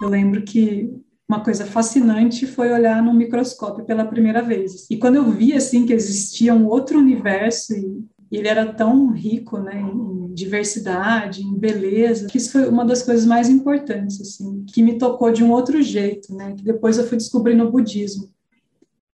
[0.00, 0.90] Eu lembro que
[1.28, 4.86] uma coisa fascinante foi olhar no microscópio pela primeira vez.
[4.90, 9.58] E quando eu vi assim que existia um outro universo e ele era tão rico,
[9.58, 14.82] né, em diversidade, em beleza, que isso foi uma das coisas mais importantes, assim, que
[14.82, 18.28] me tocou de um outro jeito, né, que depois eu fui descobrir no budismo.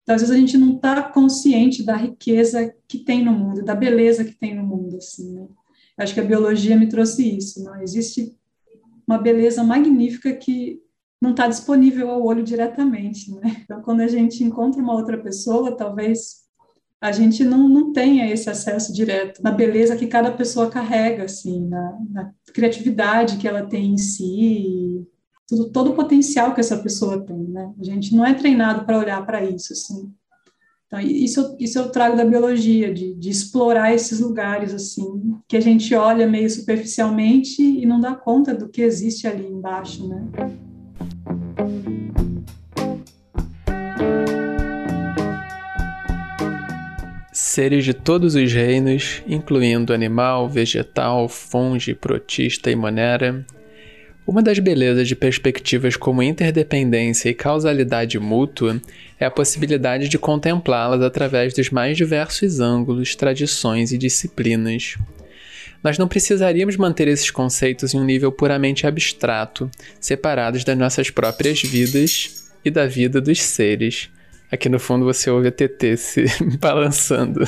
[0.02, 3.74] Então, às vezes a gente não está consciente da riqueza que tem no mundo, da
[3.74, 5.46] beleza que tem no mundo, assim, né.
[5.96, 8.37] Acho que a biologia me trouxe isso, não existe
[9.08, 10.80] uma beleza magnífica que
[11.20, 13.62] não está disponível ao olho diretamente, né?
[13.64, 16.46] Então, quando a gente encontra uma outra pessoa, talvez
[17.00, 21.66] a gente não, não tenha esse acesso direto na beleza que cada pessoa carrega, assim,
[21.68, 25.06] na, na criatividade que ela tem em si,
[25.48, 27.72] tudo, todo o potencial que essa pessoa tem, né?
[27.80, 30.12] A gente não é treinado para olhar para isso, assim.
[30.88, 35.60] Então, isso, isso eu trago da biologia, de, de explorar esses lugares, assim, que a
[35.60, 40.26] gente olha meio superficialmente e não dá conta do que existe ali embaixo, né?
[47.34, 53.44] seres de todos os reinos, incluindo animal, vegetal, fungi, protista e monera.
[54.28, 58.78] Uma das belezas de perspectivas como interdependência e causalidade mútua
[59.18, 64.98] é a possibilidade de contemplá-las através dos mais diversos ângulos, tradições e disciplinas.
[65.82, 71.62] Nós não precisaríamos manter esses conceitos em um nível puramente abstrato, separados das nossas próprias
[71.62, 74.10] vidas e da vida dos seres,
[74.50, 76.24] Aqui no fundo você ouve a TT se
[76.58, 77.40] balançando.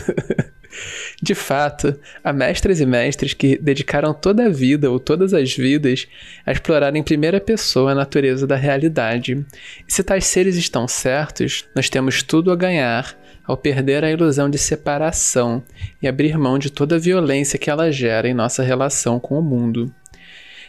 [1.21, 6.07] De fato, há mestres e mestres que dedicaram toda a vida ou todas as vidas
[6.47, 9.45] a explorar em primeira pessoa a natureza da realidade.
[9.87, 14.49] E se tais seres estão certos, nós temos tudo a ganhar ao perder a ilusão
[14.49, 15.63] de separação
[16.01, 19.43] e abrir mão de toda a violência que ela gera em nossa relação com o
[19.43, 19.93] mundo.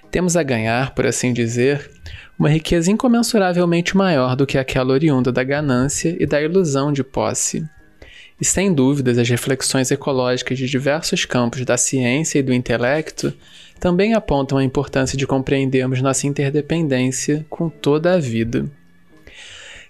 [0.10, 1.90] Temos a ganhar, por assim dizer,
[2.38, 7.64] uma riqueza incomensuravelmente maior do que aquela oriunda da ganância e da ilusão de posse.
[8.42, 13.32] E sem dúvidas, as reflexões ecológicas de diversos campos da ciência e do intelecto
[13.80, 18.66] também apontam a importância de compreendermos nossa interdependência com toda a vida.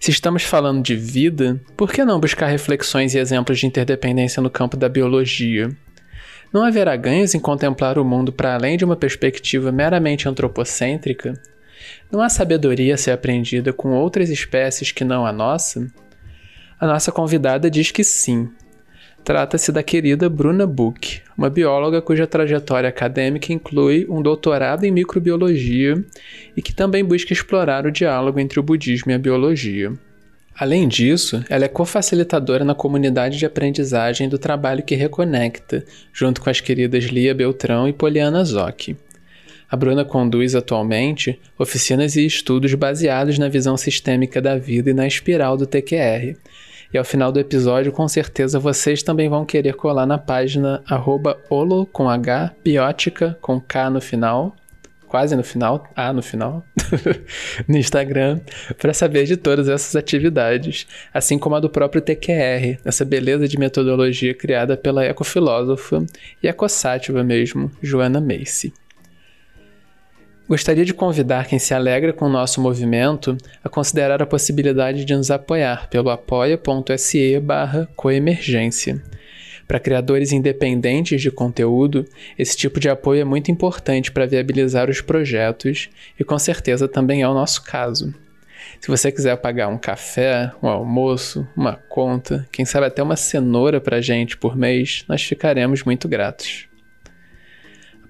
[0.01, 4.50] Se estamos falando de vida, por que não buscar reflexões e exemplos de interdependência no
[4.50, 5.69] campo da biologia?
[6.51, 11.41] Não haverá ganhos em contemplar o mundo para além de uma perspectiva meramente antropocêntrica?
[12.12, 15.88] Não há sabedoria a ser aprendida com outras espécies que não a nossa?
[16.81, 18.50] A nossa convidada diz que sim.
[19.24, 26.03] Trata-se da querida Bruna Buch, uma bióloga cuja trajetória acadêmica inclui um doutorado em microbiologia
[26.58, 29.94] e que também busca explorar o diálogo entre o budismo e a biologia.
[30.56, 36.50] Além disso, ela é cofacilitadora na comunidade de aprendizagem do trabalho que reconecta, junto com
[36.50, 38.98] as queridas Lia Beltrão e Poliana Zocchi.
[39.69, 45.06] A Bruna conduz atualmente oficinas e estudos baseados na visão sistêmica da vida e na
[45.06, 46.36] espiral do TQR.
[46.94, 50.84] E ao final do episódio, com certeza vocês também vão querer colar na página
[51.50, 54.53] olo com H, biótica com K no final,
[55.07, 56.66] quase no final, A no final,
[57.68, 58.40] no Instagram,
[58.78, 63.57] para saber de todas essas atividades, assim como a do próprio TQR, essa beleza de
[63.57, 66.06] metodologia criada pela ecofilósofa
[66.44, 68.74] e ecossátiva mesmo, Joana Macy.
[70.51, 75.16] Gostaria de convidar quem se alegra com o nosso movimento a considerar a possibilidade de
[75.16, 79.01] nos apoiar pelo apoia.se barra coemergência.
[79.66, 82.06] Para criadores independentes de conteúdo,
[82.38, 85.89] esse tipo de apoio é muito importante para viabilizar os projetos
[86.19, 88.13] e com certeza também é o nosso caso.
[88.81, 93.79] Se você quiser pagar um café, um almoço, uma conta, quem sabe até uma cenoura
[93.79, 96.69] para gente por mês, nós ficaremos muito gratos.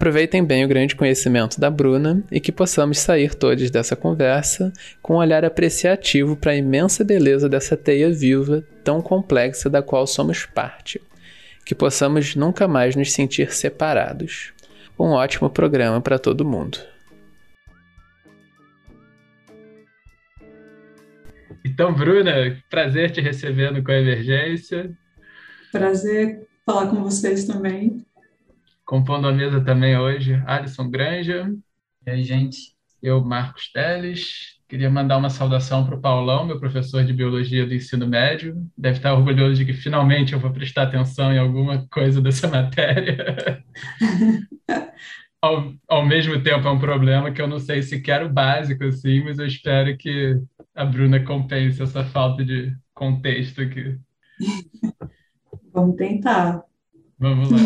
[0.02, 5.14] Aproveitem bem o grande conhecimento da Bruna e que possamos sair todos dessa conversa com
[5.14, 10.44] um olhar apreciativo para a imensa beleza dessa teia viva tão complexa da qual somos
[10.44, 11.00] parte.
[11.64, 14.54] Que possamos nunca mais nos sentir separados.
[14.98, 16.80] Um ótimo programa para todo mundo.
[21.64, 24.90] Então, Bruna, prazer te receber no Coemergência.
[25.72, 28.04] Prazer falar com vocês também.
[28.92, 31.50] Compondo a mesa também hoje, Alisson Granja.
[32.06, 32.76] E aí, gente?
[33.02, 34.60] Eu, Marcos Teles.
[34.68, 38.54] Queria mandar uma saudação para o Paulão, meu professor de biologia do ensino médio.
[38.78, 43.64] Deve estar orgulhoso de que finalmente eu vou prestar atenção em alguma coisa dessa matéria.
[45.42, 49.24] ao, ao mesmo tempo, é um problema que eu não sei se quero básico assim,
[49.24, 50.38] mas eu espero que
[50.76, 53.98] a Bruna compense essa falta de contexto aqui.
[55.74, 56.62] Vamos tentar.
[57.18, 57.58] Vamos lá.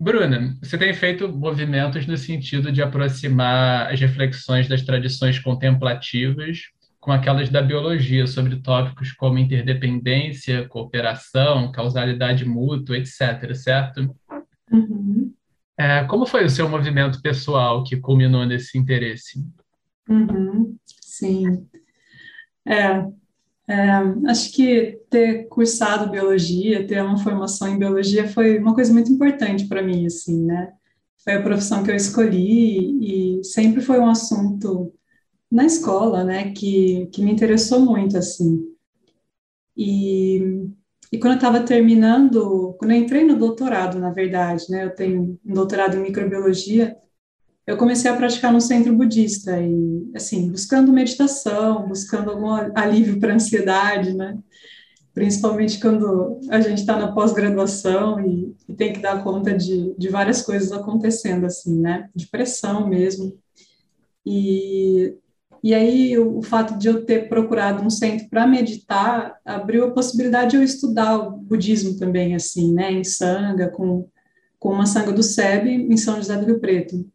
[0.00, 7.10] Bruna, você tem feito movimentos no sentido de aproximar as reflexões das tradições contemplativas com
[7.10, 14.14] aquelas da biologia sobre tópicos como interdependência, cooperação, causalidade mútua, etc., certo?
[14.70, 15.32] Uhum.
[15.76, 19.44] É, como foi o seu movimento pessoal que culminou nesse interesse?
[20.08, 20.76] Uhum.
[21.00, 21.68] Sim.
[22.66, 23.04] É,
[23.68, 29.12] é, acho que ter cursado biologia, ter uma formação em biologia foi uma coisa muito
[29.12, 30.72] importante para mim, assim, né?
[31.22, 34.92] Foi a profissão que eu escolhi e sempre foi um assunto
[35.50, 38.66] na escola, né, que, que me interessou muito, assim.
[39.76, 40.40] E,
[41.12, 45.38] e quando eu estava terminando, quando eu entrei no doutorado, na verdade, né, eu tenho
[45.44, 46.96] um doutorado em microbiologia,
[47.68, 53.34] eu comecei a praticar no centro budista e, assim, buscando meditação, buscando algum alívio para
[53.34, 54.38] ansiedade, né?
[55.12, 60.08] Principalmente quando a gente está na pós-graduação e, e, tem que dar conta de, de
[60.08, 62.08] várias coisas acontecendo, assim, né?
[62.14, 63.38] De pressão mesmo.
[64.24, 65.14] E,
[65.62, 69.90] e aí o, o fato de eu ter procurado um centro para meditar abriu a
[69.90, 72.90] possibilidade de eu estudar o budismo também, assim, né?
[72.90, 74.08] Em Sangha, com,
[74.58, 77.06] com uma Sangha do SEB em São José do Rio Preto.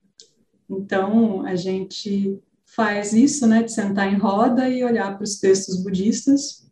[0.69, 5.83] Então, a gente faz isso, né, de sentar em roda e olhar para os textos
[5.83, 6.67] budistas.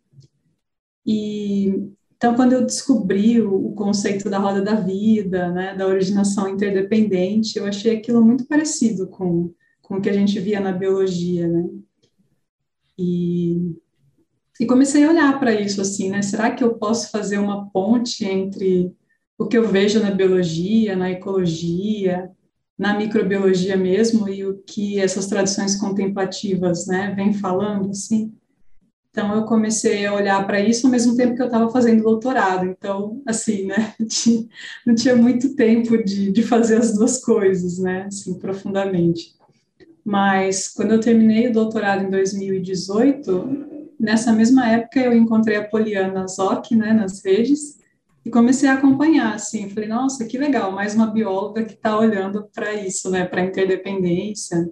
[1.05, 1.91] E
[2.21, 7.57] então, quando eu descobri o, o, conceito da roda da vida, né, da originação interdependente,
[7.57, 9.51] eu achei aquilo muito parecido com,
[9.81, 11.67] com o que a gente via na biologia, né?
[12.95, 13.75] E,
[14.59, 16.21] e comecei a olhar para isso assim, né?
[16.21, 18.95] Será que eu posso fazer uma ponte entre
[19.35, 22.29] o que eu vejo na biologia, na ecologia,
[22.81, 28.33] na microbiologia mesmo e o que essas tradições contemplativas, né, vêm falando, assim.
[29.11, 32.65] Então, eu comecei a olhar para isso ao mesmo tempo que eu estava fazendo doutorado.
[32.65, 33.93] Então, assim, né,
[34.83, 39.35] não tinha muito tempo de, de fazer as duas coisas, né, assim, profundamente.
[40.03, 46.25] Mas, quando eu terminei o doutorado em 2018, nessa mesma época eu encontrei a Poliana
[46.27, 47.77] Zoc, né, nas redes,
[48.25, 52.47] e comecei a acompanhar, assim, falei, nossa, que legal, mais uma bióloga que está olhando
[52.53, 54.69] para isso, né, para interdependência,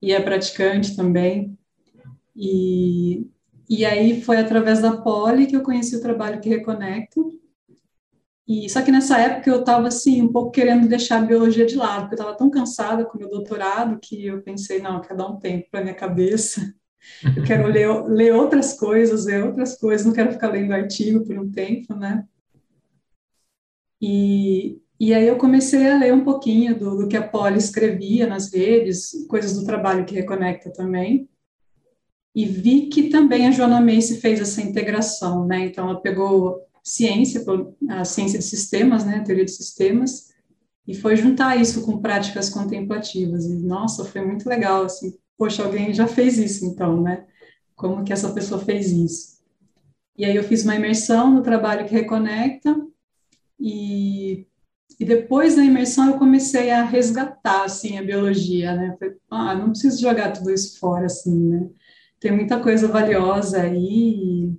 [0.00, 1.58] e é praticante também.
[2.34, 3.26] E,
[3.68, 7.36] e aí foi através da Poli que eu conheci o trabalho que Reconecto,
[8.48, 11.74] e só que nessa época eu estava assim um pouco querendo deixar a biologia de
[11.74, 15.00] lado, porque eu estava tão cansada com o meu doutorado que eu pensei, não, eu
[15.00, 16.72] quero dar um tempo para minha cabeça.
[17.36, 21.36] Eu quero ler, ler outras coisas, ler outras coisas, não quero ficar lendo artigo por
[21.36, 22.24] um tempo, né?
[24.00, 28.26] E, e aí eu comecei a ler um pouquinho do, do que a Polly escrevia
[28.26, 31.28] nas redes, coisas do trabalho que reconecta também,
[32.34, 35.64] e vi que também a Joana Macy fez essa integração, né?
[35.64, 37.42] Então ela pegou ciência,
[37.88, 40.28] a ciência de sistemas, né, a teoria de sistemas,
[40.86, 43.46] e foi juntar isso com práticas contemplativas.
[43.46, 45.16] E nossa, foi muito legal assim.
[45.36, 47.26] Poxa, alguém já fez isso então, né?
[47.74, 49.36] Como que essa pessoa fez isso?
[50.16, 52.74] E aí eu fiz uma imersão no trabalho que reconecta
[53.58, 54.46] e,
[54.98, 58.96] e depois da imersão eu comecei a resgatar, assim, a biologia, né?
[58.98, 61.68] Falei, ah, não preciso jogar tudo isso fora, assim, né?
[62.20, 64.52] Tem muita coisa valiosa aí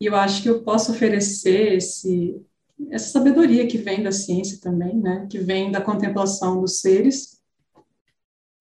[0.00, 2.40] e eu acho que eu posso oferecer esse,
[2.90, 5.26] essa sabedoria que vem da ciência também, né?
[5.30, 7.38] Que vem da contemplação dos seres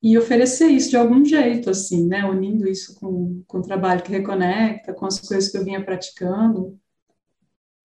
[0.01, 2.25] e oferecer isso de algum jeito, assim, né?
[2.25, 6.79] Unindo isso com, com o trabalho que reconecta, com as coisas que eu vinha praticando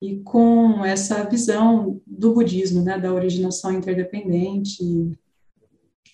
[0.02, 5.16] e com essa visão do budismo, né, da originação interdependente e,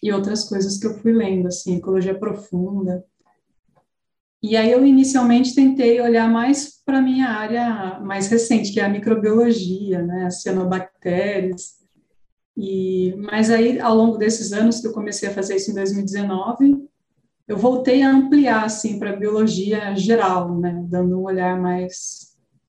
[0.03, 3.03] e outras coisas que eu fui lendo, assim, ecologia profunda.
[4.43, 8.91] E aí eu inicialmente tentei olhar mais para minha área mais recente, que é a
[8.91, 11.79] microbiologia, né, as cianobactérias.
[12.55, 16.87] E, mas aí, ao longo desses anos que eu comecei a fazer isso em 2019,
[17.49, 22.28] eu voltei a ampliar, assim, para a biologia geral, né, dando um olhar mais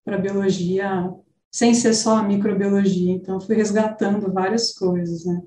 [0.10, 1.14] para biologia
[1.52, 3.14] sem ser só a microbiologia.
[3.14, 5.42] Então, fui resgatando várias coisas, né?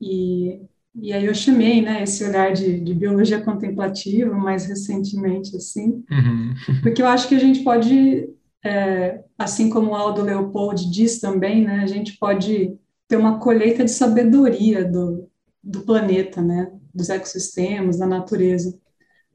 [0.00, 0.62] E,
[0.94, 6.54] e aí eu chamei, né, esse olhar de, de biologia contemplativa mais recentemente, assim, uhum.
[6.82, 8.28] porque eu acho que a gente pode,
[8.64, 12.76] é, assim como o Aldo Leopold diz também, né, a gente pode
[13.08, 15.28] ter uma colheita de sabedoria do,
[15.62, 18.78] do planeta, né, dos ecossistemas, da natureza.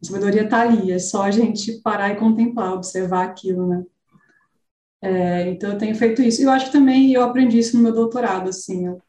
[0.04, 3.86] A sabedoria está ali, é só a gente parar e contemplar, observar aquilo, né?
[5.02, 6.42] É, então, eu tenho feito isso.
[6.42, 9.02] Eu acho que também eu aprendi isso no meu doutorado, assim, eu,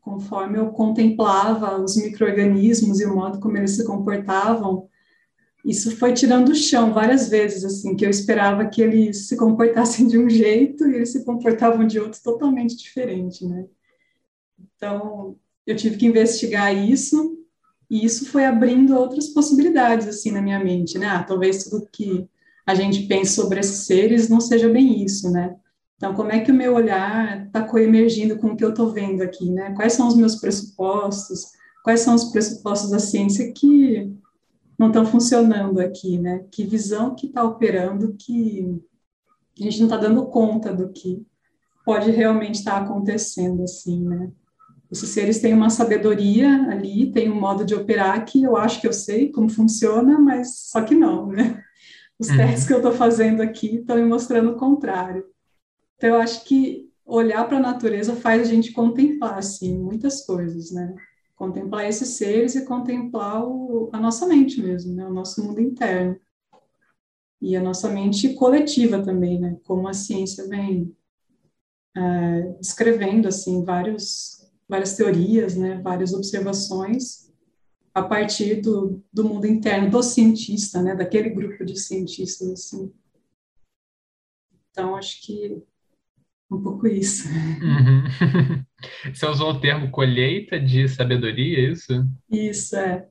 [0.00, 4.88] conforme eu contemplava os micro-organismos e o modo como eles se comportavam,
[5.62, 10.06] isso foi tirando o chão várias vezes, assim, que eu esperava que eles se comportassem
[10.06, 13.66] de um jeito e eles se comportavam de outro totalmente diferente, né?
[14.74, 17.39] Então, eu tive que investigar isso,
[17.90, 21.08] e isso foi abrindo outras possibilidades, assim, na minha mente, né?
[21.08, 22.28] Ah, talvez tudo que
[22.64, 25.56] a gente pense sobre esses seres não seja bem isso, né?
[25.96, 29.22] Então, como é que o meu olhar está coemergindo com o que eu estou vendo
[29.22, 29.74] aqui, né?
[29.74, 31.46] Quais são os meus pressupostos?
[31.82, 34.10] Quais são os pressupostos da ciência que
[34.78, 36.44] não estão funcionando aqui, né?
[36.50, 38.80] Que visão que está operando que
[39.58, 41.26] a gente não está dando conta do que
[41.84, 44.30] pode realmente estar tá acontecendo, assim, né?
[44.90, 48.88] Esses seres têm uma sabedoria ali, tem um modo de operar que eu acho que
[48.88, 51.62] eu sei como funciona, mas só que não, né?
[52.18, 52.36] Os uhum.
[52.36, 55.24] testes que eu estou fazendo aqui estão me mostrando o contrário.
[55.96, 60.70] Então, eu acho que olhar para a natureza faz a gente contemplar, assim, muitas coisas,
[60.70, 60.94] né?
[61.34, 65.06] Contemplar esses seres e contemplar o, a nossa mente mesmo, né?
[65.06, 66.18] O nosso mundo interno.
[67.40, 69.56] E a nossa mente coletiva também, né?
[69.64, 70.94] Como a ciência vem
[71.96, 74.39] é, descrevendo, assim, vários,
[74.70, 75.80] várias teorias, né?
[75.82, 77.30] Várias observações
[77.92, 82.92] a partir do, do mundo interno do cientista, né, daquele grupo de cientistas, assim.
[84.70, 85.60] Então, acho que
[86.50, 87.28] um pouco isso.
[87.28, 88.64] Uhum.
[89.12, 92.06] Você usou o termo colheita de sabedoria, é isso?
[92.30, 93.06] Isso, é.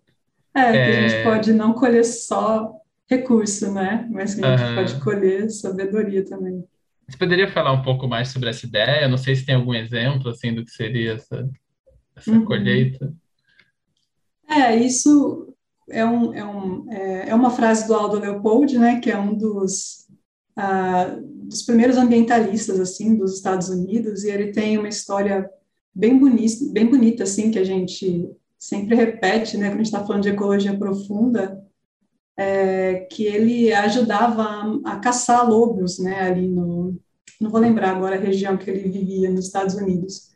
[0.55, 0.71] É, é...
[0.71, 1.23] que a gente é.
[1.23, 2.73] pode não colher só
[3.07, 4.75] recurso, né, mas que a gente uhum.
[4.75, 6.63] pode colher sabedoria também.
[7.09, 9.07] Você poderia falar um pouco mais sobre essa ideia?
[9.07, 11.49] Não sei se tem algum exemplo, assim, do que seria essa,
[12.15, 12.45] essa uhum.
[12.45, 13.11] colheita.
[14.47, 15.53] É, isso
[15.89, 19.35] é, um, é, um, é, é uma frase do Aldo Leopold, né, que é um
[19.35, 20.07] dos,
[20.57, 25.49] uh, dos primeiros ambientalistas, assim, dos Estados Unidos, e ele tem uma história
[25.93, 30.05] bem bonita, bem bonita, assim, que a gente sempre repete, né, quando a gente está
[30.05, 31.63] falando de ecologia profunda,
[32.37, 36.78] é, que ele ajudava a, a, caçar lobos, né, ali no,
[37.39, 40.29] não vou lembrar agora a região que ele vivia nos Estados Unidos,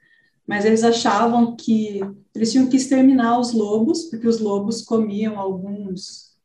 [0.48, 2.02] mas eles achavam que
[2.34, 6.36] eles tinham que exterminar os lobos, porque os lobos comiam alguns,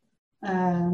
[0.42, 0.92] ah,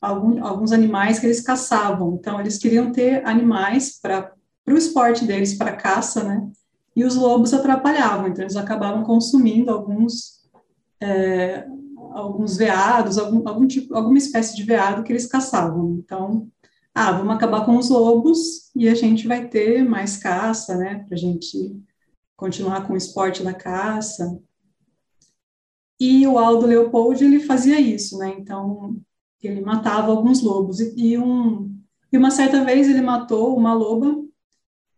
[0.00, 2.14] algum, alguns animais que eles caçavam.
[2.14, 4.32] Então, eles queriam ter animais para
[4.66, 6.48] o esporte deles, para caça, né?
[6.96, 10.40] E os lobos atrapalhavam, então eles acabavam consumindo alguns,
[11.00, 11.66] é,
[12.12, 16.00] alguns veados, algum, algum tipo, alguma espécie de veado que eles caçavam.
[16.02, 16.48] Então,
[16.94, 21.04] ah, vamos acabar com os lobos e a gente vai ter mais caça, né?
[21.06, 21.80] Para a gente
[22.36, 24.40] continuar com o esporte da caça.
[25.98, 28.34] E o Aldo Leopold, ele fazia isso, né?
[28.38, 28.96] Então,
[29.42, 30.80] ele matava alguns lobos.
[30.80, 31.76] E, um,
[32.12, 34.24] e uma certa vez ele matou uma loba,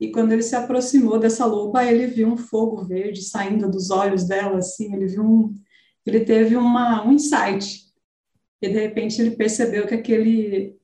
[0.01, 4.25] e quando ele se aproximou dessa loba, ele viu um fogo verde saindo dos olhos
[4.25, 5.57] dela, assim, ele viu um,
[6.05, 7.85] ele teve uma, um insight.
[8.61, 10.77] E de repente ele percebeu que aquele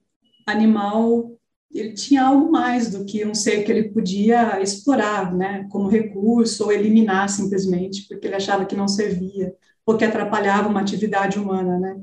[0.51, 1.39] animal
[1.73, 6.65] ele tinha algo mais do que um ser que ele podia explorar, né, como recurso
[6.65, 11.79] ou eliminar simplesmente, porque ele achava que não servia ou que atrapalhava uma atividade humana,
[11.79, 12.01] né?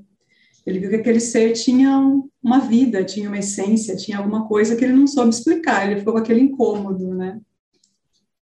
[0.66, 2.00] Ele viu que aquele ser tinha
[2.42, 6.14] uma vida, tinha uma essência, tinha alguma coisa que ele não soube explicar, ele ficou
[6.14, 7.40] com aquele incômodo, né?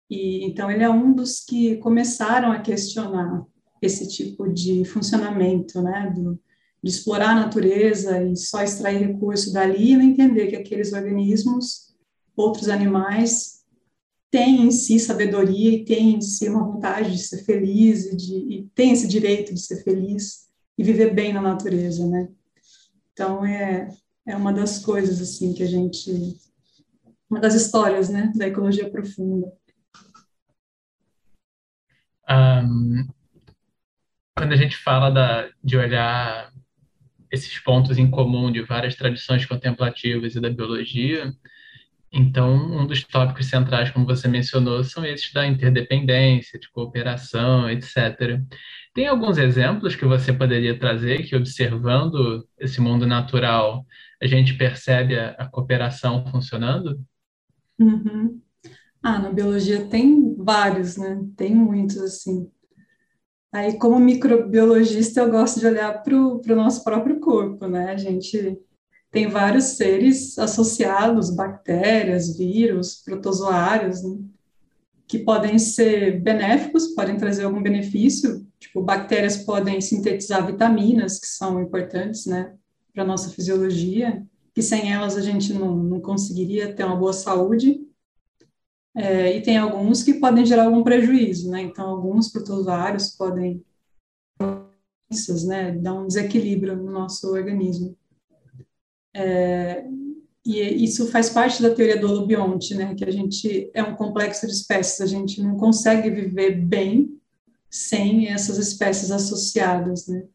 [0.10, 3.46] E então ele é um dos que começaram a questionar
[3.80, 6.40] esse tipo de funcionamento, né, do,
[6.84, 11.94] de explorar a natureza e só extrair recurso dali e não entender que aqueles organismos,
[12.36, 13.60] outros animais,
[14.32, 18.36] têm em si sabedoria e têm em si uma vontade de ser feliz e, de,
[18.36, 22.30] e têm esse direito de ser feliz e viver bem na natureza, né?
[23.12, 23.90] Então, é,
[24.26, 26.38] é uma das coisas, assim, que a gente...
[27.30, 29.52] Uma das histórias, né, da ecologia profunda.
[32.28, 33.08] Um,
[34.36, 36.52] quando a gente fala da, de olhar
[37.32, 41.34] esses pontos em comum de várias tradições contemplativas e da biologia.
[42.12, 48.42] Então, um dos tópicos centrais, como você mencionou, são esses da interdependência, de cooperação, etc.
[48.94, 53.86] Tem alguns exemplos que você poderia trazer que, observando esse mundo natural,
[54.22, 57.00] a gente percebe a, a cooperação funcionando?
[57.78, 58.42] Uhum.
[59.02, 61.24] Ah, na biologia tem vários, né?
[61.38, 62.50] Tem muitos, assim.
[63.52, 67.92] Aí, como microbiologista, eu gosto de olhar para o nosso próprio corpo, né?
[67.92, 68.60] A gente
[69.12, 74.20] tem vários seres associados, bactérias, vírus, protozoários, né?
[75.10, 81.60] que podem ser benéficos, podem trazer algum benefício, tipo, bactérias podem sintetizar vitaminas, que são
[81.60, 82.54] importantes, né,
[82.94, 87.82] para nossa fisiologia, que sem elas a gente não, não conseguiria ter uma boa saúde,
[89.00, 91.62] é, e tem alguns que podem gerar algum prejuízo, né?
[91.62, 93.64] Então, alguns protozoários podem
[95.48, 97.98] né, dar um desequilíbrio no nosso organismo.
[99.16, 99.86] É,
[100.46, 104.46] e isso faz parte da teoria do holobionte, né, que a gente é um complexo
[104.46, 107.18] de espécies, a gente não consegue viver bem
[107.70, 110.26] sem essas espécies associadas, né.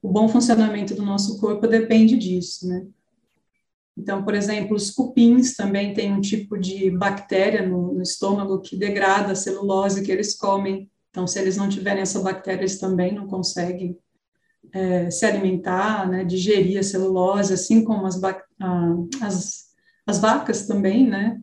[0.00, 2.86] O bom funcionamento do nosso corpo depende disso, né.
[3.98, 8.76] Então, por exemplo, os cupins também têm um tipo de bactéria no, no estômago que
[8.76, 10.88] degrada a celulose que eles comem.
[11.10, 13.98] Então, se eles não tiverem essa bactéria, eles também não conseguem
[14.72, 18.20] é, se alimentar, né, digerir a celulose, assim como as,
[19.20, 19.64] as,
[20.06, 21.40] as vacas também, né,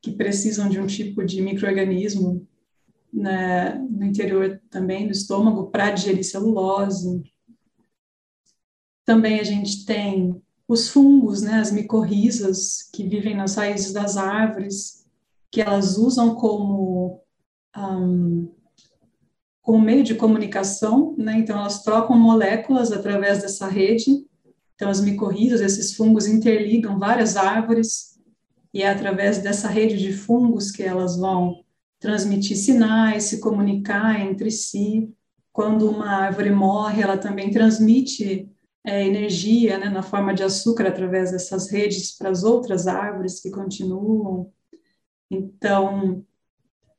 [0.00, 2.46] que precisam de um tipo de microorganismo
[3.12, 7.24] né, no interior também do estômago para digerir celulose.
[9.04, 15.06] Também a gente tem os fungos, né, as micorrizas que vivem nas raízes das árvores,
[15.50, 17.22] que elas usam como
[17.76, 18.52] um,
[19.62, 21.38] como meio de comunicação, né?
[21.38, 24.24] Então elas trocam moléculas através dessa rede.
[24.74, 28.16] Então as micorrizas, esses fungos interligam várias árvores
[28.72, 31.64] e é através dessa rede de fungos que elas vão
[31.98, 35.10] transmitir sinais, se comunicar entre si.
[35.52, 38.48] Quando uma árvore morre, ela também transmite
[38.86, 43.50] é, energia né, na forma de açúcar através dessas redes para as outras árvores que
[43.50, 44.52] continuam.
[45.28, 46.24] Então,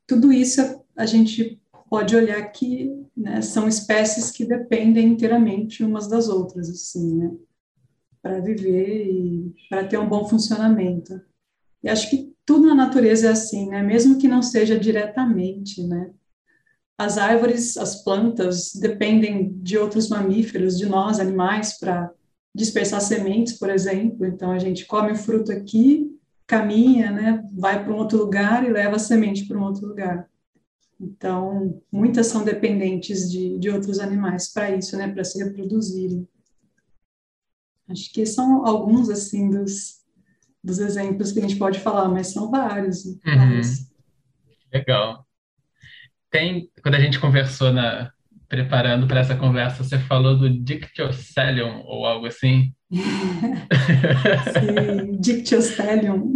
[0.05, 0.61] tudo isso
[0.97, 7.15] a gente pode olhar que né, são espécies que dependem inteiramente umas das outras, assim,
[7.15, 7.31] né,
[8.21, 11.21] para viver e para ter um bom funcionamento.
[11.81, 16.11] E acho que tudo na natureza é assim, né, mesmo que não seja diretamente, né,
[16.97, 22.09] as árvores, as plantas dependem de outros mamíferos, de nós, animais, para
[22.55, 24.25] dispersar sementes, por exemplo.
[24.25, 26.11] Então a gente come o fruto aqui,
[26.47, 30.27] caminha, né, vai para um outro lugar e leva a semente para um outro lugar.
[30.99, 36.27] Então, muitas são dependentes de, de outros animais para isso, né, para se reproduzirem.
[37.87, 40.01] Acho que são alguns, assim, dos,
[40.63, 43.05] dos exemplos que a gente pode falar, mas são vários.
[43.05, 43.61] Uhum.
[44.73, 45.26] Legal
[46.29, 48.11] tem, quando a gente conversou na
[48.47, 52.73] preparando para essa conversa, você falou do Dictyostelium ou algo assim?
[54.53, 56.31] Sim, Dictyostelium.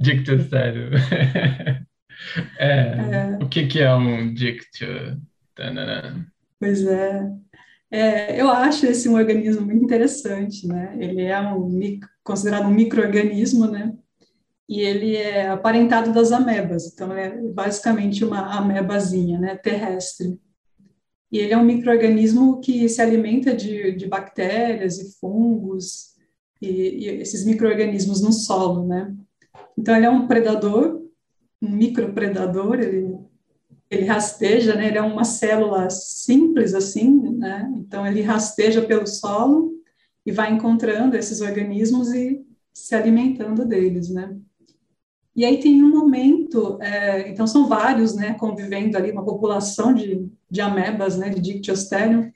[0.00, 0.90] Dictyostelium.
[2.58, 3.38] É, é.
[3.42, 5.18] O que, que é um dictyo?
[6.58, 7.30] Pois é.
[7.90, 8.40] é.
[8.40, 10.96] Eu acho esse um organismo muito interessante, né?
[10.98, 11.80] Ele é um,
[12.22, 13.92] considerado um microorganismo, né?
[14.70, 20.38] E ele é aparentado das amebas, então é basicamente uma amebazinha, né, terrestre.
[21.32, 26.14] E ele é um microorganismo que se alimenta de, de bactérias e fungos
[26.62, 29.12] e, e esses microorganismos no solo, né.
[29.76, 31.02] Então ele é um predador,
[31.60, 33.18] um micropredador, ele
[33.90, 39.72] ele rasteja, né, ele é uma célula simples assim, né, então ele rasteja pelo solo
[40.24, 42.40] e vai encontrando esses organismos e
[42.72, 44.38] se alimentando deles, né.
[45.34, 50.28] E aí tem um momento, é, então são vários, né, convivendo ali, uma população de,
[50.50, 52.32] de amebas, né, de Dictyostelium,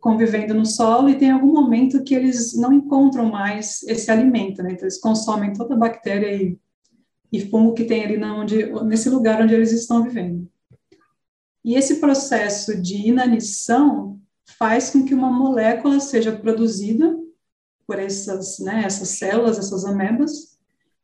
[0.00, 4.72] convivendo no solo, e tem algum momento que eles não encontram mais esse alimento, né,
[4.72, 6.58] então eles consomem toda a bactéria e,
[7.30, 10.48] e fungo que tem ali na onde, nesse lugar onde eles estão vivendo.
[11.64, 14.18] E esse processo de inanição
[14.58, 17.16] faz com que uma molécula seja produzida
[17.86, 20.51] por essas, né, essas células, essas amebas,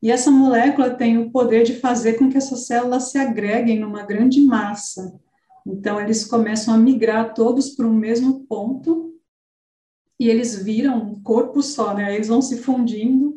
[0.01, 4.05] e essa molécula tem o poder de fazer com que essas células se agreguem numa
[4.05, 5.19] grande massa.
[5.67, 9.15] Então, eles começam a migrar todos para o mesmo ponto
[10.19, 12.15] e eles viram um corpo só, né?
[12.15, 13.35] Eles vão se fundindo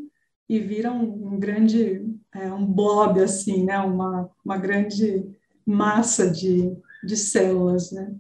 [0.48, 3.80] e viram um grande, é, um blob, assim, né?
[3.80, 5.26] Uma, uma grande
[5.66, 8.14] massa de, de células, né?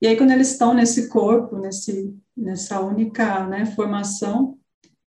[0.00, 4.58] E aí, quando eles estão nesse corpo, nesse, nessa única né, formação,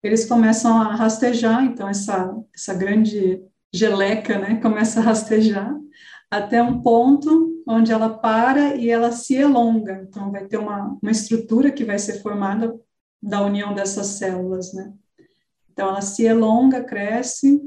[0.06, 3.42] eles começam a rastejar, então essa, essa grande
[3.72, 5.74] geleca, né, começa a rastejar
[6.30, 10.06] até um ponto onde ela para e ela se elonga.
[10.08, 12.78] Então vai ter uma, uma estrutura que vai ser formada
[13.22, 14.92] da união dessas células, né?
[15.72, 17.60] Então ela se elonga, cresce,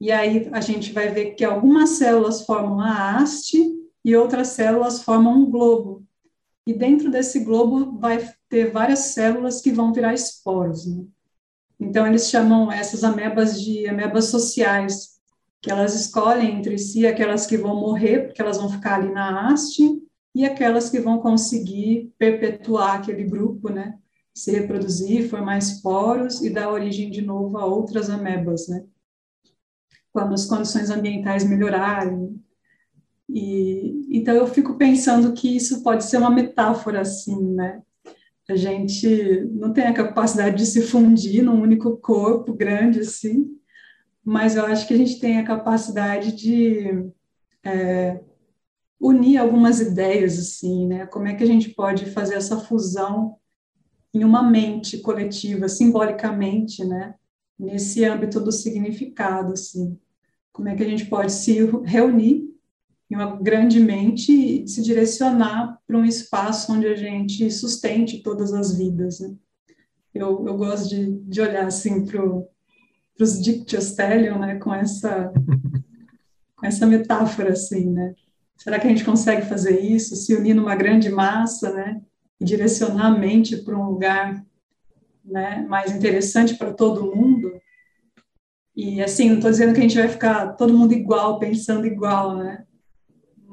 [0.00, 3.58] e aí a gente vai ver que algumas células formam a haste
[4.04, 6.04] e outras células formam um globo.
[6.66, 10.86] E dentro desse globo vai ter várias células que vão virar esporos.
[10.86, 11.04] Né?
[11.78, 15.16] Então, eles chamam essas amebas de amebas sociais,
[15.60, 19.48] que elas escolhem entre si aquelas que vão morrer, porque elas vão ficar ali na
[19.48, 20.02] haste,
[20.34, 23.98] e aquelas que vão conseguir perpetuar aquele grupo, né?
[24.34, 28.84] Se reproduzir, formar esporos e dar origem de novo a outras amebas, né?
[30.12, 32.38] Quando as condições ambientais melhorarem.
[33.28, 37.82] E, então, eu fico pensando que isso pode ser uma metáfora, assim, né?
[38.48, 43.56] A gente não tem a capacidade de se fundir num único corpo grande assim,
[44.24, 47.10] mas eu acho que a gente tem a capacidade de
[47.64, 48.20] é,
[49.00, 51.06] unir algumas ideias assim, né?
[51.06, 53.36] Como é que a gente pode fazer essa fusão
[54.14, 57.14] em uma mente coletiva, simbolicamente, né?
[57.58, 59.98] Nesse âmbito do significado, assim.
[60.52, 62.55] Como é que a gente pode se reunir
[63.10, 68.52] em uma grande mente e se direcionar para um espaço onde a gente sustente todas
[68.52, 69.34] as vidas, né?
[70.12, 72.22] Eu, eu gosto de, de olhar, assim, para
[73.20, 74.58] os Dictyostelion, né?
[74.58, 75.32] Com essa,
[76.56, 78.14] com essa metáfora, assim, né?
[78.56, 82.00] Será que a gente consegue fazer isso, se unir numa grande massa, né?
[82.40, 84.44] E direcionar a mente para um lugar
[85.24, 87.60] né, mais interessante para todo mundo?
[88.74, 92.36] E assim, não estou dizendo que a gente vai ficar todo mundo igual, pensando igual,
[92.36, 92.65] né?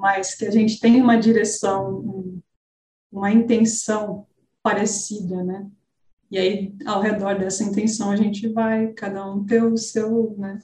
[0.03, 2.43] Mas que a gente tem uma direção,
[3.09, 4.27] uma intenção
[4.61, 5.65] parecida, né?
[6.29, 10.59] E aí, ao redor dessa intenção, a gente vai, cada um ter o seu, né,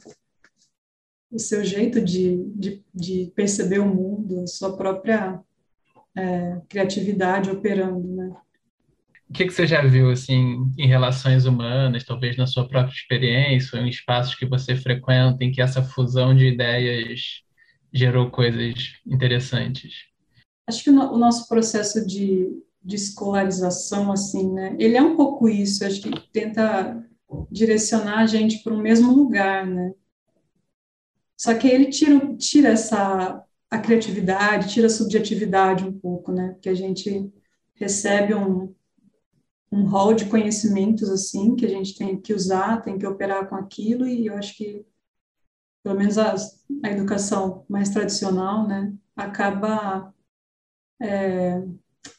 [1.31, 5.39] o seu jeito de, de, de perceber o mundo, a sua própria
[6.17, 8.35] é, criatividade operando, né?
[9.29, 13.79] O que, que você já viu assim em relações humanas, talvez na sua própria experiência,
[13.79, 17.47] ou em espaços que você frequenta, em que essa fusão de ideias
[17.93, 20.05] gerou coisas interessantes?
[20.67, 22.49] Acho que o, no, o nosso processo de,
[22.83, 25.85] de escolarização, assim, né, ele é um pouco isso.
[25.85, 27.03] Acho que tenta
[27.51, 29.93] direcionar a gente para o mesmo lugar, né?
[31.37, 36.55] Só que ele tira, tira essa a criatividade, tira a subjetividade um pouco, né?
[36.61, 37.31] Que a gente
[37.75, 38.73] recebe um,
[39.71, 43.55] um hall de conhecimentos assim que a gente tem que usar, tem que operar com
[43.55, 44.85] aquilo e eu acho que
[45.83, 46.35] pelo menos a,
[46.83, 50.13] a educação mais tradicional, né, acaba
[51.01, 51.63] é,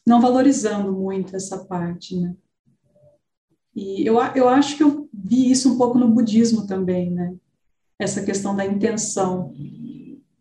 [0.07, 2.35] não valorizando muito essa parte, né.
[3.75, 7.35] E eu, eu acho que eu vi isso um pouco no budismo também, né,
[8.01, 9.55] essa questão da intenção.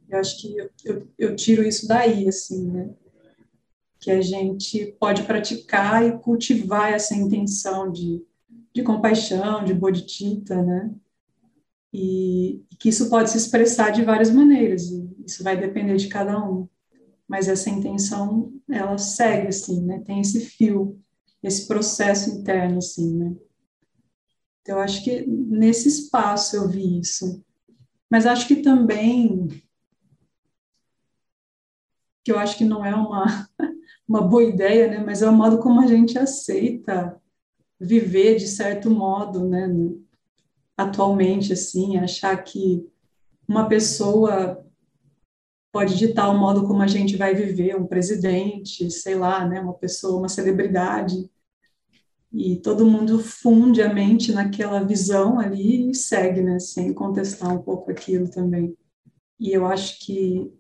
[0.08, 2.90] Eu acho que eu, eu, eu tiro isso daí, assim, né?
[4.00, 8.26] Que a gente pode praticar e cultivar essa intenção de,
[8.74, 10.90] de compaixão, de bodhicitta, né?
[11.92, 14.84] E, e que isso pode se expressar de várias maneiras,
[15.26, 16.68] isso vai depender de cada um.
[17.28, 20.00] Mas essa intenção, ela segue, assim, né?
[20.00, 21.00] Tem esse fio,
[21.44, 23.36] esse processo interno, assim, né?
[24.62, 27.44] Então, eu acho que nesse espaço eu vi isso.
[28.10, 29.48] Mas acho que também,
[32.24, 33.26] que eu acho que não é uma,
[34.08, 35.04] uma boa ideia, né?
[35.04, 37.20] Mas é o modo como a gente aceita
[37.80, 39.68] viver de certo modo, né?
[40.80, 42.88] Atualmente, assim, achar que
[43.48, 44.66] uma pessoa
[45.72, 49.60] pode ditar o modo como a gente vai viver, um presidente, sei lá, né?
[49.60, 51.30] Uma pessoa, uma celebridade
[52.32, 57.62] e todo mundo funde a mente naquela visão ali e segue, né, sem contestar um
[57.62, 58.78] pouco aquilo também.
[59.40, 60.52] E eu acho que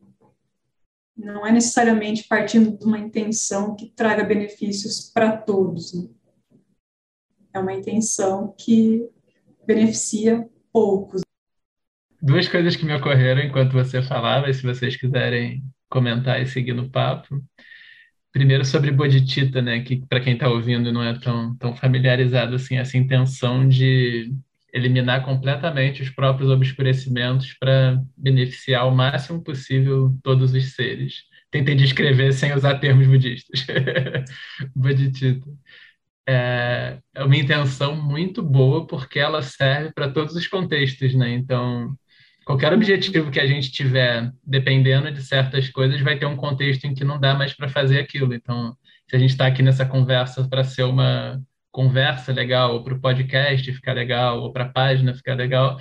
[1.15, 5.93] não é necessariamente partindo de uma intenção que traga benefícios para todos.
[5.93, 6.09] Né?
[7.53, 9.07] É uma intenção que
[9.69, 11.21] beneficia poucos.
[12.19, 16.73] Duas coisas que me ocorreram enquanto você falava, e se vocês quiserem comentar e seguir
[16.73, 17.39] no papo.
[18.31, 22.77] Primeiro sobre bodhicitta, né, que para quem está ouvindo não é tão, tão familiarizado assim,
[22.77, 24.33] essa intenção de
[24.73, 31.23] eliminar completamente os próprios obscurecimentos para beneficiar o máximo possível todos os seres.
[31.51, 33.65] Tentei descrever sem usar termos budistas.
[34.75, 35.47] bodhicitta.
[36.31, 41.31] É, é uma intenção muito boa porque ela serve para todos os contextos, né?
[41.33, 41.95] Então,
[42.45, 46.93] qualquer objetivo que a gente tiver, dependendo de certas coisas, vai ter um contexto em
[46.93, 48.31] que não dá mais para fazer aquilo.
[48.31, 48.77] Então,
[49.09, 53.01] se a gente está aqui nessa conversa para ser uma conversa legal, ou para o
[53.01, 55.79] podcast ficar legal, ou para a página ficar legal,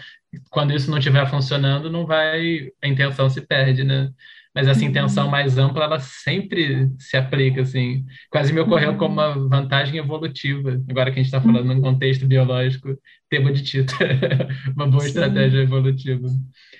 [0.50, 4.10] quando isso não estiver funcionando, não vai, a intenção se perde, né?
[4.54, 4.88] Mas essa uhum.
[4.88, 8.04] intenção mais ampla, ela sempre se aplica, assim.
[8.30, 11.82] Quase me ocorreu como uma vantagem evolutiva, agora que a gente está falando num uhum.
[11.82, 12.96] contexto biológico,
[13.30, 13.94] ter bodhicitta,
[14.74, 15.08] uma boa Sim.
[15.08, 16.26] estratégia evolutiva.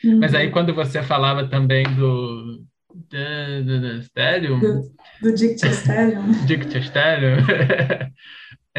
[0.04, 0.18] Uhum.
[0.18, 2.66] Mas aí, quando você falava também do.
[3.10, 4.82] Do, do, do Stellium, do,
[5.22, 6.32] do Dictyostelium.
[6.46, 7.36] Dictyostelium.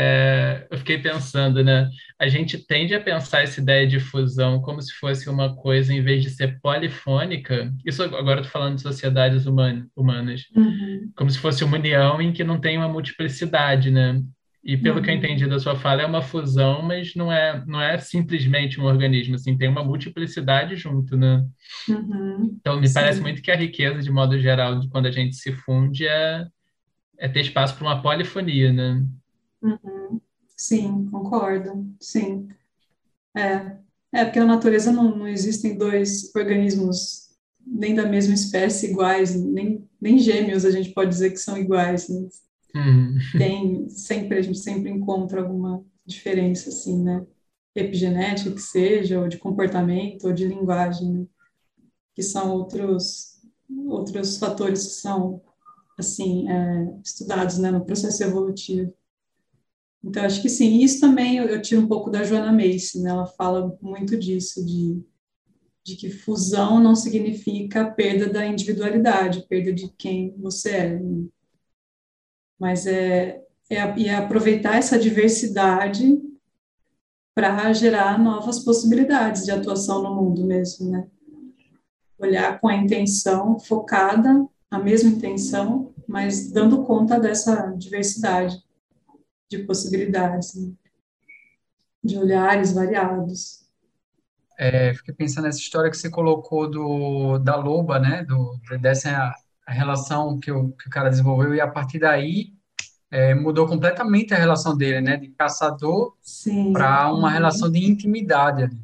[0.01, 1.89] É, eu fiquei pensando, né?
[2.17, 6.01] A gente tende a pensar essa ideia de fusão como se fosse uma coisa, em
[6.01, 11.11] vez de ser polifônica, isso agora estou falando de sociedades humanas, uhum.
[11.17, 14.21] como se fosse uma união em que não tem uma multiplicidade, né?
[14.63, 15.01] E pelo uhum.
[15.01, 15.19] que eu uhum.
[15.19, 19.35] entendi da sua fala, é uma fusão, mas não é, não é simplesmente um organismo,
[19.35, 21.45] assim, tem uma multiplicidade junto, né?
[21.89, 22.55] Uhum.
[22.57, 22.93] Então, me Sim.
[22.93, 26.47] parece muito que a riqueza, de modo geral, de quando a gente se funde, é,
[27.17, 29.03] é ter espaço para uma polifonia, né?
[29.61, 30.21] Uhum.
[30.55, 31.87] Sim, concordo.
[31.99, 32.47] Sim.
[33.35, 33.77] É.
[34.11, 37.29] É, porque na natureza não, não existem dois organismos
[37.65, 42.09] nem da mesma espécie iguais, nem, nem gêmeos a gente pode dizer que são iguais.
[42.09, 42.27] Né?
[42.75, 43.17] Uhum.
[43.37, 47.25] Tem, sempre, a gente sempre encontra alguma diferença, assim, né?
[47.75, 51.25] Epigenética que seja, ou de comportamento, ou de linguagem, né?
[52.15, 53.39] que são outros,
[53.87, 55.41] outros fatores que são,
[55.97, 58.93] assim, é, estudados, né, no processo evolutivo.
[60.03, 60.79] Então, acho que sim.
[60.79, 63.09] Isso também eu, tiro um pouco da Joana Macy, né?
[63.09, 65.01] Ela fala muito disso, de,
[65.83, 70.99] de que fusão não significa perda da individualidade, perda de quem você é.
[70.99, 71.25] Né?
[72.57, 76.17] Mas é, é, é aproveitar essa diversidade
[77.35, 81.07] para gerar novas possibilidades de atuação no mundo mesmo, né?
[82.17, 88.61] Olhar com a intenção focada, a mesma intenção, mas dando conta dessa diversidade
[89.49, 90.73] de possibilidades, né?
[92.03, 93.67] de olhares variados.
[94.57, 98.23] É, fiquei pensando nessa história que você colocou do, da loba, né?
[98.25, 99.33] Do, dessa
[99.67, 102.53] relação que o, que o cara desenvolveu, e a partir daí
[103.11, 105.17] é, mudou completamente a relação dele, né?
[105.17, 106.15] De caçador
[106.73, 108.81] para uma relação de intimidade ali,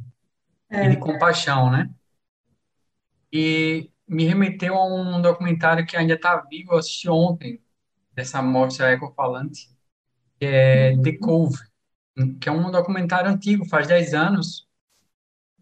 [0.70, 0.86] é.
[0.86, 1.90] e de compaixão, né?
[3.32, 7.62] E me remeteu a um documentário que ainda está vivo, eu assisti ontem,
[8.14, 9.75] dessa mostra ecofalante,
[10.40, 11.58] que é The Cove,
[12.40, 14.68] que é um documentário antigo, faz 10 anos,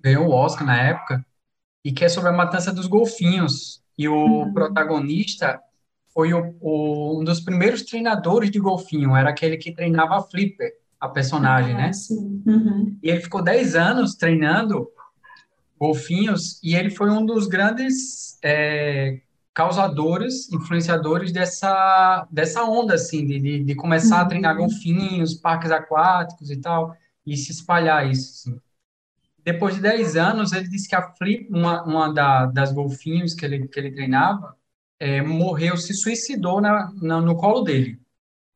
[0.02, 1.26] ganhou o Oscar na época,
[1.84, 3.84] e que é sobre a matança dos golfinhos.
[3.98, 4.54] E o uhum.
[4.54, 5.60] protagonista
[6.14, 10.72] foi o, o, um dos primeiros treinadores de golfinho, era aquele que treinava a Flipper,
[11.00, 11.92] a personagem, né?
[12.46, 12.98] Uhum.
[13.02, 14.88] E ele ficou 10 anos treinando
[15.78, 19.20] golfinhos, e ele foi um dos grandes é,
[19.54, 24.22] causadores, influenciadores dessa, dessa onda, assim, de, de, de começar uhum.
[24.24, 24.68] a treinar uhum.
[24.68, 28.60] golfinhos, parques aquáticos e tal, e se espalhar isso, assim.
[29.46, 33.46] Depois de 10 anos, ele disse que a Flip, uma, uma da, das golfinhos que
[33.46, 34.56] ele, que ele treinava,
[35.00, 38.00] é, morreu, se suicidou na, na, no colo dele.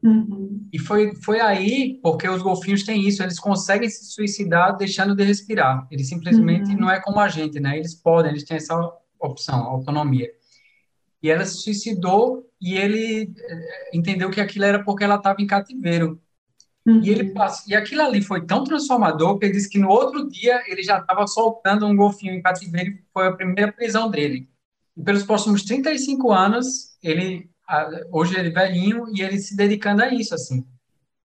[0.01, 0.67] Uhum.
[0.71, 5.23] E foi, foi aí, porque os golfinhos têm isso, eles conseguem se suicidar deixando de
[5.23, 5.86] respirar.
[5.91, 6.79] Eles simplesmente uhum.
[6.79, 7.77] não é como a gente, né?
[7.77, 8.75] Eles podem, eles têm essa
[9.19, 10.31] opção, autonomia.
[11.21, 15.47] E ela se suicidou e ele eh, entendeu que aquilo era porque ela estava em
[15.47, 16.21] cativeiro.
[16.86, 17.01] Uhum.
[17.01, 17.34] E ele
[17.67, 20.99] e aquilo ali foi tão transformador que ele disse que no outro dia ele já
[20.99, 24.49] estava soltando um golfinho em cativeiro, e foi a primeira prisão dele.
[24.95, 27.49] E pelos próximos 35 anos, ele
[28.12, 30.65] hoje ele é velhinho e ele se dedicando a isso assim.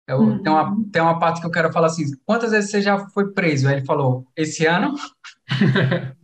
[0.06, 0.42] Eu, uhum.
[0.42, 3.32] tem, uma, tem uma parte que eu quero falar assim: quantas vezes você já foi
[3.32, 3.68] preso?
[3.68, 4.94] Aí ele falou: esse ano.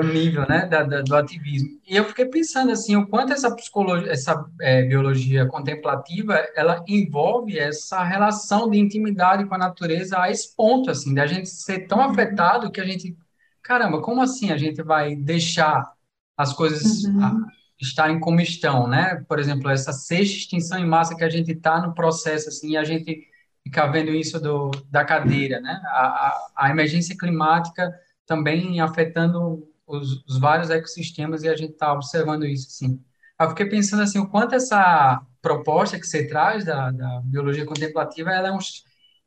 [0.00, 1.80] o nível né, da, da, do ativismo.
[1.86, 7.58] E eu fiquei pensando assim, o quanto essa psicologia, essa é, biologia contemplativa, ela envolve
[7.58, 12.00] essa relação de intimidade com a natureza a esse ponto, assim, da gente ser tão
[12.00, 13.16] afetado que a gente,
[13.62, 15.92] caramba, como assim a gente vai deixar
[16.36, 17.24] as coisas uhum.
[17.24, 17.34] a,
[17.80, 19.24] estarem como estão, né?
[19.28, 22.76] Por exemplo, essa sexta extinção em massa que a gente está no processo, assim, e
[22.76, 23.26] a gente
[23.62, 25.80] fica vendo isso do, da cadeira, né?
[25.86, 27.92] A, a, a emergência climática
[28.26, 33.00] também afetando os, os vários ecossistemas e a gente está observando isso, sim.
[33.38, 38.30] Eu fiquei pensando assim, o quanto essa proposta que você traz da, da biologia contemplativa,
[38.30, 38.58] ela, é um,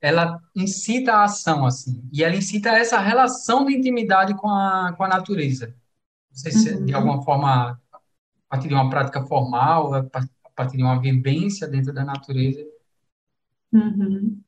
[0.01, 5.03] ela incita a ação, assim, e ela incita essa relação de intimidade com a, com
[5.03, 5.67] a natureza.
[6.29, 6.85] Não sei se uhum.
[6.85, 7.99] de alguma forma, a
[8.49, 10.03] partir de uma prática formal, a
[10.55, 12.65] partir de uma vivência dentro da natureza.
[13.71, 14.41] Uhum.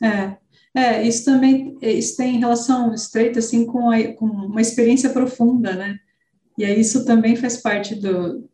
[0.00, 0.38] É,
[0.78, 5.98] é, isso também isso tem relação estreita assim com, a, com uma experiência profunda, né?
[6.56, 8.48] E aí isso também faz parte do,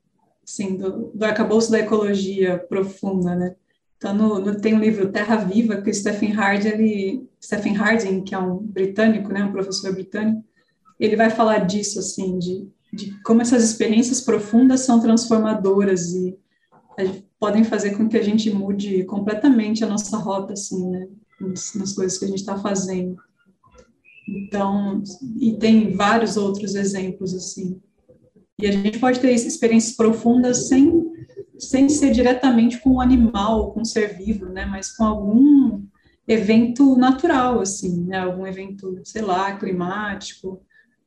[0.47, 3.55] assim, do, do arcabouço da ecologia profunda, né?
[3.97, 8.23] Então, no, no, tem um livro Terra Viva, que o Stephen Harding, ele, Stephen Harding,
[8.23, 10.45] que é um britânico, né, um professor britânico,
[11.01, 16.39] ele vai falar disso, assim, de, de como essas experiências profundas são transformadoras e
[17.41, 21.09] podem fazer com que a gente mude completamente a nossa rota, assim, né?
[21.49, 23.17] Nas coisas que a gente está fazendo.
[24.29, 25.03] Então,
[25.39, 27.81] e tem vários outros exemplos assim.
[28.59, 31.13] E a gente pode ter experiências profundas sem,
[31.59, 34.65] sem ser diretamente com um animal, com um ser vivo, né?
[34.65, 35.83] Mas com algum
[36.27, 38.19] evento natural, assim, né?
[38.19, 40.63] Algum evento, sei lá, climático,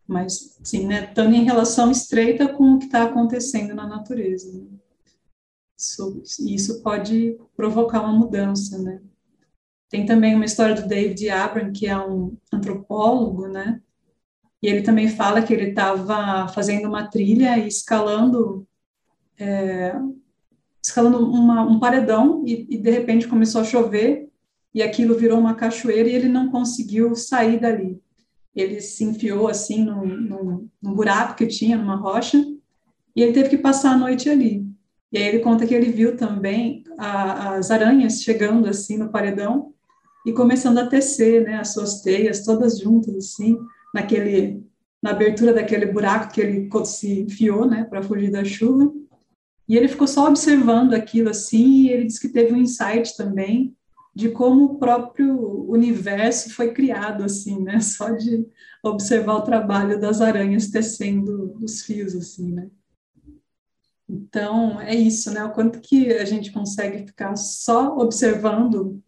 [0.08, 1.06] mas, sim, né?
[1.06, 4.52] Estando em relação estreita com o que está acontecendo na natureza.
[4.52, 4.66] Né?
[5.78, 9.02] Isso, isso pode provocar uma mudança, né?
[9.90, 13.82] Tem também uma história do David Abram, que é um antropólogo, né?
[14.62, 18.68] E ele também fala que ele estava fazendo uma trilha e escalando,
[19.40, 19.96] é,
[20.84, 24.28] escalando uma, um paredão e, e, de repente começou a chover
[24.74, 28.02] e aquilo virou uma cachoeira e ele não conseguiu sair dali.
[28.56, 32.44] Ele se enfiou assim num, num, num buraco que tinha numa rocha
[33.16, 34.66] e ele teve que passar a noite ali.
[35.12, 39.74] E aí ele conta que ele viu também a, as aranhas chegando assim no paredão
[40.28, 43.58] e começando a tecer, né, as suas teias todas juntas assim,
[43.96, 44.62] naquele
[45.02, 48.92] na abertura daquele buraco que ele se enfiou, né, para fugir da chuva.
[49.70, 53.74] E ele ficou só observando aquilo assim, e ele disse que teve um insight também
[54.14, 58.46] de como o próprio universo foi criado assim, né, só de
[58.84, 62.68] observar o trabalho das aranhas tecendo os fios assim, né.
[64.10, 65.44] Então, é isso, né?
[65.44, 69.04] O quanto que a gente consegue ficar só observando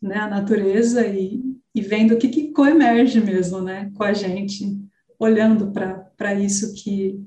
[0.00, 1.42] né, a natureza e,
[1.74, 4.78] e vendo o que, que coemerge mesmo, né, com a gente,
[5.18, 5.72] olhando
[6.16, 7.20] para isso que,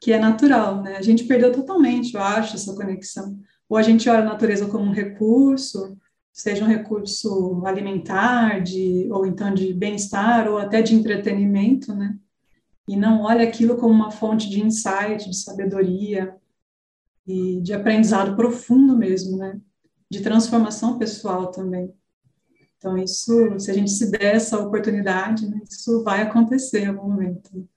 [0.00, 0.96] que é natural, né?
[0.96, 3.38] A gente perdeu totalmente, eu acho, essa conexão.
[3.68, 5.96] Ou a gente olha a natureza como um recurso,
[6.32, 12.16] seja um recurso alimentar, de, ou então de bem-estar, ou até de entretenimento, né?
[12.88, 16.34] E não olha aquilo como uma fonte de insight, de sabedoria
[17.26, 19.60] e de aprendizado profundo mesmo, né?
[20.10, 21.92] De transformação pessoal também.
[22.78, 27.10] Então, isso, se a gente se der essa oportunidade, né, isso vai acontecer em algum
[27.10, 27.68] momento.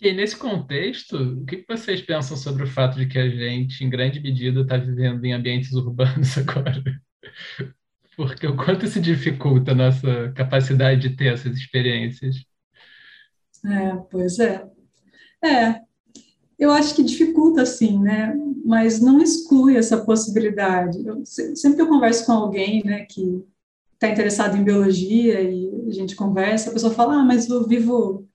[0.00, 3.90] E nesse contexto, o que vocês pensam sobre o fato de que a gente, em
[3.90, 6.82] grande medida, está vivendo em ambientes urbanos agora?
[8.16, 12.36] Porque o quanto isso dificulta a nossa capacidade de ter essas experiências?
[13.64, 14.66] É, pois é.
[15.42, 15.80] É,
[16.58, 18.34] eu acho que dificulta, sim, né?
[18.64, 21.06] Mas não exclui essa possibilidade.
[21.06, 23.44] Eu, sempre que eu converso com alguém, né, que
[23.92, 28.26] está interessado em biologia e a gente conversa, a pessoa fala, ah, mas eu vivo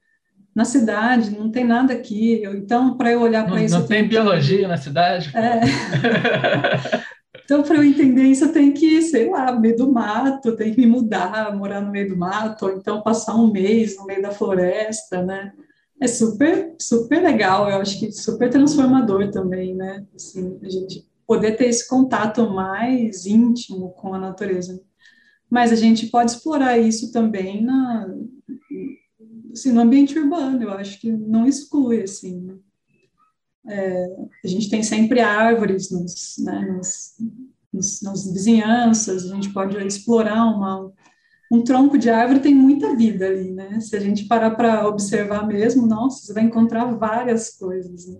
[0.55, 2.41] na cidade, não tem nada aqui.
[2.43, 3.77] Eu, então, para eu olhar para isso...
[3.77, 4.67] Não tem biologia que...
[4.67, 5.31] na cidade?
[5.35, 5.61] É.
[7.43, 10.73] então, para eu entender isso, eu tenho que sei lá, no meio do mato, tenho
[10.73, 14.21] que me mudar, morar no meio do mato, ou então passar um mês no meio
[14.21, 15.51] da floresta, né?
[16.01, 20.05] É super, super legal, eu acho que super transformador também, né?
[20.15, 24.81] Assim, a gente poder ter esse contato mais íntimo com a natureza.
[25.49, 28.07] Mas a gente pode explorar isso também na,
[29.51, 32.55] assim, no ambiente urbano, eu acho que não exclui, assim, né?
[33.67, 34.05] é,
[34.43, 37.15] a gente tem sempre árvores nos, né, nos,
[37.71, 40.91] nos, nas vizinhanças, a gente pode explorar uma,
[41.51, 43.79] um tronco de árvore tem muita vida ali, né?
[43.79, 48.07] Se a gente parar para observar mesmo, nossa, você vai encontrar várias coisas.
[48.07, 48.19] Né?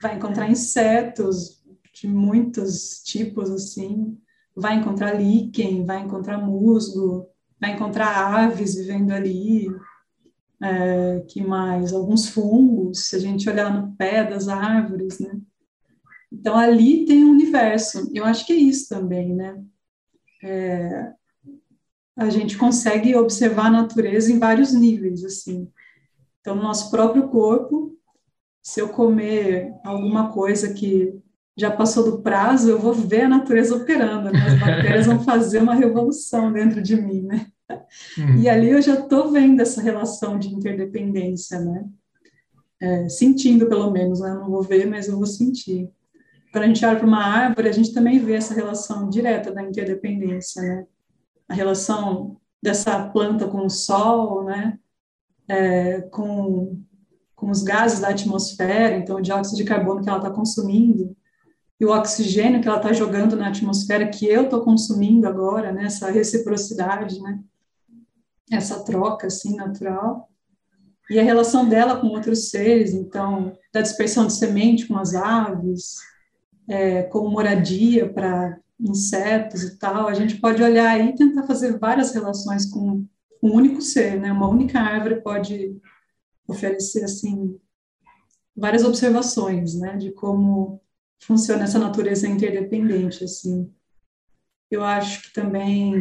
[0.00, 1.60] Vai encontrar insetos
[1.92, 4.16] de muitos tipos, assim,
[4.54, 7.26] vai encontrar líquen, vai encontrar musgo,
[7.60, 9.66] vai encontrar aves vivendo ali,
[10.62, 11.92] é, que mais?
[11.92, 15.38] Alguns fungos, se a gente olhar no pé das árvores, né?
[16.32, 18.08] Então, ali tem um universo.
[18.14, 19.60] Eu acho que é isso também, né?
[20.42, 21.12] É,
[22.16, 25.68] a gente consegue observar a natureza em vários níveis, assim.
[26.40, 27.96] Então, no nosso próprio corpo,
[28.62, 31.14] se eu comer alguma coisa que
[31.56, 34.38] já passou do prazo, eu vou ver a natureza operando, né?
[34.46, 37.46] as bactérias vão fazer uma revolução dentro de mim, né?
[38.18, 38.40] Uhum.
[38.40, 41.84] E ali eu já estou vendo essa relação de interdependência, né?
[42.82, 44.32] É, sentindo, pelo menos, né?
[44.34, 45.88] Não vou ver, mas eu vou sentir.
[46.50, 49.62] Quando a gente olha para uma árvore, a gente também vê essa relação direta da
[49.62, 50.86] interdependência, né?
[51.50, 54.78] A relação dessa planta com o sol, né,
[55.48, 56.80] é, com,
[57.34, 61.16] com os gases da atmosfera, então o dióxido de carbono que ela está consumindo
[61.80, 65.86] e o oxigênio que ela está jogando na atmosfera que eu estou consumindo agora, né,
[65.86, 67.40] essa reciprocidade, né,
[68.52, 70.30] essa troca assim natural.
[71.10, 75.96] E a relação dela com outros seres, então da dispersão de semente com as aves,
[76.68, 81.78] é, como moradia para insetos e tal, a gente pode olhar aí e tentar fazer
[81.78, 83.06] várias relações com
[83.42, 84.32] um único ser, né?
[84.32, 85.76] Uma única árvore pode
[86.46, 87.58] oferecer assim
[88.56, 90.82] várias observações, né, de como
[91.22, 93.72] funciona essa natureza interdependente assim.
[94.70, 95.94] Eu acho que também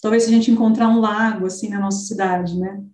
[0.00, 2.84] talvez se a gente encontrar um lago assim na nossa cidade, né?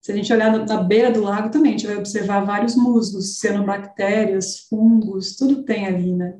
[0.00, 3.40] Se a gente olhar da beira do lago também, a gente vai observar vários musgos,
[3.40, 6.38] cianobactérias, fungos, tudo tem ali, né?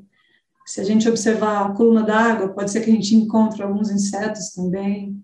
[0.67, 4.49] Se a gente observar a coluna d'água, pode ser que a gente encontre alguns insetos
[4.49, 5.23] também.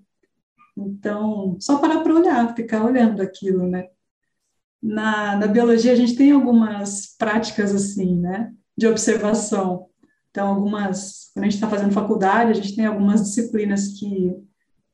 [0.77, 3.89] Então, só parar para olhar, ficar olhando aquilo, né?
[4.81, 8.53] Na, na biologia, a gente tem algumas práticas assim, né?
[8.77, 9.87] De observação.
[10.31, 14.33] Então, algumas, quando a gente está fazendo faculdade, a gente tem algumas disciplinas que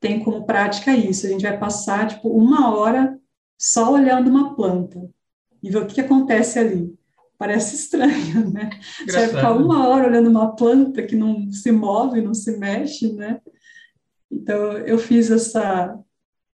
[0.00, 1.26] tem como prática isso.
[1.26, 3.16] A gente vai passar, tipo, uma hora
[3.56, 5.08] só olhando uma planta
[5.62, 6.92] e ver o que, que acontece ali.
[7.40, 8.68] Parece estranho, né?
[9.00, 9.06] Engraçado.
[9.06, 13.10] Você vai ficar uma hora olhando uma planta que não se move, não se mexe,
[13.14, 13.40] né?
[14.30, 15.98] Então, eu fiz essa,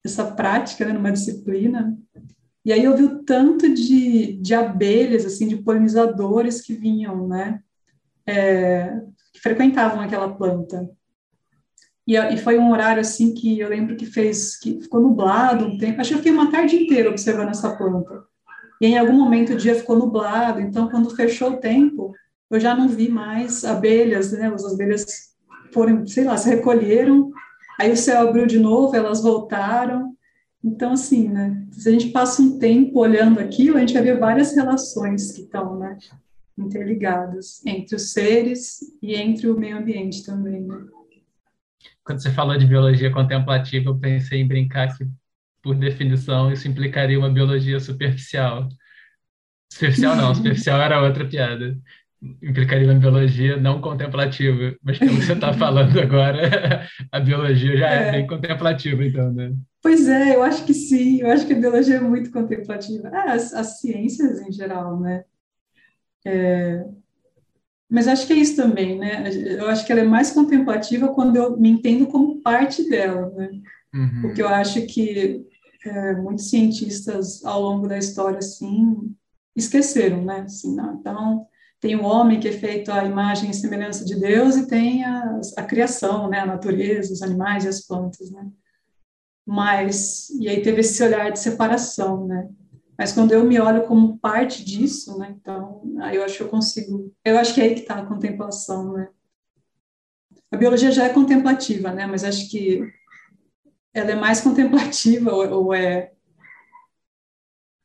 [0.06, 1.98] essa prática né, numa disciplina,
[2.64, 7.62] e aí eu vi o tanto de, de abelhas, assim, de polinizadores que vinham, né?
[8.28, 9.02] É,
[9.34, 10.88] que frequentavam aquela planta.
[12.06, 15.80] E, e, foi um horário, assim, que eu lembro que fez, que ficou nublado um
[15.80, 18.24] tempo, acho que eu fiquei uma tarde inteira observando essa planta.
[18.82, 22.14] E em algum momento o dia ficou nublado, então quando fechou o tempo,
[22.50, 24.48] eu já não vi mais abelhas, né?
[24.48, 25.36] As abelhas
[25.74, 27.32] foram, sei lá, se recolheram,
[27.80, 30.16] aí o céu abriu de novo, elas voltaram.
[30.64, 31.64] Então, assim, né?
[31.72, 35.42] Se a gente passa um tempo olhando aquilo, a gente vai ver várias relações que
[35.42, 35.98] estão, né?
[36.58, 40.86] Interligadas entre os seres e entre o meio ambiente também, né?
[42.04, 45.08] Quando você falou de biologia contemplativa, eu pensei em brincar que
[45.66, 48.70] por definição, isso implicaria uma biologia superficial.
[49.68, 51.76] Superficial não, superficial era outra piada.
[52.22, 54.76] Implicaria uma biologia não contemplativa.
[54.84, 58.08] Mas pelo que você está falando agora, a biologia já é.
[58.08, 58.12] é.
[58.12, 59.54] bem contemplativa, então, né?
[59.82, 61.22] Pois é, eu acho que sim.
[61.22, 63.10] Eu acho que a biologia é muito contemplativa.
[63.12, 65.24] Ah, as, as ciências em geral, né?
[66.24, 66.86] É,
[67.90, 69.24] mas acho que é isso também, né?
[69.58, 73.50] Eu acho que ela é mais contemplativa quando eu me entendo como parte dela, né?
[73.96, 74.22] Uhum.
[74.22, 75.44] Porque eu acho que
[75.86, 79.16] é, muitos cientistas ao longo da história, assim,
[79.56, 80.42] esqueceram, né?
[80.42, 81.48] Assim, não, então,
[81.80, 85.40] tem o homem que é feito à imagem e semelhança de Deus e tem a,
[85.58, 86.40] a criação, né?
[86.40, 88.48] A natureza, os animais e as plantas, né?
[89.46, 92.50] Mas, e aí teve esse olhar de separação, né?
[92.98, 95.36] Mas quando eu me olho como parte disso, né?
[95.40, 98.06] Então, aí eu acho que eu consigo, eu acho que é aí que está a
[98.06, 99.10] contemplação, né?
[100.52, 102.08] A biologia já é contemplativa, né?
[102.08, 102.82] Mas acho que
[103.96, 106.12] ela é mais contemplativa ou, ou é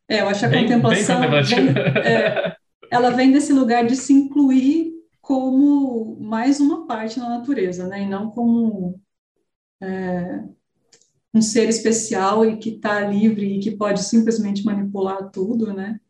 [0.09, 1.69] é, eu acho a bem, contemplação bem vem,
[2.05, 2.57] é,
[2.91, 8.09] ela vem desse lugar de se incluir como mais uma parte na natureza, né, e
[8.09, 9.01] não como
[9.81, 10.43] é,
[11.33, 16.01] um ser especial e que está livre e que pode simplesmente manipular tudo, né,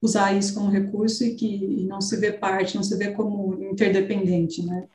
[0.00, 4.64] usar isso como recurso e que não se vê parte, não se vê como interdependente,
[4.64, 4.88] né,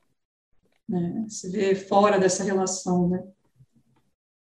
[0.90, 3.24] né se vê fora dessa relação, né.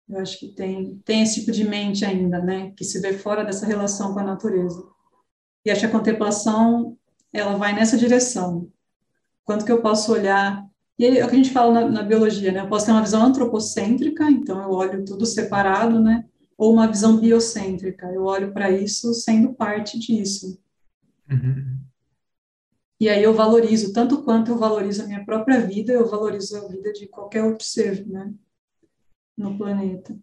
[0.09, 3.45] Eu acho que tem, tem esse tipo de mente ainda, né, que se vê fora
[3.45, 4.83] dessa relação com a natureza.
[5.63, 6.97] E acho que a contemplação,
[7.31, 8.71] ela vai nessa direção.
[9.45, 10.67] Quanto que eu posso olhar...
[10.97, 13.03] E é o que a gente fala na, na biologia, né, eu posso ter uma
[13.03, 16.25] visão antropocêntrica, então eu olho tudo separado, né,
[16.57, 20.59] ou uma visão biocêntrica, eu olho para isso sendo parte disso.
[21.31, 21.77] Uhum.
[22.99, 26.67] E aí eu valorizo, tanto quanto eu valorizo a minha própria vida, eu valorizo a
[26.67, 28.33] vida de qualquer outro ser, né?
[29.39, 30.13] No planeta.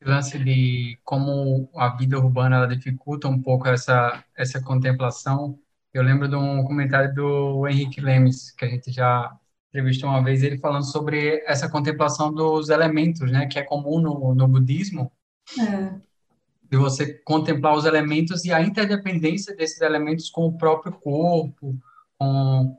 [0.00, 5.58] O lance de como a vida urbana ela dificulta um pouco essa essa contemplação.
[5.92, 9.36] Eu lembro de um comentário do Henrique Lemes, que a gente já
[9.68, 14.34] entrevistou uma vez, ele falando sobre essa contemplação dos elementos, né, que é comum no,
[14.34, 15.10] no budismo.
[15.58, 16.00] É.
[16.70, 21.76] De você contemplar os elementos e a interdependência desses elementos com o próprio corpo,
[22.18, 22.76] com,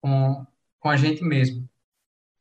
[0.00, 0.46] com,
[0.80, 1.68] com a gente mesmo.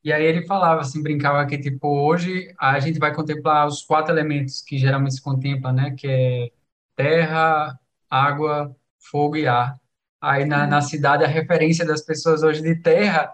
[0.05, 4.13] E aí ele falava assim, brincava que tipo hoje a gente vai contemplar os quatro
[4.13, 6.51] elementos que geralmente se contempla, né, que é
[6.95, 9.75] terra, água, fogo e ar.
[10.21, 13.33] Aí na, na cidade a referência das pessoas hoje de terra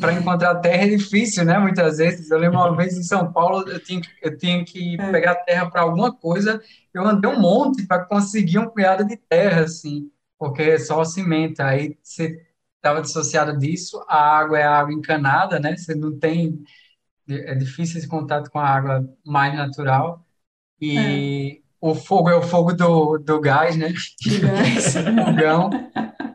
[0.00, 1.58] para encontrar terra é difícil, né?
[1.58, 2.30] Muitas vezes.
[2.30, 5.10] Eu lembro uma vez em São Paulo, eu tinha, eu tinha que é.
[5.12, 6.60] pegar terra para alguma coisa,
[6.94, 11.60] eu andei um monte para conseguir um punhado de terra, assim, porque é só cimento.
[11.60, 12.40] Aí você
[12.82, 14.04] estava dissociado disso.
[14.08, 15.76] A água é a água encanada, né?
[15.76, 16.58] Você não tem
[17.28, 20.26] é difícil esse contato com a água mais natural.
[20.80, 21.58] E é.
[21.80, 23.92] o fogo é o fogo do, do gás, né?
[24.40, 24.94] Gás.
[25.24, 25.70] fogão.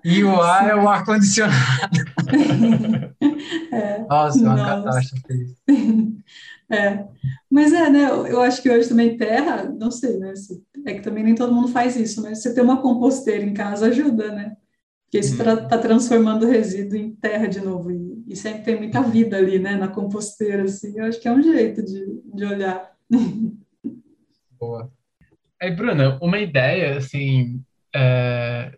[0.05, 0.69] E o ar Sim.
[0.69, 1.57] é o ar condicionado.
[3.71, 4.05] É.
[4.09, 4.83] Nossa, uma Nossa.
[4.83, 5.55] catástrofe.
[6.69, 7.07] É,
[7.49, 8.09] mas é, né?
[8.09, 10.33] Eu acho que hoje também terra, não sei, né?
[10.85, 13.87] É que também nem todo mundo faz isso, mas você ter uma composteira em casa
[13.87, 14.57] ajuda, né?
[15.07, 15.81] Porque isso está uhum.
[15.81, 17.89] transformando o resíduo em terra de novo.
[17.89, 20.99] E, e, sempre tem muita vida ali, né, na composteira, assim.
[20.99, 22.91] Eu acho que é um jeito de, de olhar.
[24.59, 24.91] Boa.
[25.61, 27.63] Aí, Bruna, uma ideia, assim,
[27.95, 28.73] é,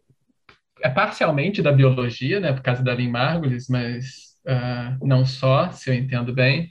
[0.84, 5.89] é parcialmente da biologia, né, por causa da Lynn Margulis, mas uh, não só, se
[5.89, 6.69] eu entendo bem,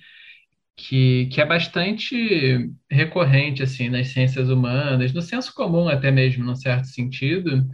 [0.76, 6.54] que, que é bastante recorrente, assim, nas ciências humanas, no senso comum até mesmo, num
[6.54, 7.68] certo sentido,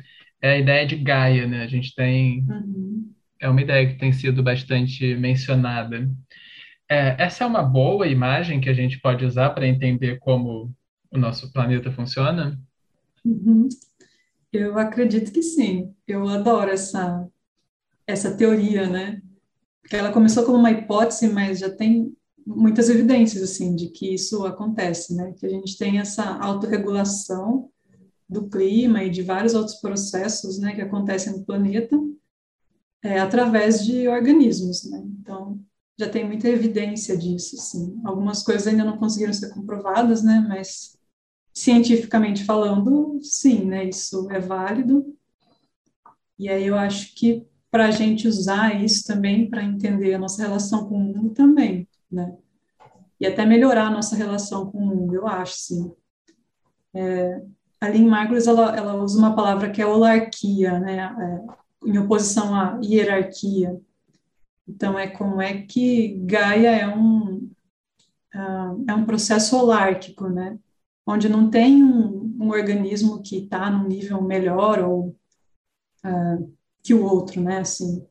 [0.45, 1.63] é a ideia de Gaia, né?
[1.63, 2.47] A gente tem.
[2.47, 3.11] Uhum.
[3.41, 6.07] É uma ideia que tem sido bastante mencionada.
[6.87, 10.71] É, essa é uma boa imagem que a gente pode usar para entender como
[11.11, 12.61] o nosso planeta funciona?
[13.25, 13.71] Uhum.
[14.53, 15.95] Eu acredito que sim.
[16.07, 17.27] Eu adoro essa,
[18.07, 19.23] essa teoria, né?
[19.81, 22.15] Porque ela começou como uma hipótese, mas já tem
[22.47, 25.33] muitas evidências, assim, de que isso acontece, né?
[25.39, 27.71] Que a gente tem essa autorregulação
[28.29, 31.97] do clima e de vários outros processos, né, que acontecem no planeta,
[33.03, 35.05] é, através de organismos, né?
[35.21, 35.61] Então,
[35.99, 38.01] já tem muita evidência disso, assim.
[38.05, 40.99] Algumas coisas ainda não conseguiram ser comprovadas, né, mas
[41.53, 45.15] cientificamente falando, sim, né, isso é válido.
[46.39, 50.43] E aí eu acho que para a gente usar isso também para entender a nossa
[50.43, 52.37] relação com o mundo também, né?
[53.21, 55.93] E até melhorar a nossa relação com o mundo, eu acho, sim.
[56.93, 57.43] É,
[57.85, 61.15] a Lynn Margulis, ela, ela usa uma palavra que é holarquia, né?
[61.19, 63.79] É, em oposição à hierarquia.
[64.67, 67.51] Então, é como é que Gaia é um,
[68.35, 70.59] uh, é um processo holárquico, né?
[71.07, 75.15] Onde não tem um, um organismo que está num nível melhor ou
[76.05, 77.59] uh, que o outro, né?
[77.59, 78.03] Assim,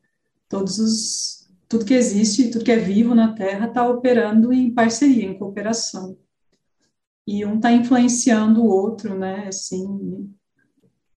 [0.48, 5.26] todos os, tudo que existe, tudo que é vivo na Terra está operando em parceria,
[5.26, 6.16] em cooperação.
[7.26, 9.48] E um está influenciando o outro, né?
[9.48, 9.86] Assim,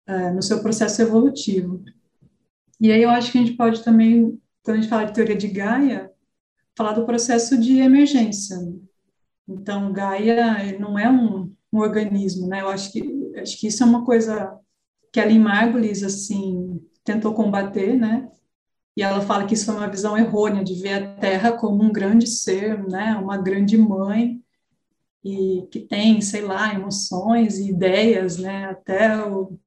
[0.08, 1.84] uh, no seu processo evolutivo.
[2.80, 5.36] E aí eu acho que a gente pode também quando a gente fala de teoria
[5.38, 6.12] de Gaia,
[6.78, 8.58] falar do processo de emergência.
[9.48, 12.60] Então, Gaia não é um, um organismo, né?
[12.60, 14.60] Eu acho que, acho que isso é uma coisa
[15.10, 18.30] que a Lynn Margulis, assim, tentou combater, né?
[18.98, 21.92] E ela fala que isso foi uma visão errônea de ver a Terra como um
[21.92, 23.16] grande ser, né?
[23.16, 24.44] Uma grande mãe
[25.28, 28.66] e que tem, sei lá, emoções e ideias, né?
[28.66, 29.58] Até o,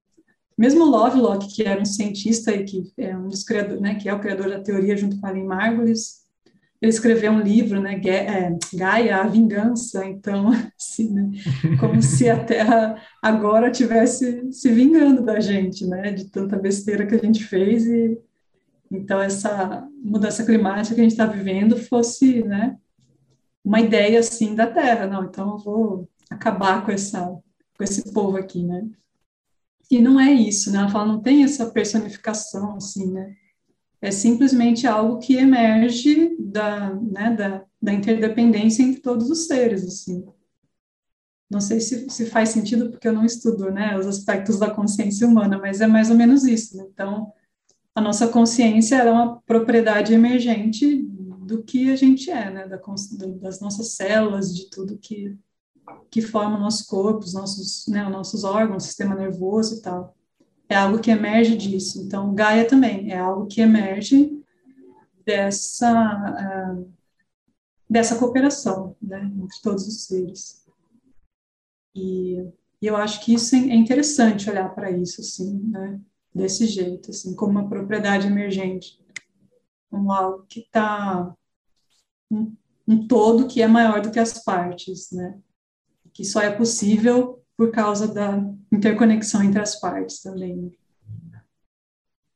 [0.61, 4.13] mesmo Lovelock, que era um cientista e que é um dos criadores, né, que é
[4.13, 6.21] o criador da teoria junto com Alan Margulis,
[6.83, 11.31] ele escreveu um livro, né, é, Gaia, a Vingança, então, assim, né,
[11.81, 17.15] como se a Terra agora tivesse se vingando da gente, né, de tanta besteira que
[17.15, 18.19] a gente fez e
[18.93, 22.77] então essa mudança climática que a gente está vivendo fosse, né,
[23.65, 27.41] uma ideia assim da Terra, não, então eu vou acabar com essa
[27.81, 28.87] com esse povo aqui, né?
[29.91, 30.79] E não é isso, né?
[30.79, 33.35] Ela fala, não tem essa personificação, assim, né?
[34.03, 40.25] É simplesmente algo que emerge da, né, da, da interdependência entre todos os seres, assim.
[41.51, 45.27] Não sei se, se faz sentido, porque eu não estudo, né, os aspectos da consciência
[45.27, 46.85] humana, mas é mais ou menos isso, né?
[46.93, 47.33] Então,
[47.95, 51.10] a nossa consciência é uma propriedade emergente
[51.51, 52.69] do que a gente é, né?
[52.69, 52.81] Da,
[53.41, 55.37] das nossas células, de tudo que
[56.11, 60.17] que forma o nosso corpo, os nossos, né, os nossos órgãos, sistema nervoso e tal.
[60.69, 62.01] É algo que emerge disso.
[62.03, 64.41] Então, Gaia também é algo que emerge
[65.25, 65.93] dessa,
[66.73, 66.93] uh,
[67.89, 70.65] dessa cooperação né, entre todos os seres.
[71.95, 72.37] E,
[72.81, 76.01] e eu acho que isso é, é interessante olhar para isso, assim, né,
[76.33, 79.01] desse jeito, assim, como uma propriedade emergente,
[79.91, 81.35] como algo que está
[82.31, 82.55] um,
[82.87, 85.39] um todo que é maior do que as partes, né?
[86.13, 90.73] que só é possível por causa da interconexão entre as partes também.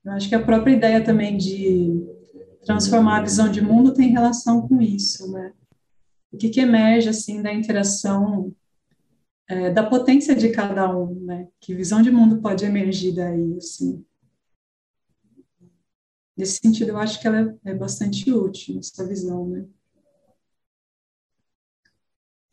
[0.04, 2.06] Eu acho que a própria ideia também de
[2.64, 5.52] transformar a visão de mundo tem relação com isso, né?
[6.30, 8.54] O que, que emerge, assim, da interação,
[9.48, 11.48] é, da potência de cada um, né?
[11.60, 14.04] Que visão de mundo pode emergir daí, assim.
[16.36, 19.64] Nesse sentido, eu acho que ela é, é bastante útil, essa visão, né?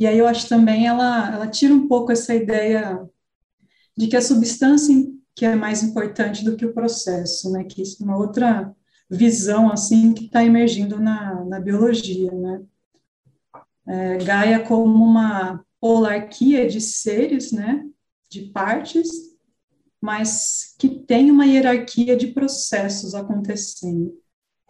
[0.02, 3.08] E aí eu acho também ela, ela tira um pouco essa ideia
[3.96, 4.96] de que a substância
[5.36, 7.64] que é mais importante do que o processo, né?
[7.66, 8.76] Que isso é uma outra
[9.08, 12.64] visão assim que está emergindo na, na biologia, né?
[13.88, 17.88] É, Gaia como uma holarquia de seres, né?
[18.28, 19.08] De partes,
[20.02, 24.20] mas que tem uma hierarquia de processos acontecendo.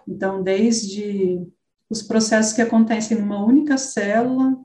[0.05, 1.41] Então, desde
[1.89, 4.59] os processos que acontecem numa única célula,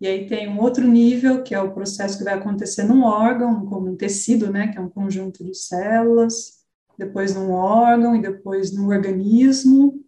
[0.00, 3.66] e aí tem um outro nível, que é o processo que vai acontecer num órgão,
[3.66, 6.58] como um tecido, né, que é um conjunto de células,
[6.96, 10.04] depois num órgão e depois num organismo,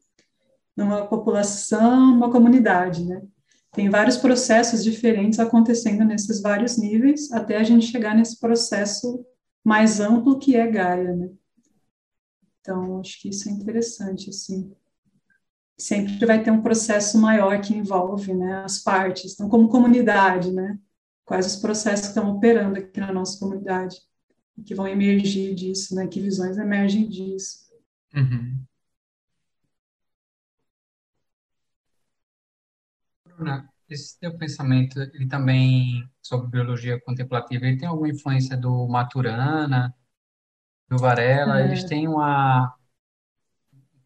[0.76, 3.22] numa população, numa comunidade, né?
[3.72, 9.24] Tem vários processos diferentes acontecendo nesses vários níveis, até a gente chegar nesse processo
[9.64, 11.30] mais amplo que é Gaia, né?
[12.60, 14.72] Então, acho que isso é interessante, assim
[15.80, 19.34] sempre vai ter um processo maior que envolve né, as partes.
[19.34, 20.78] Então, como comunidade, né,
[21.24, 23.96] quais os processos que estão operando aqui na nossa comunidade,
[24.64, 27.70] que vão emergir disso, né, que visões emergem disso.
[28.14, 28.62] Uhum.
[33.24, 39.94] Bruna, esse teu pensamento, ele também, sobre biologia contemplativa, ele tem alguma influência do Maturana,
[40.88, 41.66] do Varela, é.
[41.66, 42.79] eles têm uma um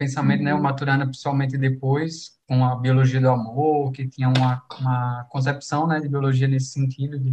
[0.04, 0.44] pensamento, uhum.
[0.44, 5.86] né, o Maturana principalmente depois, com a biologia do amor, que tinha uma, uma concepção,
[5.86, 7.30] né, de biologia nesse sentido de,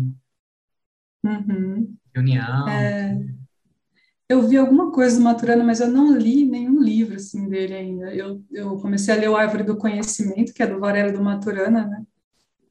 [1.23, 1.95] uhum.
[2.13, 2.67] de união.
[2.67, 3.17] É,
[4.27, 8.15] eu vi alguma coisa do Maturana, mas eu não li nenhum livro, assim, dele ainda.
[8.15, 11.85] Eu, eu comecei a ler o Árvore do Conhecimento, que é do Varela do Maturana,
[11.85, 12.03] né,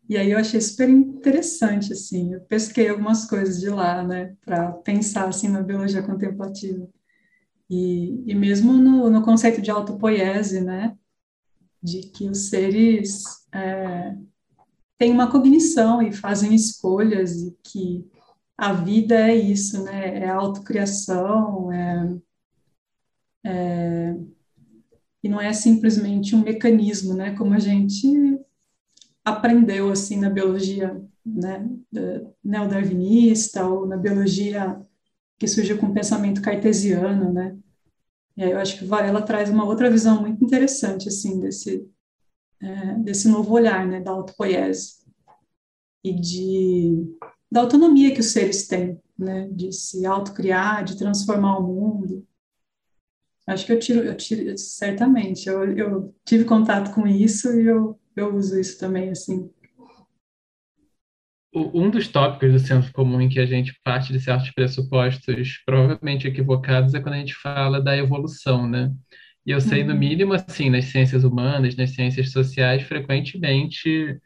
[0.08, 4.72] e aí eu achei super interessante, assim, eu pesquei algumas coisas de lá, né, para
[4.72, 6.88] pensar, assim, na biologia contemplativa.
[7.70, 10.96] E, e mesmo no, no conceito de autopoiese, né,
[11.80, 14.16] de que os seres é,
[14.98, 18.04] têm uma cognição e fazem escolhas e que
[18.58, 22.18] a vida é isso, né, é autocriação, é,
[23.44, 24.16] é,
[25.22, 28.08] e não é simplesmente um mecanismo, né, como a gente
[29.24, 31.68] aprendeu assim na biologia né,
[32.42, 34.84] neodarwinista ou na biologia
[35.40, 37.56] que surgiu com o pensamento cartesiano, né?
[38.36, 41.88] E aí eu acho que Varela traz uma outra visão muito interessante assim desse
[42.62, 45.00] é, desse novo olhar, né, da autopoiese
[46.04, 47.16] e de
[47.50, 52.26] da autonomia que os seres têm, né, de se autocriar, de transformar o mundo.
[53.46, 55.48] Acho que eu tiro, eu tiro certamente.
[55.48, 59.50] Eu, eu tive contato com isso e eu eu uso isso também, assim.
[61.52, 66.28] Um dos tópicos do senso comum em que a gente parte de certos pressupostos provavelmente
[66.28, 68.92] equivocados é quando a gente fala da evolução, né?
[69.44, 69.98] E eu sei, no uhum.
[69.98, 74.16] mínimo, assim, nas ciências humanas, nas ciências sociais, frequentemente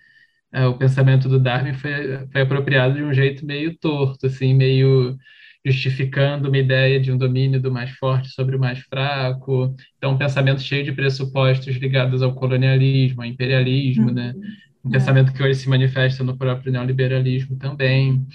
[0.53, 5.16] é, o pensamento do Darwin foi, foi apropriado de um jeito meio torto, assim, meio
[5.64, 9.75] justificando uma ideia de um domínio do mais forte sobre o mais fraco.
[9.97, 14.33] Então, um pensamento cheio de pressupostos ligados ao colonialismo, ao imperialismo, né?
[14.35, 14.41] uhum.
[14.41, 14.49] né?
[14.85, 18.26] Um pensamento que hoje se manifesta no próprio neoliberalismo também.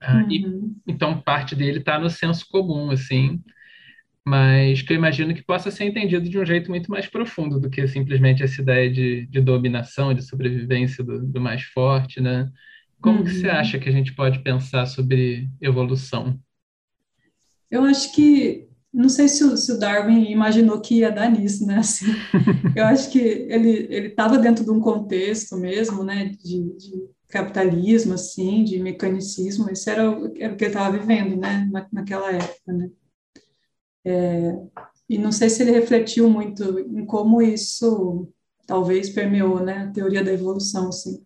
[0.00, 0.30] Ah, uhum.
[0.30, 0.44] e,
[0.86, 3.42] então, parte dele está no senso comum, assim,
[4.24, 7.68] mas que eu imagino que possa ser entendido de um jeito muito mais profundo do
[7.68, 12.50] que simplesmente essa ideia de, de dominação, de sobrevivência do, do mais forte, né?
[13.00, 13.24] Como uhum.
[13.24, 13.54] que você uhum.
[13.54, 16.40] acha que a gente pode pensar sobre evolução?
[17.70, 21.66] Eu acho que, não sei se o, se o Darwin imaginou que ia dar nisso,
[21.66, 21.78] né?
[21.78, 22.06] Assim,
[22.76, 26.26] eu acho que ele ele estava dentro de um contexto mesmo, né?
[26.26, 29.68] De, de, capitalismo, assim, de mecanicismo.
[29.68, 31.68] Esse era o, era o que ele estava vivendo, né?
[31.72, 32.90] Na, naquela época, né?
[34.04, 34.56] É,
[35.08, 38.28] e não sei se ele refletiu muito em como isso
[38.66, 39.78] talvez permeou, né?
[39.78, 41.24] A teoria da evolução, assim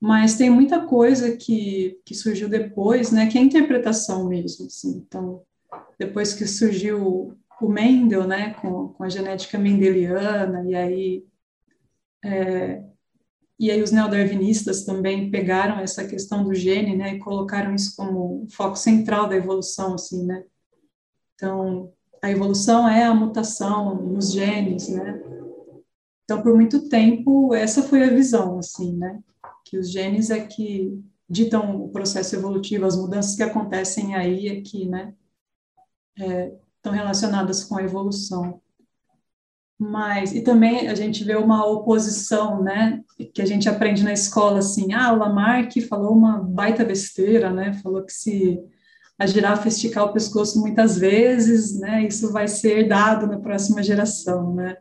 [0.00, 5.42] mas tem muita coisa que, que surgiu depois, né, que é interpretação mesmo, assim, então,
[5.98, 11.26] depois que surgiu o Mendel, né, com, com a genética mendeliana, e aí,
[12.24, 12.82] é,
[13.58, 18.46] e aí os neodarwinistas também pegaram essa questão do gene, né, e colocaram isso como
[18.50, 20.44] foco central da evolução, assim, né,
[21.34, 21.92] então,
[22.22, 25.20] a evolução é a mutação nos genes, né,
[26.24, 29.18] então, por muito tempo, essa foi a visão, assim, né,
[29.64, 34.88] que os genes é que ditam o processo evolutivo, as mudanças que acontecem aí que,
[34.88, 35.12] né,
[36.18, 38.60] é, estão relacionadas com a evolução.
[39.78, 43.00] Mas, e também a gente vê uma oposição, né,
[43.32, 47.74] que a gente aprende na escola, assim, ah, o Lamarck falou uma baita besteira, né,
[47.74, 48.58] falou que se
[49.16, 54.52] a girafa esticar o pescoço muitas vezes, né, isso vai ser dado na próxima geração,
[54.52, 54.76] né,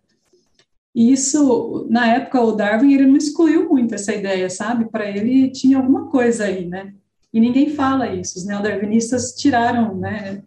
[0.97, 4.89] e isso, na época, o Darwin, ele não excluiu muito essa ideia, sabe?
[4.89, 6.91] Para ele tinha alguma coisa aí, né?
[7.31, 8.39] E ninguém fala isso.
[8.39, 10.41] Os neodarwinistas tiraram, né,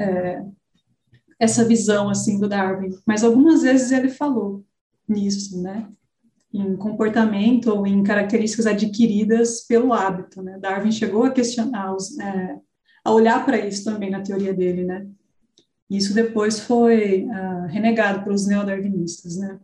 [0.00, 0.42] é,
[1.38, 2.90] essa visão, assim, do Darwin.
[3.06, 4.64] Mas algumas vezes ele falou
[5.08, 5.88] nisso, né?
[6.52, 10.58] Em comportamento ou em características adquiridas pelo hábito, né?
[10.58, 12.58] Darwin chegou a questionar, os, é,
[13.04, 15.06] a olhar para isso também na teoria dele, né?
[15.88, 19.58] Isso depois foi uh, renegado pelos neodarwinistas, né?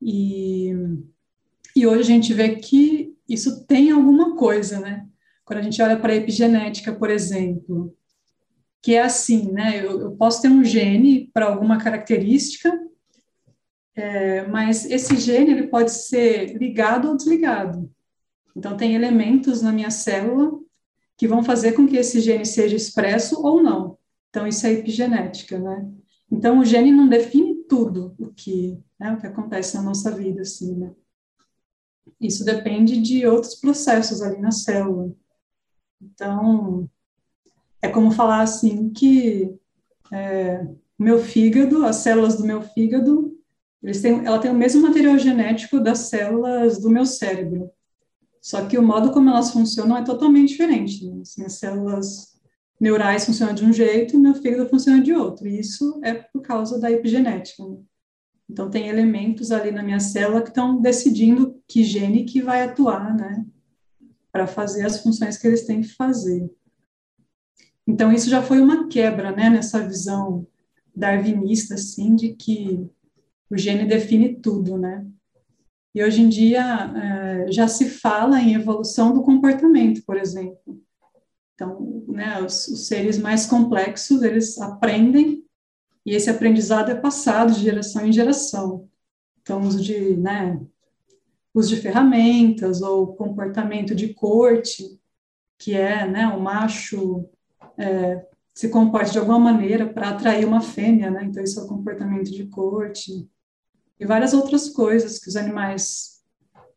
[0.00, 0.72] E,
[1.74, 5.06] e hoje a gente vê que isso tem alguma coisa, né?
[5.44, 7.95] Quando a gente olha para a epigenética, por exemplo,
[8.86, 9.84] que é assim, né?
[9.84, 12.72] Eu, eu posso ter um gene para alguma característica,
[13.96, 17.92] é, mas esse gene ele pode ser ligado ou desligado.
[18.54, 20.56] Então, tem elementos na minha célula
[21.18, 23.98] que vão fazer com que esse gene seja expresso ou não.
[24.30, 25.84] Então, isso é epigenética, né?
[26.30, 30.42] Então, o gene não define tudo o que, né, o que acontece na nossa vida,
[30.42, 30.94] assim, né?
[32.20, 35.12] Isso depende de outros processos ali na célula.
[36.00, 36.88] Então,
[37.86, 39.54] é como falar assim que
[40.12, 40.66] é,
[40.98, 43.32] meu fígado, as células do meu fígado,
[43.82, 47.70] eles têm, ela tem o mesmo material genético das células do meu cérebro.
[48.40, 51.04] Só que o modo como elas funcionam é totalmente diferente.
[51.04, 51.20] Né?
[51.20, 52.36] Assim, as células
[52.80, 55.46] neurais funcionam de um jeito meu fígado funciona de outro.
[55.46, 57.64] E isso é por causa da epigenética.
[57.64, 57.76] Né?
[58.48, 63.16] Então, tem elementos ali na minha célula que estão decidindo que gene que vai atuar,
[63.16, 63.44] né?
[64.30, 66.48] Para fazer as funções que eles têm que fazer.
[67.86, 69.48] Então, isso já foi uma quebra, né?
[69.48, 70.46] Nessa visão
[70.94, 72.88] darwinista, assim, de que
[73.50, 75.06] o gene define tudo, né?
[75.94, 76.62] E hoje em dia
[76.94, 80.78] é, já se fala em evolução do comportamento, por exemplo.
[81.54, 85.42] Então, né, os, os seres mais complexos, eles aprendem
[86.04, 88.88] e esse aprendizado é passado de geração em geração.
[89.40, 90.60] Então, uso de, né,
[91.54, 95.00] uso de ferramentas ou comportamento de corte,
[95.58, 97.26] que é, né, o macho
[97.78, 101.24] é, se comporta de alguma maneira para atrair uma fêmea, né?
[101.24, 103.28] Então, isso é o comportamento de corte.
[104.00, 106.22] E várias outras coisas que os animais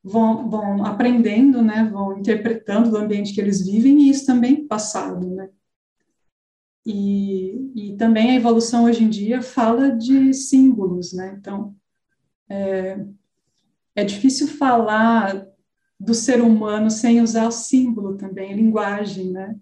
[0.04, 1.89] vão, vão aprendendo, né?
[1.91, 5.50] Vão interpretando do ambiente que eles vivem, e isso também passado, né?
[6.86, 11.36] E, e também a evolução hoje em dia fala de símbolos, né?
[11.39, 11.76] Então,
[12.50, 13.06] é,
[13.95, 15.47] é difícil falar
[16.00, 19.56] do ser humano sem usar símbolo também, linguagem, né?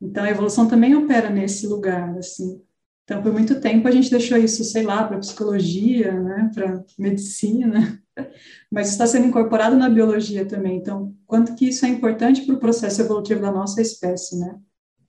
[0.00, 2.62] Então, a evolução também opera nesse lugar, assim.
[3.04, 8.00] Então, por muito tempo a gente deixou isso, sei lá, para psicologia, né, para medicina,
[8.70, 10.76] mas está sendo incorporado na biologia também.
[10.76, 14.60] Então, quanto que isso é importante para o processo evolutivo da nossa espécie, né?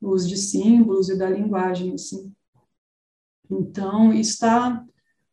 [0.01, 2.33] o uso de símbolos e da linguagem, assim.
[3.49, 4.85] Então, está,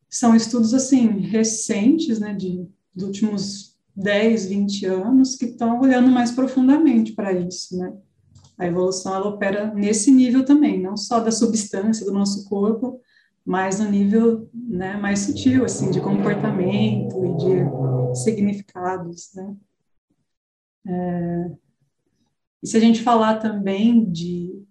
[0.08, 6.32] são estudos, assim, recentes, né, de, dos últimos 10, 20 anos, que estão olhando mais
[6.32, 7.96] profundamente para isso, né.
[8.58, 13.00] A evolução, ela opera nesse nível também, não só da substância do nosso corpo,
[13.44, 19.56] mas no nível né, mais sutil, assim, de comportamento e de significados, né.
[20.88, 21.50] É,
[22.62, 24.62] e se a gente falar também de,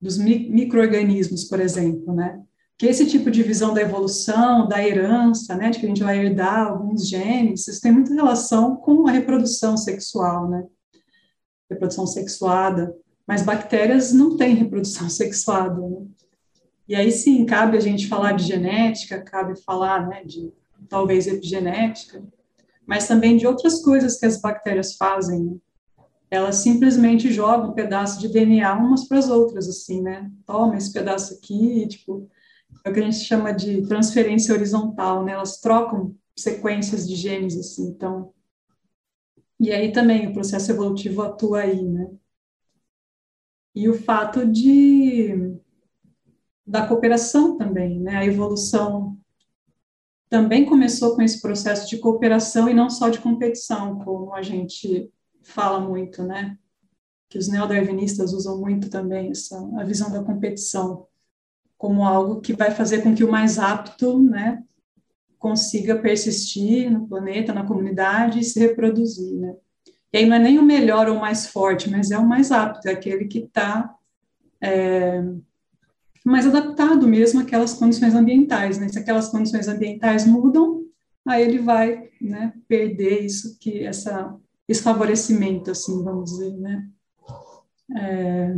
[0.00, 2.42] dos micro-organismos, por exemplo, né?
[2.78, 5.70] Que esse tipo de visão da evolução, da herança, né?
[5.70, 9.76] De que a gente vai herdar alguns genes, isso tem muita relação com a reprodução
[9.76, 10.64] sexual, né?
[11.68, 12.94] Reprodução sexuada.
[13.30, 16.04] Mas bactérias não têm reprodução sexuada, né?
[16.88, 20.52] E aí sim, cabe a gente falar de genética, cabe falar, né, de
[20.88, 22.20] talvez epigenética,
[22.84, 25.56] mas também de outras coisas que as bactérias fazem, né?
[26.28, 30.28] elas simplesmente jogam um pedaço de DNA umas para as outras, assim, né?
[30.44, 32.28] Toma esse pedaço aqui, tipo,
[32.84, 35.34] é o que a gente chama de transferência horizontal, né?
[35.34, 38.32] Elas trocam sequências de genes, assim, então.
[39.60, 42.10] E aí também o processo evolutivo atua aí, né?
[43.74, 45.56] E o fato de
[46.66, 48.16] da cooperação também, né?
[48.16, 49.18] A evolução
[50.28, 55.10] também começou com esse processo de cooperação e não só de competição, como a gente
[55.42, 56.56] fala muito, né?
[57.28, 61.08] Que os neodarwinistas usam muito também essa a visão da competição
[61.80, 64.62] como algo que vai fazer com que o mais apto, né,
[65.38, 69.56] consiga persistir no planeta, na comunidade e se reproduzir, né?
[70.12, 72.50] E aí não é nem o melhor ou o mais forte, mas é o mais
[72.50, 73.94] apto, é aquele que está
[74.60, 75.22] é,
[76.24, 78.88] mais adaptado mesmo àquelas condições ambientais, né?
[78.88, 80.84] Se aquelas condições ambientais mudam,
[81.26, 84.36] aí ele vai, né, perder isso que essa
[84.68, 86.88] esse favorecimento, assim, vamos dizer, né?
[87.96, 88.54] É,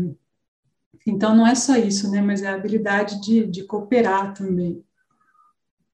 [1.06, 2.20] então, não é só isso, né?
[2.20, 4.84] Mas é a habilidade de, de cooperar também.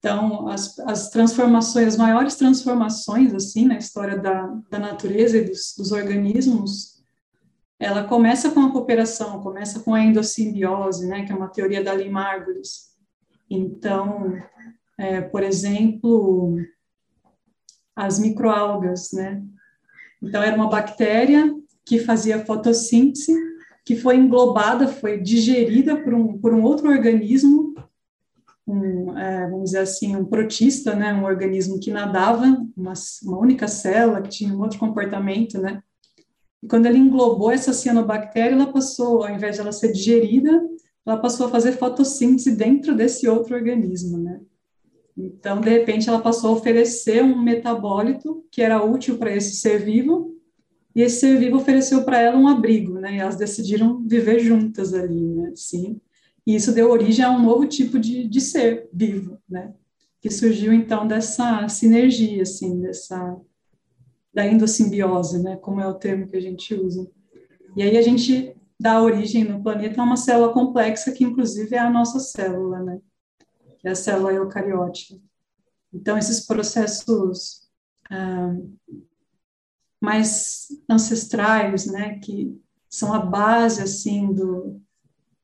[0.08, 5.74] Então, as, as transformações, as maiores transformações, assim, na história da, da natureza e dos,
[5.76, 7.02] dos organismos,
[7.78, 11.26] ela começa com a cooperação, começa com a endossimbiose, né?
[11.26, 12.96] Que é uma teoria da Margulis.
[13.50, 14.32] Então,
[14.96, 16.56] é, por exemplo,
[17.94, 19.42] as microalgas, né?
[20.22, 21.54] Então, era uma bactéria
[21.84, 23.36] que fazia fotossíntese,
[23.84, 27.74] que foi englobada, foi digerida por um, por um outro organismo,
[28.68, 32.44] um, é, vamos dizer assim, um protista, né, um organismo que nadava,
[32.76, 32.92] uma,
[33.24, 35.82] uma única célula, que tinha um outro comportamento, né,
[36.62, 40.60] e quando ele englobou essa cianobactéria, ela passou, ao invés de ela ser digerida,
[41.06, 44.40] ela passou a fazer fotossíntese dentro desse outro organismo, né.
[45.16, 49.78] Então, de repente, ela passou a oferecer um metabólito que era útil para esse ser
[49.78, 50.36] vivo,
[50.94, 53.16] e esse ser vivo ofereceu para ela um abrigo, né?
[53.16, 55.52] E elas decidiram viver juntas ali, né?
[55.54, 56.00] Sim.
[56.48, 59.74] E isso deu origem a um novo tipo de, de ser vivo, né?
[60.18, 63.38] Que surgiu então dessa sinergia, assim, dessa
[64.32, 65.58] da endossimbiose, né?
[65.58, 67.06] Como é o termo que a gente usa.
[67.76, 71.80] E aí a gente dá origem no planeta a uma célula complexa que inclusive é
[71.80, 72.98] a nossa célula, né?
[73.78, 75.20] que é a célula eucariótica.
[75.92, 77.68] Então, esses processos
[78.10, 78.56] ah,
[80.00, 84.80] mais ancestrais, né, que são a base, assim, do,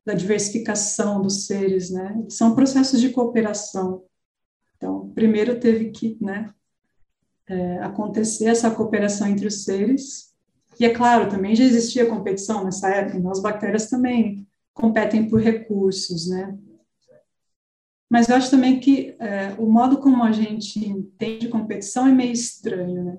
[0.04, 2.24] da diversificação dos seres, né?
[2.28, 4.04] São processos de cooperação.
[4.76, 6.52] Então, primeiro teve que, né,
[7.48, 10.34] é, acontecer essa cooperação entre os seres.
[10.78, 15.40] E é claro, também já existia competição nessa época, então as bactérias também competem por
[15.40, 16.58] recursos, né?
[18.10, 22.32] Mas eu acho também que é, o modo como a gente entende competição é meio
[22.32, 23.18] estranho, né?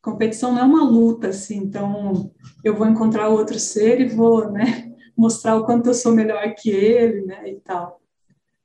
[0.00, 2.30] Competição não é uma luta, assim, então
[2.64, 4.89] eu vou encontrar outro ser e vou, né,
[5.20, 8.00] mostrar o quanto eu sou melhor que ele, né, e tal.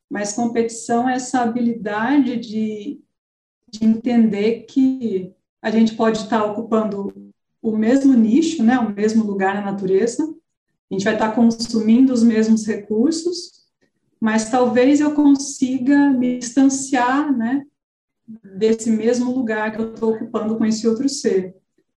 [0.09, 3.01] Mas competição é essa habilidade de,
[3.69, 7.13] de entender que a gente pode estar ocupando
[7.61, 10.23] o mesmo nicho, né, o mesmo lugar na natureza,
[10.89, 13.65] a gente vai estar consumindo os mesmos recursos,
[14.17, 17.65] mas talvez eu consiga me distanciar, né,
[18.57, 21.53] desse mesmo lugar que eu estou ocupando com esse outro ser.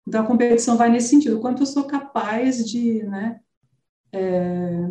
[0.06, 3.38] Então, a competição vai nesse sentido, quanto eu sou capaz de, né,
[4.12, 4.88] é,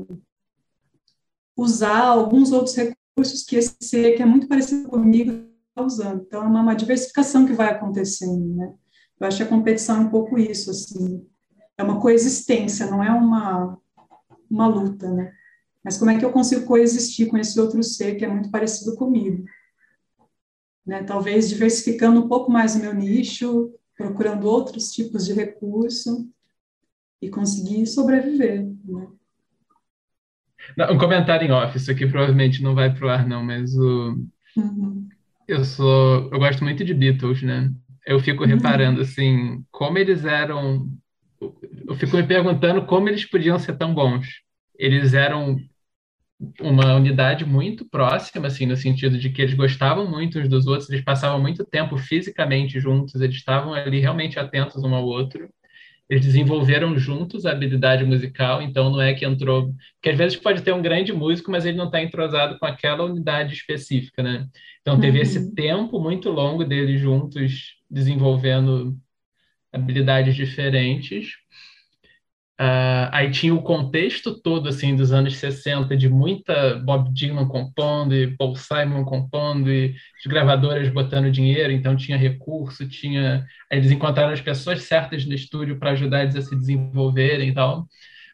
[1.55, 5.31] usar alguns outros recursos que esse ser, que é muito parecido comigo,
[5.69, 6.23] está usando.
[6.23, 8.73] Então, é uma, uma, diversificação que vai acontecendo, né.
[9.19, 11.25] Eu acho que a competição é um pouco isso, assim,
[11.77, 13.77] é uma coexistência, não é uma,
[14.49, 15.33] uma luta, né.
[15.83, 18.95] Mas como é que eu consigo coexistir com esse outro ser que é muito parecido
[18.95, 19.45] comigo?
[20.85, 21.03] Né?
[21.03, 26.29] Talvez diversificando um pouco mais o meu nicho, procurando outros tipos de recurso
[27.21, 28.65] e conseguir sobreviver.
[28.85, 29.07] Né?
[30.91, 34.17] um comentário em off, isso aqui provavelmente não vai pro ar não, mas o
[34.55, 35.07] uhum.
[35.47, 37.71] eu sou, eu gosto muito de Beatles, né?
[38.05, 38.49] Eu fico uhum.
[38.49, 40.89] reparando assim, como eles eram
[41.39, 44.27] eu fico me perguntando como eles podiam ser tão bons.
[44.77, 45.57] Eles eram
[46.61, 50.89] uma unidade muito próxima, assim, no sentido de que eles gostavam muito uns dos outros,
[50.89, 55.49] eles passavam muito tempo fisicamente juntos, eles estavam ali realmente atentos um ao outro.
[56.09, 59.73] Eles desenvolveram juntos a habilidade musical, então não é que entrou.
[59.95, 63.03] Porque às vezes pode ter um grande músico, mas ele não está entrosado com aquela
[63.03, 64.47] unidade específica, né?
[64.81, 65.23] Então teve uhum.
[65.23, 68.97] esse tempo muito longo deles juntos desenvolvendo
[69.71, 71.33] habilidades diferentes.
[72.59, 78.15] Uh, aí tinha o contexto todo assim dos anos 60 de muita Bob Dylan compondo
[78.15, 84.33] e Paul Simon compondo e as gravadoras botando dinheiro, então tinha recurso, tinha eles encontraram
[84.33, 87.85] as pessoas certas no estúdio para ajudar eles a se desenvolverem e tal.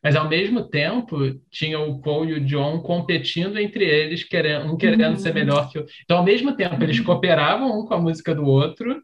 [0.02, 1.18] Mas ao mesmo tempo
[1.52, 5.20] tinha o Paul e o John competindo entre eles, querendo, um querendo uhum.
[5.20, 8.46] ser melhor que o Então ao mesmo tempo eles cooperavam um com a música do
[8.46, 9.04] outro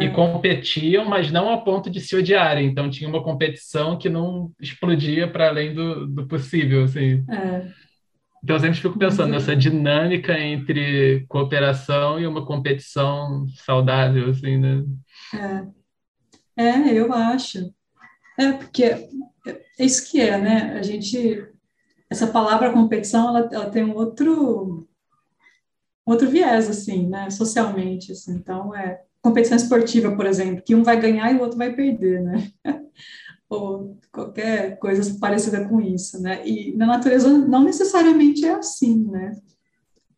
[0.00, 0.10] e é.
[0.10, 2.66] competiam, mas não a ponto de se odiarem.
[2.66, 7.24] Então tinha uma competição que não explodia para além do, do possível, assim.
[7.28, 7.68] É.
[8.42, 9.32] Então eu sempre fico pensando uhum.
[9.32, 14.84] nessa dinâmica entre cooperação e uma competição saudável, assim, né?
[16.56, 17.72] É, é eu acho.
[18.38, 19.04] É, porque é
[19.78, 20.72] isso que é, né?
[20.78, 21.46] A gente...
[22.10, 24.88] Essa palavra competição, ela, ela tem um outro...
[26.04, 27.30] Outro viés, assim, né?
[27.30, 28.34] Socialmente, assim.
[28.34, 32.22] Então, é competição esportiva, por exemplo, que um vai ganhar e o outro vai perder,
[32.22, 32.50] né?
[33.48, 36.46] Ou qualquer coisa parecida com isso, né?
[36.46, 39.36] E na natureza não necessariamente é assim, né?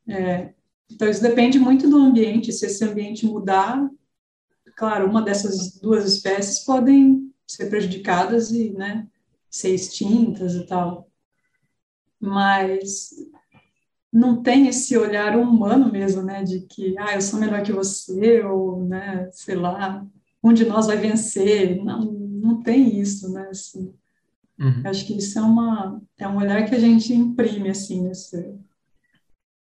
[0.08, 0.54] É,
[0.90, 2.52] então, isso depende muito do ambiente.
[2.52, 3.88] Se esse ambiente mudar,
[4.76, 9.06] claro, uma dessas duas espécies podem ser prejudicadas e, né,
[9.50, 11.10] ser extintas e tal.
[12.20, 13.10] Mas
[14.14, 18.44] não tem esse olhar humano mesmo, né, de que, ah, eu sou melhor que você,
[18.44, 20.06] ou, né, sei lá,
[20.40, 23.92] um de nós vai vencer, não, não tem isso, né, assim.
[24.56, 24.82] Uhum.
[24.84, 28.54] Acho que isso é uma, é um olhar que a gente imprime, assim, nesse,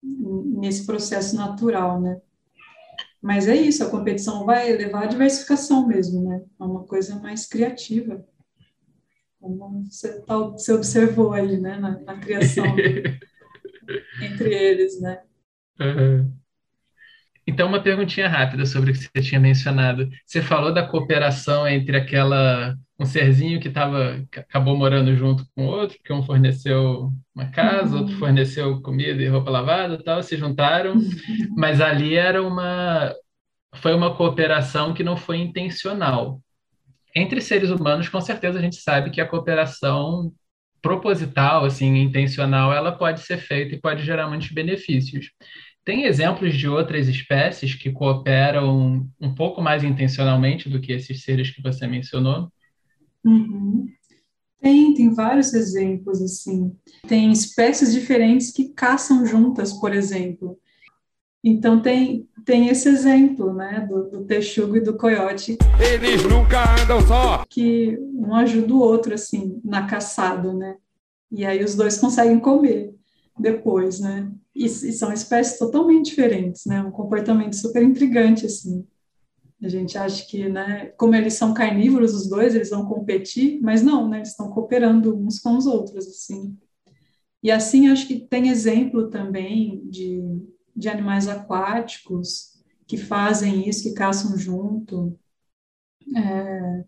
[0.03, 2.21] nesse processo natural, né.
[3.23, 7.47] Mas é isso, a competição vai levar à diversificação mesmo, né, é uma coisa mais
[7.47, 8.23] criativa,
[9.41, 12.67] como você, tá, você observou aí, né, na, na criação.
[14.21, 15.21] entre eles, né?
[15.81, 16.33] Uhum.
[17.47, 20.09] Então, uma perguntinha rápida sobre o que você tinha mencionado.
[20.25, 25.99] Você falou da cooperação entre aquela um serzinho que tava, acabou morando junto com outro,
[26.05, 28.03] que um forneceu uma casa, uhum.
[28.03, 31.11] outro forneceu comida e roupa lavada, tal, se juntaram, uhum.
[31.57, 33.13] mas ali era uma
[33.77, 36.41] foi uma cooperação que não foi intencional.
[37.15, 40.33] Entre seres humanos, com certeza a gente sabe que a cooperação
[40.83, 45.31] proposital, assim, intencional, ela pode ser feita e pode gerar muitos benefícios.
[45.85, 51.51] Tem exemplos de outras espécies que cooperam um pouco mais intencionalmente do que esses seres
[51.51, 52.53] que você mencionou?
[53.25, 53.87] Uhum.
[54.61, 56.77] Tem, tem vários exemplos, assim.
[57.09, 60.57] Tem espécies diferentes que caçam juntas, por exemplo.
[61.43, 65.57] Então tem, tem esse exemplo, né, do, do texugo e do coiote.
[65.81, 67.45] Eles nunca andam só.
[67.49, 70.77] Que um ajuda o outro, assim, na caçada, né.
[71.31, 72.95] E aí os dois conseguem comer
[73.39, 74.31] depois, né?
[74.55, 76.83] E, e são espécies totalmente diferentes, né?
[76.83, 78.87] Um comportamento super intrigante, assim.
[79.63, 83.81] A gente acha que, né, como eles são carnívoros, os dois, eles vão competir, mas
[83.81, 86.57] não, né, eles estão cooperando uns com os outros, assim.
[87.43, 90.21] E assim, acho que tem exemplo também de,
[90.75, 92.53] de animais aquáticos
[92.87, 95.19] que fazem isso, que caçam junto.
[96.17, 96.85] É,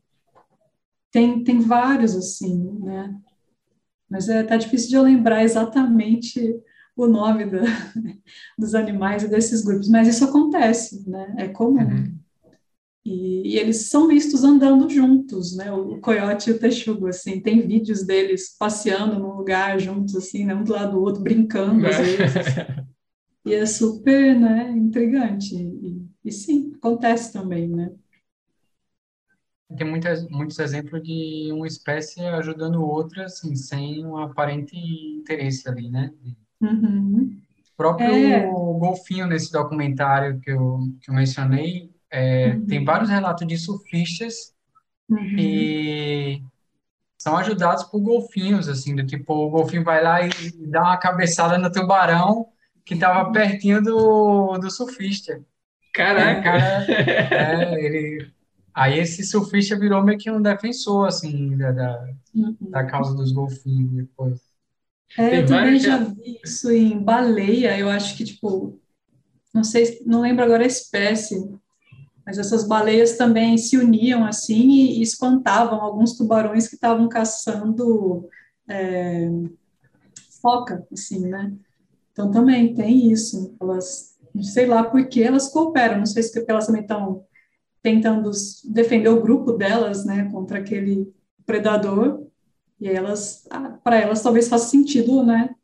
[1.11, 3.15] tem, tem vários, assim, né?
[4.09, 6.61] Mas é, tá difícil de eu lembrar exatamente
[6.97, 7.61] o nome da,
[8.59, 11.35] dos animais e desses grupos, mas isso acontece, né?
[11.39, 11.81] É comum.
[11.81, 12.15] Uhum.
[13.05, 15.71] E, e, eles são vistos andando juntos, né?
[15.71, 20.45] O, o coiote e o texugo, assim, tem vídeos deles passeando num lugar juntos, assim,
[20.45, 20.55] né?
[20.55, 22.03] um do lado do outro, brincando às é.
[22.03, 22.35] vezes.
[23.45, 25.55] e é super, né, intrigante.
[25.55, 27.93] E, e, sim, acontece também, né?
[29.77, 35.91] Tem muitas, muitos exemplos de uma espécie ajudando outra, assim, sem um aparente interesse ali,
[35.91, 36.13] né?
[36.61, 37.41] Uhum.
[37.73, 38.47] O próprio é.
[38.47, 42.67] golfinho nesse documentário que eu, que eu mencionei, é, uhum.
[42.67, 44.55] Tem vários relatos de surfistas
[45.09, 45.35] uhum.
[45.35, 46.45] que
[47.19, 50.31] são ajudados por golfinhos, assim, do tipo, o golfinho vai lá e
[50.69, 52.47] dá uma cabeçada no tubarão
[52.85, 55.43] que estava pertinho do, do surfista.
[55.93, 56.43] Caraca!
[56.43, 58.31] Cara, é, ele...
[58.75, 62.57] Aí esse surfista virou meio que um defensor, assim, da, da, uhum.
[62.61, 64.41] da causa dos golfinhos depois.
[65.17, 68.81] É, eu também já vi isso em baleia, eu acho que, tipo,
[69.55, 71.49] não sei, não lembro agora a espécie,
[72.27, 78.29] mas essas baleias também se uniam assim e, espantavam alguns tubarões que estavam caçando
[78.69, 79.31] é,
[80.43, 81.53] foca, assim, né?
[82.15, 83.55] Então também tem isso.
[83.61, 87.27] Elas, sei lá por que elas cooperam, não sei se elas também estão
[87.83, 88.31] tentando
[88.73, 91.13] defender o grupo delas, né, contra aquele
[91.45, 92.27] predador.
[92.81, 95.55] E elas, ah, para elas talvez faça sentido, né,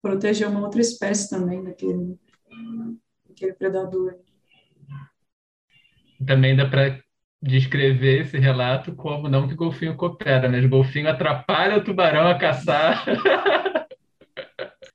[0.00, 2.16] proteger uma outra espécie também daquele,
[3.26, 4.18] daquele predador
[6.24, 6.98] também dá para
[7.42, 10.60] descrever esse relato como não que golfinho coopera, né?
[10.60, 13.04] O golfinho atrapalha o tubarão a caçar.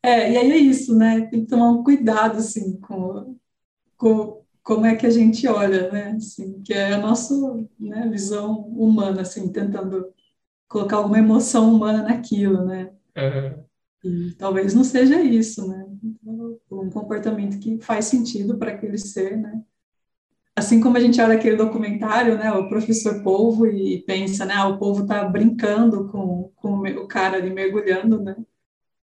[0.01, 1.27] É, e aí é isso, né?
[1.27, 3.37] Tem que tomar um cuidado, assim, com,
[3.97, 6.11] com como é que a gente olha, né?
[6.11, 7.33] Assim, que é a nossa
[7.79, 10.13] né, visão humana, assim, tentando
[10.67, 12.93] colocar alguma emoção humana naquilo, né?
[13.17, 13.63] Uhum.
[14.03, 15.85] E talvez não seja isso, né?
[16.71, 19.63] Um comportamento que faz sentido para aquele ser, né?
[20.59, 24.67] assim como a gente olha aquele documentário, né, o professor Polvo e pensa, né, ah,
[24.67, 28.35] o Polvo está brincando com, com o cara ali mergulhando, né,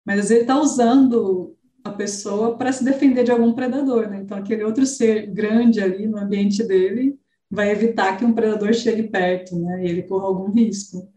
[0.07, 1.53] mas ele está usando
[1.83, 6.07] a pessoa para se defender de algum predador, né, então aquele outro ser grande ali
[6.07, 7.19] no ambiente dele
[7.51, 11.11] vai evitar que um predador chegue perto, né, e ele corra algum risco.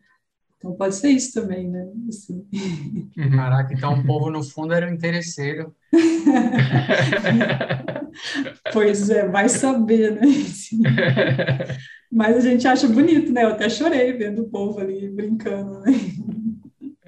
[0.58, 1.88] Então pode ser isso também, né?
[2.06, 2.44] Assim.
[2.52, 3.30] Uhum.
[3.30, 5.74] Caraca, então o povo no fundo era um interesseiro.
[8.70, 10.20] pois é, vai saber, né?
[10.20, 10.82] Assim.
[12.12, 13.44] Mas a gente acha bonito, né?
[13.44, 15.92] Eu até chorei vendo o povo ali brincando, né?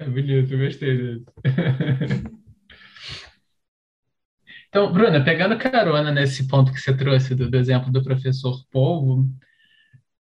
[0.05, 1.25] É bonito, gostei disso.
[4.69, 9.29] Então, Bruna, pegando carona nesse ponto que você trouxe do, do exemplo do professor Polvo,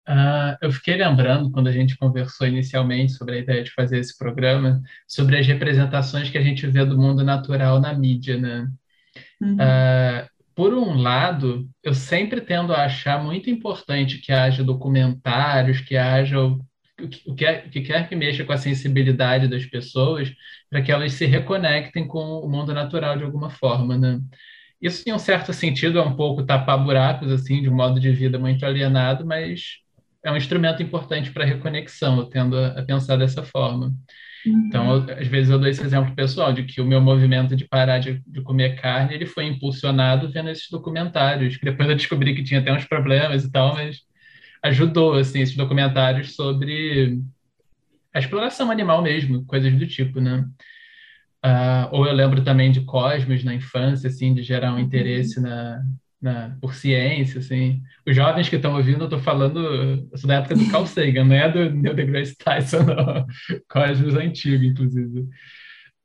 [0.07, 4.17] Uh, eu fiquei lembrando, quando a gente conversou inicialmente sobre a ideia de fazer esse
[4.17, 8.67] programa, sobre as representações que a gente vê do mundo natural na mídia, né?
[9.39, 9.55] Uhum.
[9.55, 15.95] Uh, por um lado, eu sempre tendo a achar muito importante que haja documentários, que
[15.95, 16.37] haja
[17.03, 17.35] o, que, o
[17.69, 20.31] que quer que mexa com a sensibilidade das pessoas,
[20.69, 24.19] para que elas se reconectem com o mundo natural de alguma forma, né?
[24.81, 28.11] Isso, em um certo sentido, é um pouco tapar buracos, assim, de um modo de
[28.11, 29.77] vida muito alienado, mas
[30.23, 33.93] é um instrumento importante para reconexão, eu tendo a, a pensar dessa forma.
[34.45, 34.65] Uhum.
[34.67, 37.67] Então, eu, às vezes eu dou esse exemplo pessoal de que o meu movimento de
[37.67, 42.35] parar de, de, comer carne, ele foi impulsionado vendo esses documentários, que depois eu descobri
[42.35, 44.01] que tinha até uns problemas e tal, mas
[44.63, 47.19] ajudou, assim, esses documentários sobre
[48.13, 50.45] a exploração animal mesmo, coisas do tipo, né?
[51.43, 54.81] Uh, ou eu lembro também de Cosmos na infância, assim, de gerar um uhum.
[54.81, 55.81] interesse na,
[56.21, 57.81] na, por ciência, assim.
[58.07, 59.59] Os jovens que estão ouvindo, eu estou falando,
[60.11, 63.25] eu sou da época do Carl Sagan, não é do Neil deGrasse Tyson, não.
[63.67, 65.21] Cosmos antigo, inclusive.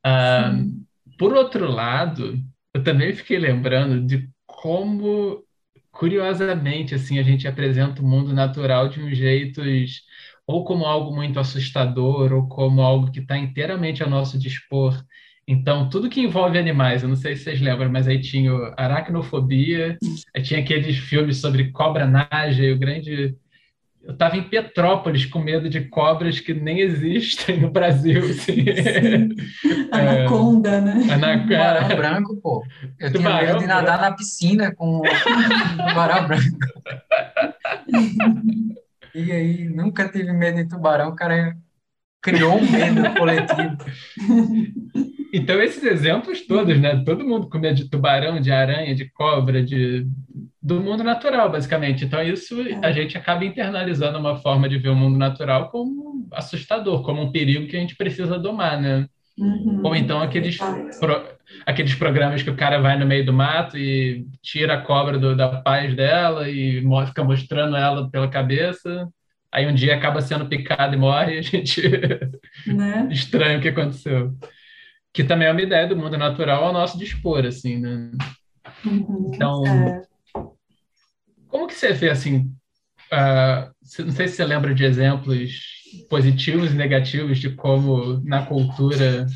[0.06, 0.86] Uh,
[1.18, 2.38] por outro lado,
[2.72, 5.42] eu também fiquei lembrando de como,
[5.98, 9.62] curiosamente, assim, a gente apresenta o mundo natural de um jeito
[10.46, 14.94] ou como algo muito assustador, ou como algo que está inteiramente a nosso dispor,
[15.48, 19.96] então, tudo que envolve animais, eu não sei se vocês lembram, mas aí tinha aracnofobia,
[20.34, 23.36] aí tinha aqueles filmes sobre cobra naja e o grande
[24.06, 28.22] eu estava em Petrópolis com medo de cobras que nem existem no Brasil.
[28.30, 28.64] Assim.
[29.90, 31.06] Anaconda, é, né?
[31.10, 31.42] Ana...
[31.42, 32.64] Tubarão branco, pô.
[33.00, 35.02] Eu tubarão tinha medo de nadar na piscina com
[35.88, 36.56] tubarão branco.
[39.12, 41.56] e aí, nunca tive medo de tubarão, o cara
[42.26, 43.76] criou um medo coletivo.
[45.32, 47.02] Então, esses exemplos todos, né?
[47.04, 50.06] Todo mundo com medo de tubarão, de aranha, de cobra, de
[50.62, 52.04] do mundo natural, basicamente.
[52.06, 52.78] Então, isso é.
[52.80, 57.32] a gente acaba internalizando uma forma de ver o mundo natural como assustador, como um
[57.32, 59.06] perigo que a gente precisa domar, né?
[59.36, 59.82] Uhum.
[59.84, 60.56] Ou então aqueles,
[60.98, 61.22] pro,
[61.66, 65.36] aqueles programas que o cara vai no meio do mato e tira a cobra do,
[65.36, 69.06] da paz dela e fica mostrando ela pela cabeça.
[69.56, 71.80] Aí um dia acaba sendo picado e morre e a gente
[72.66, 73.08] né?
[73.10, 74.36] estranha o que aconteceu.
[75.14, 78.10] Que também é uma ideia do mundo natural ao nosso dispor, assim, né?
[78.84, 79.30] Uhum.
[79.34, 80.02] Então, é.
[81.48, 82.52] como que você vê, assim,
[83.10, 83.72] uh,
[84.04, 85.58] não sei se você lembra de exemplos
[86.10, 89.26] positivos e negativos de como na cultura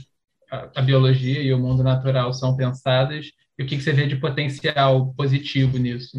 [0.50, 4.06] a, a biologia e o mundo natural são pensadas e o que, que você vê
[4.06, 6.18] de potencial positivo nisso?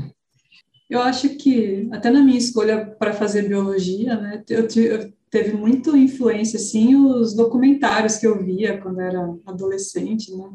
[0.91, 5.95] Eu acho que, até na minha escolha para fazer biologia, né, eu, eu teve muito
[5.95, 10.51] influência, assim, os documentários que eu via quando era adolescente, né?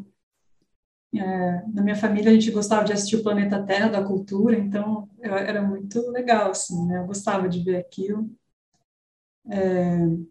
[1.14, 5.08] É, na minha família a gente gostava de assistir o Planeta Terra da Cultura, então
[5.18, 6.98] eu, era muito legal, assim, né?
[6.98, 8.30] Eu gostava de ver aquilo.
[9.48, 10.26] É,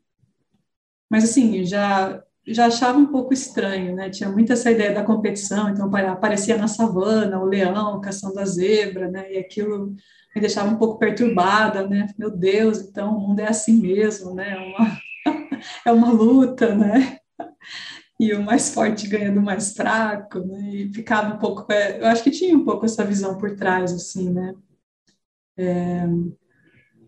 [1.09, 4.09] mas, assim, já já achava um pouco estranho, né?
[4.09, 9.09] Tinha muito essa ideia da competição, então aparecia na savana o leão caçando a zebra,
[9.09, 9.33] né?
[9.33, 9.95] E aquilo
[10.35, 12.07] me deixava um pouco perturbada, né?
[12.17, 14.51] Meu Deus, então o mundo é assim mesmo, né?
[14.51, 14.99] É uma,
[15.87, 17.19] é uma luta, né?
[18.19, 20.69] E o mais forte ganha do mais fraco, né?
[20.69, 23.91] E ficava um pouco, é, eu acho que tinha um pouco essa visão por trás,
[23.91, 24.53] assim, né?
[25.57, 26.05] É,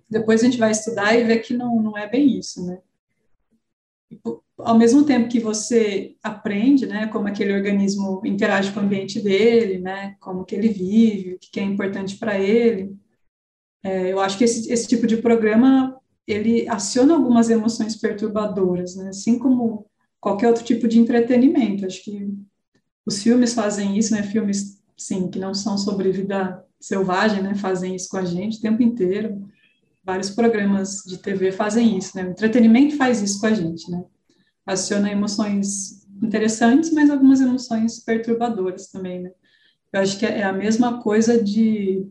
[0.10, 2.80] depois a gente vai estudar e ver que não, não é bem isso, né?
[4.60, 9.80] Ao mesmo tempo que você aprende, né, como aquele organismo interage com o ambiente dele,
[9.80, 12.96] né, como que ele vive, o que é importante para ele,
[13.84, 15.96] é, eu acho que esse, esse tipo de programa
[16.26, 19.86] ele aciona algumas emoções perturbadoras, né, assim como
[20.20, 21.86] qualquer outro tipo de entretenimento.
[21.86, 22.28] Acho que
[23.06, 27.96] os filmes fazem isso, né, filmes, sim, que não são sobre vida selvagem, né, fazem
[27.96, 29.48] isso com a gente o tempo inteiro.
[30.04, 34.04] Vários programas de TV fazem isso, né, o entretenimento faz isso com a gente, né
[34.68, 39.32] aciona emoções interessantes, mas algumas emoções perturbadoras também, né?
[39.94, 42.06] Eu acho que é a mesma coisa de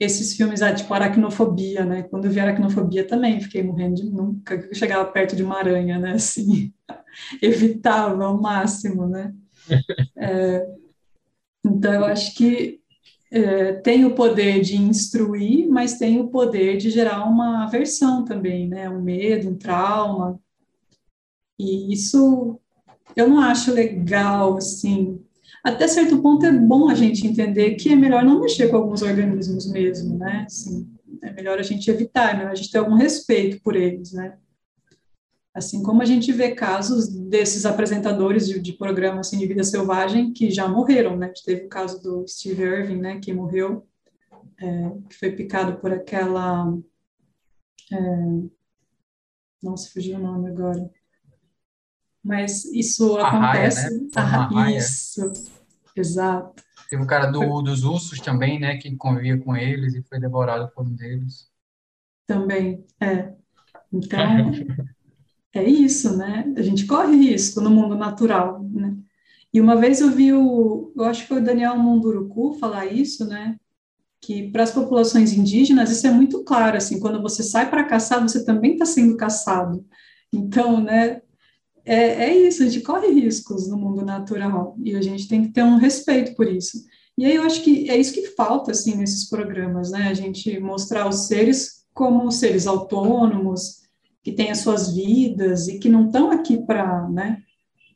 [0.00, 2.02] esses filmes, ah, tipo aracnofobia, né?
[2.04, 6.12] Quando eu vi aracnofobia também, fiquei morrendo de nunca chegava perto de uma aranha, né?
[6.12, 6.72] Assim,
[7.40, 9.32] evitava ao máximo, né?
[10.16, 10.66] É,
[11.64, 12.80] então, eu acho que
[13.30, 18.68] é, tem o poder de instruir, mas tem o poder de gerar uma aversão também,
[18.68, 18.90] né?
[18.90, 20.40] Um medo, um trauma.
[21.62, 22.58] E isso
[23.14, 25.24] eu não acho legal, assim.
[25.62, 29.02] Até certo ponto é bom a gente entender que é melhor não mexer com alguns
[29.02, 30.44] organismos mesmo, né?
[30.46, 30.90] Assim,
[31.22, 34.36] é melhor a gente evitar, é melhor a gente ter algum respeito por eles, né?
[35.54, 40.32] Assim como a gente vê casos desses apresentadores de, de programas assim, de vida selvagem
[40.32, 41.32] que já morreram, né?
[41.44, 43.20] Teve o caso do Steve Irving, né?
[43.20, 43.86] Que morreu,
[44.60, 46.76] é, que foi picado por aquela...
[47.92, 47.96] É,
[49.62, 50.90] não se fugiu o nome agora
[52.22, 54.08] mas isso acontece.
[54.14, 54.48] Raia, né?
[54.54, 55.32] ah, isso,
[55.96, 56.62] exato.
[56.88, 60.70] Teve o cara do, dos ursos também, né, que convivia com eles e foi devorado
[60.74, 61.48] por um deles.
[62.26, 63.32] Também, é.
[63.90, 64.20] Então,
[65.54, 66.52] é isso, né?
[66.56, 68.94] A gente corre risco no mundo natural, né?
[69.52, 73.26] E uma vez eu vi o, eu acho que foi o Daniel Munduruku falar isso,
[73.26, 73.56] né?
[74.20, 78.22] Que para as populações indígenas isso é muito claro, assim, quando você sai para caçar,
[78.22, 79.84] você também está sendo caçado.
[80.32, 81.20] Então, né,
[81.84, 85.52] é, é isso, a gente corre riscos no mundo natural e a gente tem que
[85.52, 86.84] ter um respeito por isso.
[87.16, 90.08] E aí eu acho que é isso que falta, assim, nesses programas, né?
[90.08, 93.82] A gente mostrar os seres como seres autônomos,
[94.22, 97.42] que têm as suas vidas e que não estão aqui para, né,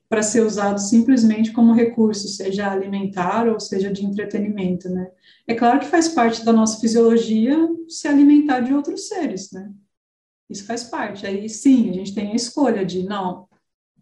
[0.09, 5.09] para ser usados simplesmente como recurso, seja alimentar ou seja de entretenimento, né?
[5.47, 7.57] É claro que faz parte da nossa fisiologia
[7.89, 9.71] se alimentar de outros seres, né?
[10.51, 11.27] Isso faz parte.
[11.27, 13.49] Aí sim, a gente tem a escolha de não,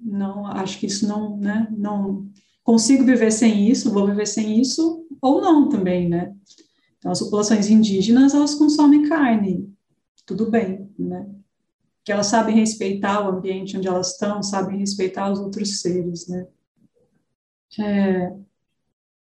[0.05, 2.29] não acho que isso não, né, não
[2.63, 6.35] consigo viver sem isso, vou viver sem isso ou não também, né?
[6.99, 9.73] Então as populações indígenas elas consomem carne,
[10.27, 11.27] tudo bem, né?
[12.05, 16.47] Que elas sabem respeitar o ambiente onde elas estão, sabem respeitar os outros seres, né?
[17.79, 18.33] É,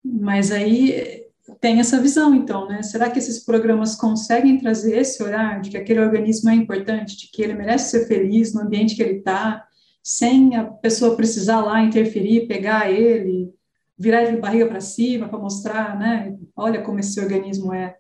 [0.04, 1.26] mas aí
[1.60, 2.82] tem essa visão, então, né?
[2.82, 7.30] Será que esses programas conseguem trazer esse olhar de que aquele organismo é importante, de
[7.30, 9.66] que ele merece ser feliz no ambiente que ele está,
[10.06, 13.52] sem a pessoa precisar lá interferir, pegar ele,
[13.98, 16.38] virar ele de barriga para cima para mostrar, né?
[16.54, 17.96] Olha como esse organismo é.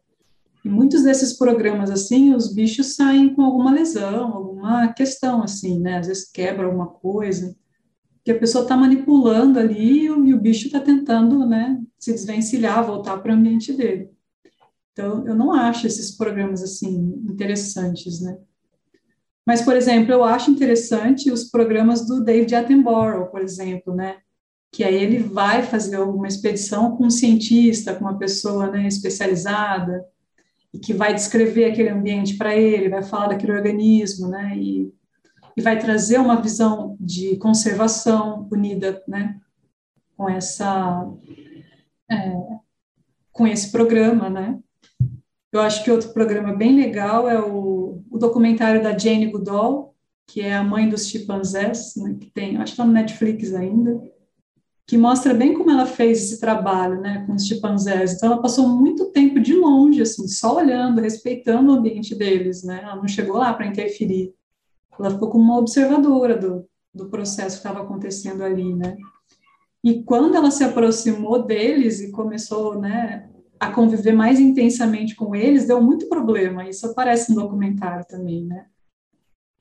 [0.64, 5.98] E muitos desses programas, assim, os bichos saem com alguma lesão, alguma questão, assim, né?
[5.98, 7.56] Às vezes quebra alguma coisa
[8.24, 12.12] que a pessoa está manipulando ali e o, e o bicho está tentando, né, se
[12.12, 14.10] desvencilhar, voltar para o ambiente dele.
[14.92, 18.38] Então, eu não acho esses programas, assim, interessantes, né.
[19.46, 24.16] Mas, por exemplo, eu acho interessante os programas do David Attenborough, por exemplo, né,
[24.72, 30.04] que aí ele vai fazer alguma expedição com um cientista, com uma pessoa, né, especializada,
[30.74, 34.92] e que vai descrever aquele ambiente para ele, vai falar daquele organismo, né, e
[35.56, 39.40] e vai trazer uma visão de conservação unida, né,
[40.14, 41.10] com essa,
[42.10, 42.32] é,
[43.32, 44.58] com esse programa, né.
[45.56, 49.94] Eu acho que outro programa bem legal é o, o documentário da Jane Goodall,
[50.26, 54.02] que é a mãe dos chimpanzés, né, que tem, acho que está no Netflix ainda,
[54.86, 58.12] que mostra bem como ela fez esse trabalho, né, com os chimpanzés.
[58.12, 62.80] Então, ela passou muito tempo de longe, assim, só olhando, respeitando o ambiente deles, né,
[62.82, 64.34] ela não chegou lá para interferir.
[64.98, 68.94] Ela ficou como uma observadora do, do processo que estava acontecendo ali, né?
[69.82, 73.25] E quando ela se aproximou deles e começou, né,
[73.58, 76.68] a conviver mais intensamente com eles, deu muito problema.
[76.68, 78.66] Isso aparece no documentário também, né?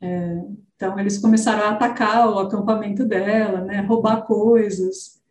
[0.01, 0.43] É,
[0.75, 5.21] então, eles começaram a atacar o acampamento dela, né, roubar coisas.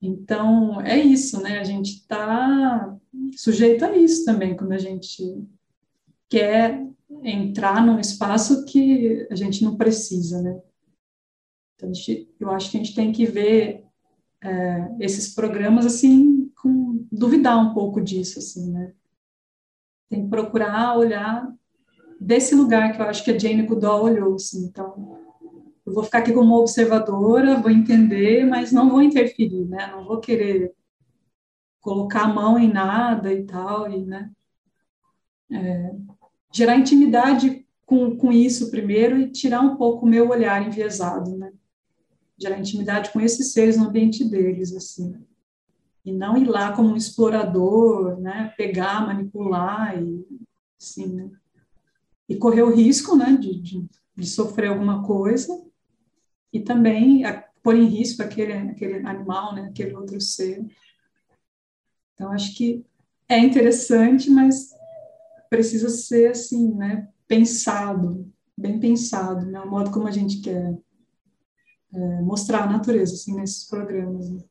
[0.00, 1.58] Então, é isso, né?
[1.58, 2.96] A gente está
[3.36, 5.44] sujeito a isso também, quando a gente
[6.28, 6.86] quer
[7.24, 10.60] entrar num espaço que a gente não precisa, né?
[11.74, 13.84] Então, gente, eu acho que a gente tem que ver
[14.42, 16.39] é, esses programas, assim,
[17.10, 18.92] duvidar um pouco disso, assim, né?
[20.08, 21.52] Tem que procurar olhar
[22.20, 25.18] desse lugar que eu acho que a Jane Goodall olhou, assim, então,
[25.86, 29.90] eu vou ficar aqui como observadora, vou entender, mas não vou interferir, né?
[29.90, 30.74] Não vou querer
[31.80, 34.30] colocar a mão em nada e tal, e, né?
[35.50, 35.94] É,
[36.52, 41.52] gerar intimidade com, com isso primeiro e tirar um pouco o meu olhar enviesado, né?
[42.38, 45.14] Gerar intimidade com esses seres no ambiente deles, assim.
[46.04, 48.54] E não ir lá como um explorador, né?
[48.56, 50.26] Pegar, manipular e,
[50.80, 51.30] assim, né?
[52.28, 53.36] E correr o risco, né?
[53.36, 55.62] De, de, de sofrer alguma coisa
[56.52, 59.68] e também a, pôr em risco aquele, aquele animal, né?
[59.70, 60.64] Aquele outro ser.
[62.14, 62.84] Então, acho que
[63.28, 64.70] é interessante, mas
[65.48, 70.78] precisa ser assim, né, pensado, bem pensado, né, o modo como a gente quer
[71.92, 74.30] é, mostrar a natureza, assim, nesses programas.
[74.30, 74.42] Né.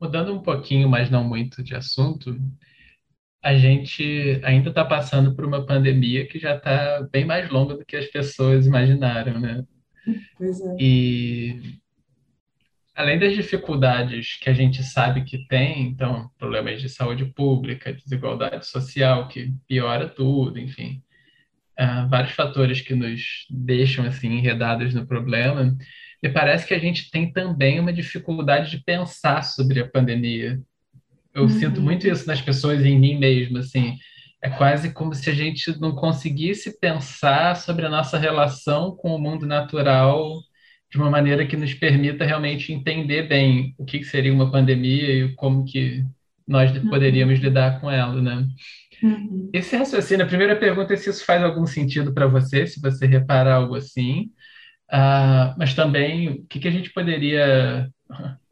[0.00, 2.36] Mudando um pouquinho, mas não muito de assunto,
[3.42, 7.84] a gente ainda está passando por uma pandemia que já está bem mais longa do
[7.84, 9.64] que as pessoas imaginaram, né?
[10.36, 10.76] Pois é.
[10.78, 11.80] E
[12.94, 18.66] além das dificuldades que a gente sabe que tem, então, problemas de saúde pública, desigualdade
[18.66, 21.02] social, que piora tudo, enfim,
[21.78, 25.76] uh, vários fatores que nos deixam, assim, enredados no problema,
[26.22, 30.60] me parece que a gente tem também uma dificuldade de pensar sobre a pandemia.
[31.34, 31.48] Eu uhum.
[31.48, 33.96] sinto muito isso nas pessoas e em mim mesmo, assim,
[34.42, 39.18] é quase como se a gente não conseguisse pensar sobre a nossa relação com o
[39.18, 40.40] mundo natural
[40.90, 45.34] de uma maneira que nos permita realmente entender bem o que seria uma pandemia e
[45.36, 46.04] como que
[46.46, 46.88] nós uhum.
[46.88, 48.46] poderíamos lidar com ela, né?
[49.02, 49.48] Uhum.
[49.52, 53.06] Esse raciocínio, a primeira pergunta é se isso faz algum sentido para você, se você
[53.06, 54.30] repara algo assim,
[54.92, 57.90] uh, mas também o que, que a gente poderia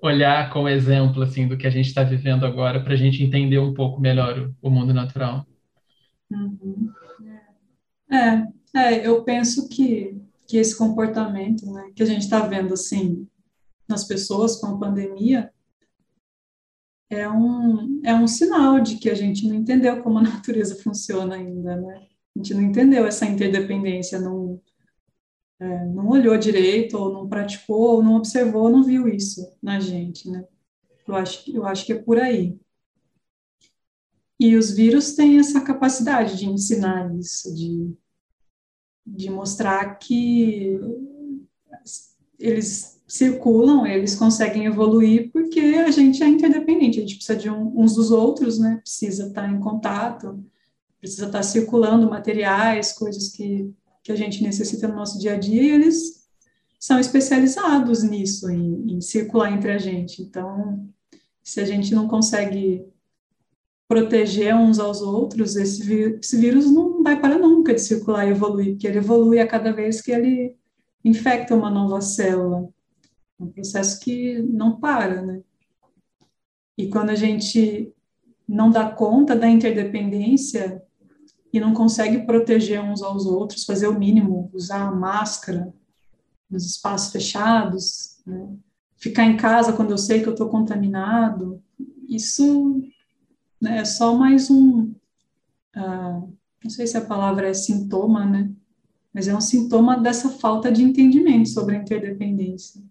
[0.00, 3.58] olhar como exemplo assim do que a gente está vivendo agora para a gente entender
[3.58, 5.46] um pouco melhor o, o mundo natural.
[6.30, 6.92] Uhum.
[8.10, 8.46] É,
[8.78, 13.28] é, eu penso que que esse comportamento né, que a gente está vendo assim
[13.86, 15.52] nas pessoas com a pandemia
[17.10, 21.36] é um, é um sinal de que a gente não entendeu como a natureza funciona
[21.36, 22.06] ainda, né?
[22.34, 24.60] A gente não entendeu essa interdependência, não,
[25.60, 30.30] é, não olhou direito, ou não praticou, ou não observou, não viu isso na gente,
[30.30, 30.46] né?
[31.06, 32.58] Eu acho, eu acho que é por aí.
[34.38, 37.96] E os vírus têm essa capacidade de ensinar isso, de
[39.16, 40.78] de mostrar que
[42.38, 47.72] eles circulam, eles conseguem evoluir porque a gente é interdependente, a gente precisa de um,
[47.80, 48.76] uns dos outros, né?
[48.82, 50.44] Precisa estar em contato,
[51.00, 53.72] precisa estar circulando materiais, coisas que,
[54.08, 56.26] que a gente necessita no nosso dia a dia, e eles
[56.80, 60.22] são especializados nisso, em, em circular entre a gente.
[60.22, 60.88] Então,
[61.44, 62.86] se a gente não consegue
[63.86, 68.30] proteger uns aos outros, esse, vírus, esse vírus não vai para nunca de circular e
[68.30, 70.56] evoluir, porque ele evolui a cada vez que ele
[71.04, 72.66] infecta uma nova célula.
[73.38, 75.42] É um processo que não para, né?
[76.78, 77.92] E quando a gente
[78.48, 80.82] não dá conta da interdependência
[81.52, 85.72] e não consegue proteger uns aos outros, fazer o mínimo, usar máscara
[86.50, 88.48] nos espaços fechados, né?
[88.96, 91.62] ficar em casa quando eu sei que eu estou contaminado,
[92.08, 92.82] isso
[93.60, 94.92] né, é só mais um,
[95.76, 98.50] uh, não sei se a palavra é sintoma, né?
[99.12, 102.82] Mas é um sintoma dessa falta de entendimento sobre a interdependência.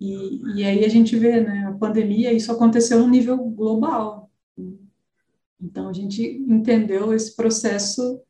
[0.00, 4.30] E, e aí a gente vê, né, a pandemia, isso aconteceu no nível global.
[5.62, 8.20] Então a gente entendeu esse processo,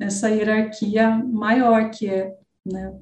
[0.00, 2.34] essa hierarquia maior que é,
[2.64, 2.98] né,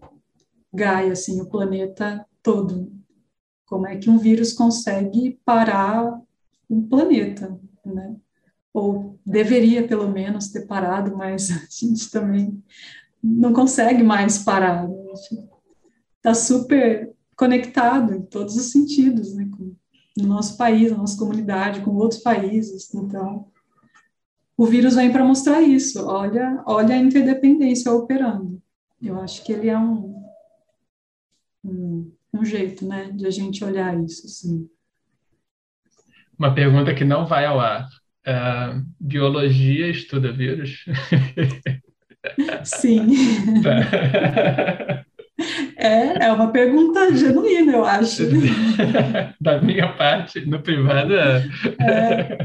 [0.75, 2.91] Gaia, assim, o planeta todo.
[3.67, 6.21] Como é que um vírus consegue parar
[6.69, 8.17] um planeta, né?
[8.73, 12.63] Ou deveria, pelo menos, ter parado, mas a gente também
[13.23, 14.89] não consegue mais parar.
[16.17, 19.49] Está super conectado em todos os sentidos, né?
[19.57, 19.72] Com,
[20.17, 22.93] no nosso país, na nossa comunidade, com outros países.
[22.95, 23.47] Então,
[24.57, 26.07] o vírus vem para mostrar isso.
[26.07, 28.61] Olha, olha a interdependência operando.
[29.01, 30.25] Eu acho que ele é um,
[31.65, 34.69] um um jeito, né, de a gente olhar isso, assim.
[36.39, 37.87] Uma pergunta que não vai ao ar.
[38.27, 40.85] Uh, biologia estuda vírus?
[42.65, 43.09] Sim.
[45.77, 48.23] É, é uma pergunta genuína, eu acho.
[49.41, 51.45] Da minha parte, no privado, é.
[51.81, 52.39] é.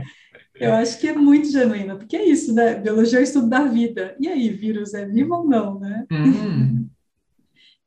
[0.59, 2.75] Eu acho que é muito genuína, porque é isso, né?
[2.75, 4.15] Biologia é o estudo da vida.
[4.19, 6.05] E aí, vírus é vivo ou não, né?
[6.11, 6.87] Hum.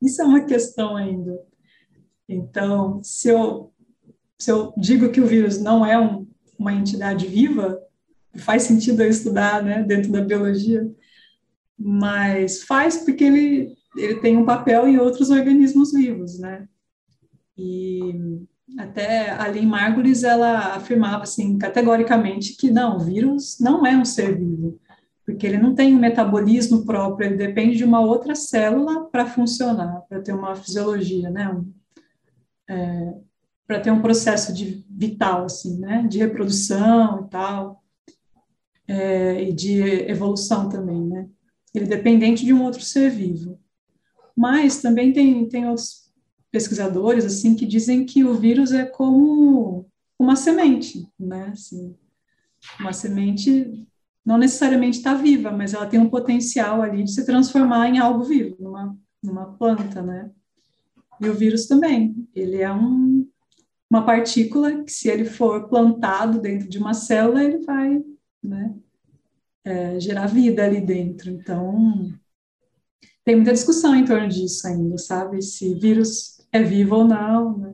[0.01, 1.39] Isso é uma questão ainda.
[2.27, 3.71] Então, se eu,
[4.37, 6.25] se eu digo que o vírus não é um,
[6.57, 7.79] uma entidade viva,
[8.37, 10.89] faz sentido eu estudar né, dentro da biologia,
[11.77, 16.67] mas faz porque ele, ele tem um papel em outros organismos vivos, né?
[17.57, 18.45] E
[18.77, 24.05] até a Lynn Margulis, ela afirmava assim, categoricamente que não, o vírus não é um
[24.05, 24.79] ser vivo,
[25.25, 30.01] porque ele não tem um metabolismo próprio, ele depende de uma outra célula para funcionar,
[30.07, 31.49] para ter uma fisiologia, né?
[31.49, 31.73] Um,
[32.69, 33.13] é,
[33.67, 37.81] para ter um processo de vital, assim, né, de reprodução e tal,
[38.85, 41.27] é, e de evolução também, né.
[41.73, 43.57] Ele é dependente de um outro ser vivo.
[44.35, 46.11] Mas também tem, tem outros
[46.51, 49.85] pesquisadores, assim, que dizem que o vírus é como
[50.19, 51.95] uma semente, né, assim,
[52.79, 53.87] uma semente
[54.23, 58.23] não necessariamente está viva, mas ela tem um potencial ali de se transformar em algo
[58.23, 60.29] vivo, numa, numa planta, né.
[61.19, 63.27] E o vírus também, ele é um,
[63.89, 68.03] uma partícula que, se ele for plantado dentro de uma célula, ele vai
[68.43, 68.75] né,
[69.63, 71.31] é, gerar vida ali dentro.
[71.31, 72.11] Então,
[73.23, 75.41] tem muita discussão em torno disso ainda, sabe?
[75.41, 77.73] Se vírus é vivo ou não, né?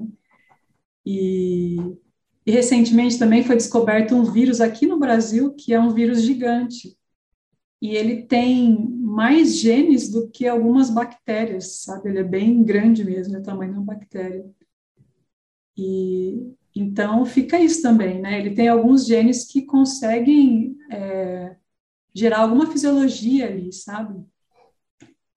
[1.05, 1.77] E,
[2.45, 6.97] e recentemente também foi descoberto um vírus aqui no Brasil que é um vírus gigante.
[7.81, 12.09] E ele tem mais genes do que algumas bactérias, sabe?
[12.09, 14.45] Ele é bem grande mesmo, é o tamanho de uma bactéria.
[15.77, 18.39] E então fica isso também, né?
[18.39, 21.55] Ele tem alguns genes que conseguem é,
[22.13, 24.23] gerar alguma fisiologia ali, sabe?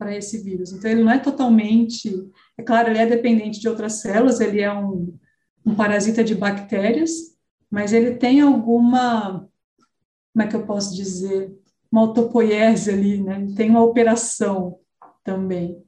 [0.01, 0.72] Para esse vírus.
[0.72, 2.10] Então ele não é totalmente,
[2.56, 5.14] é claro, ele é dependente de outras células, ele é um,
[5.64, 7.10] um parasita de bactérias,
[7.70, 9.47] mas ele tem alguma,
[10.32, 11.55] como é que eu posso dizer?
[11.90, 13.47] uma autopoiese ali, né?
[13.56, 14.78] Tem uma operação
[15.24, 15.82] também.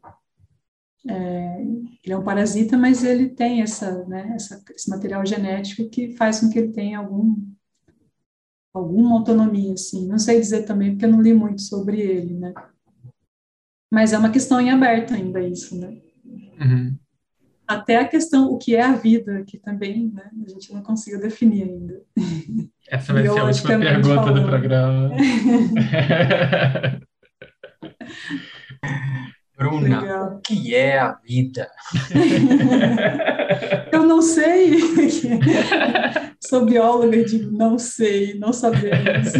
[1.08, 6.16] É, ele é um parasita, mas ele tem essa, né, essa, esse material genético que
[6.16, 7.36] faz com que ele tenha algum,
[8.72, 10.06] alguma autonomia, assim.
[10.06, 12.52] Não sei dizer também, porque eu não li muito sobre ele, né?
[13.92, 15.94] Mas é uma questão em aberto ainda isso, né?
[16.58, 16.96] Uhum.
[17.68, 21.20] Até a questão, o que é a vida, que também né, a gente não conseguiu
[21.20, 22.00] definir ainda.
[22.88, 24.40] Essa vai ser a última pergunta falando.
[24.40, 25.10] do programa.
[29.58, 30.36] Bruna, Legal.
[30.36, 31.68] o que é a vida?
[33.92, 34.78] Eu não sei.
[36.40, 39.34] Sou bióloga e digo, não sei, não sabemos.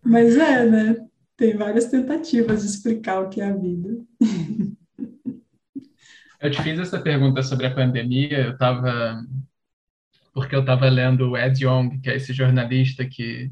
[0.00, 1.07] Mas é, né?
[1.38, 4.04] Tem várias tentativas de explicar o que é a vida.
[6.40, 9.20] Eu te fiz essa pergunta sobre a pandemia, eu estava
[10.32, 13.50] porque eu estava lendo o Ed Yong, que é esse jornalista que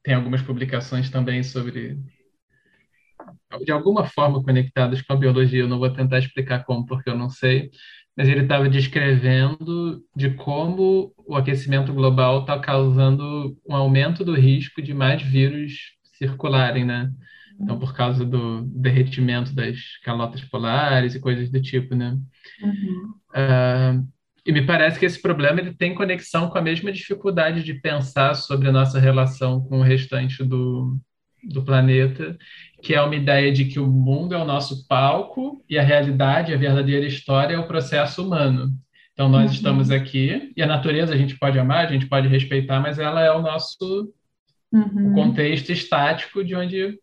[0.00, 1.98] tem algumas publicações também sobre
[3.64, 5.62] de alguma forma conectadas com a biologia.
[5.62, 7.68] Eu não vou tentar explicar como, porque eu não sei.
[8.16, 14.80] mas ele estava descrevendo de como o aquecimento global está causando um aumento do risco
[14.80, 17.10] de mais vírus circularem, né?
[17.60, 22.16] Então, por causa do derretimento das calotas polares e coisas do tipo, né?
[22.62, 23.14] Uhum.
[23.34, 24.08] Uh,
[24.46, 28.34] e me parece que esse problema ele tem conexão com a mesma dificuldade de pensar
[28.34, 30.98] sobre a nossa relação com o restante do,
[31.44, 32.36] do planeta,
[32.82, 36.54] que é uma ideia de que o mundo é o nosso palco e a realidade,
[36.54, 38.70] a verdadeira história é o processo humano.
[39.12, 39.56] Então, nós uhum.
[39.56, 43.20] estamos aqui e a natureza a gente pode amar, a gente pode respeitar, mas ela
[43.20, 44.10] é o nosso
[44.72, 45.14] uhum.
[45.14, 46.98] contexto estático de onde,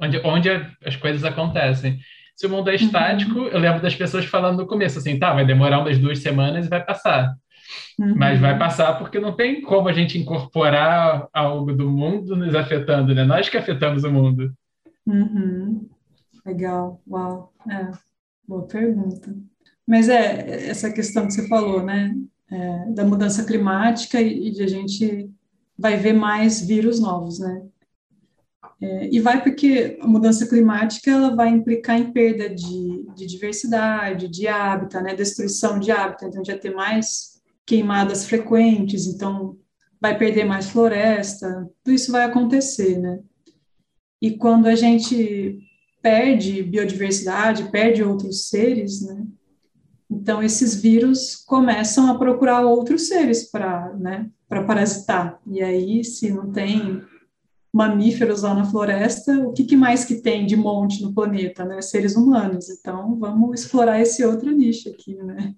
[0.00, 0.50] onde, onde
[0.84, 1.98] as coisas acontecem.
[2.34, 2.76] Se o mundo é uhum.
[2.76, 3.48] estático, uhum.
[3.48, 6.68] eu lembro das pessoas falando no começo assim, tá, vai demorar umas duas semanas e
[6.68, 7.34] vai passar.
[7.98, 8.14] Uhum.
[8.16, 13.14] Mas vai passar porque não tem como a gente incorporar algo do mundo nos afetando,
[13.14, 13.24] né?
[13.24, 14.52] Nós que afetamos o mundo.
[15.06, 15.88] Uhum.
[16.44, 17.90] Legal, uau, é,
[18.46, 19.34] boa pergunta.
[19.86, 22.14] Mas é essa questão que você falou, né,
[22.50, 25.30] é, da mudança climática e, e de a gente
[25.78, 27.62] vai ver mais vírus novos, né?
[28.80, 34.28] É, e vai porque a mudança climática ela vai implicar em perda de, de diversidade,
[34.28, 39.56] de hábitat, né, destruição de hábitat, então já ter mais queimadas frequentes, então
[40.00, 43.18] vai perder mais floresta, tudo isso vai acontecer, né?
[44.20, 45.58] E quando a gente
[46.02, 49.26] perde biodiversidade, perde outros seres, né?
[50.10, 55.40] Então esses vírus começam a procurar outros seres para, né, para parasitar.
[55.46, 57.02] E aí, se não tem
[57.72, 61.82] mamíferos lá na floresta, o que, que, mais que tem de monte no planeta, né?
[61.82, 62.70] Seres humanos.
[62.70, 65.54] Então, vamos explorar esse outro nicho aqui, né?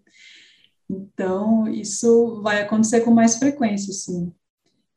[0.91, 4.33] Então, isso vai acontecer com mais frequência, sim.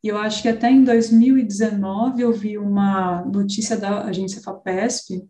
[0.02, 5.24] E eu acho que até em 2019 eu vi uma notícia da agência FAPESP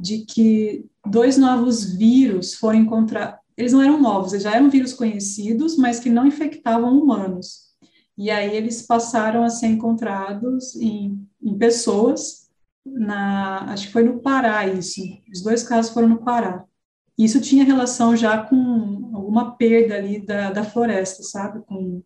[0.00, 3.38] de que dois novos vírus foram encontrados.
[3.56, 7.70] Eles não eram novos, eles já eram vírus conhecidos, mas que não infectavam humanos.
[8.16, 12.48] E aí eles passaram a ser encontrados em, em pessoas,
[12.84, 15.00] na, acho que foi no Pará isso.
[15.32, 16.64] Os dois casos foram no Pará.
[17.18, 21.62] Isso tinha relação já com alguma perda ali da, da floresta, sabe?
[21.66, 22.02] Com,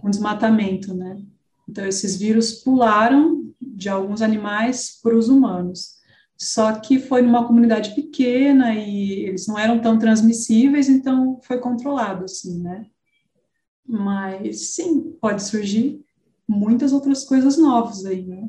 [0.00, 1.22] com desmatamento, né?
[1.68, 5.99] Então, esses vírus pularam de alguns animais para os humanos.
[6.40, 12.24] Só que foi numa comunidade pequena e eles não eram tão transmissíveis, então foi controlado,
[12.24, 12.86] assim, né?
[13.86, 16.02] Mas sim, pode surgir
[16.48, 18.48] muitas outras coisas novas aí, né?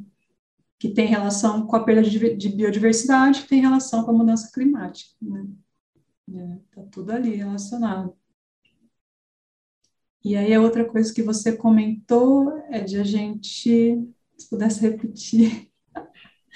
[0.80, 4.50] Que tem relação com a perda de, de biodiversidade, que tem relação com a mudança
[4.54, 5.46] climática, né?
[6.34, 8.16] É, tá tudo ali relacionado.
[10.24, 14.00] E aí a outra coisa que você comentou é de a gente,
[14.38, 15.71] se pudesse repetir,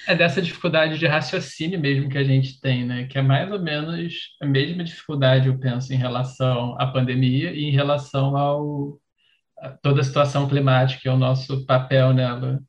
[0.08, 3.06] é dessa dificuldade de raciocínio mesmo que a gente tem, né?
[3.06, 7.64] Que é mais ou menos a mesma dificuldade, eu penso, em relação à pandemia e
[7.66, 9.00] em relação ao
[9.58, 12.62] a toda a situação climática e o nosso papel nela,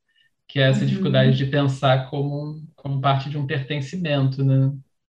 [0.48, 0.86] que é essa uhum.
[0.86, 4.70] dificuldade de pensar como, como parte de um pertencimento, né?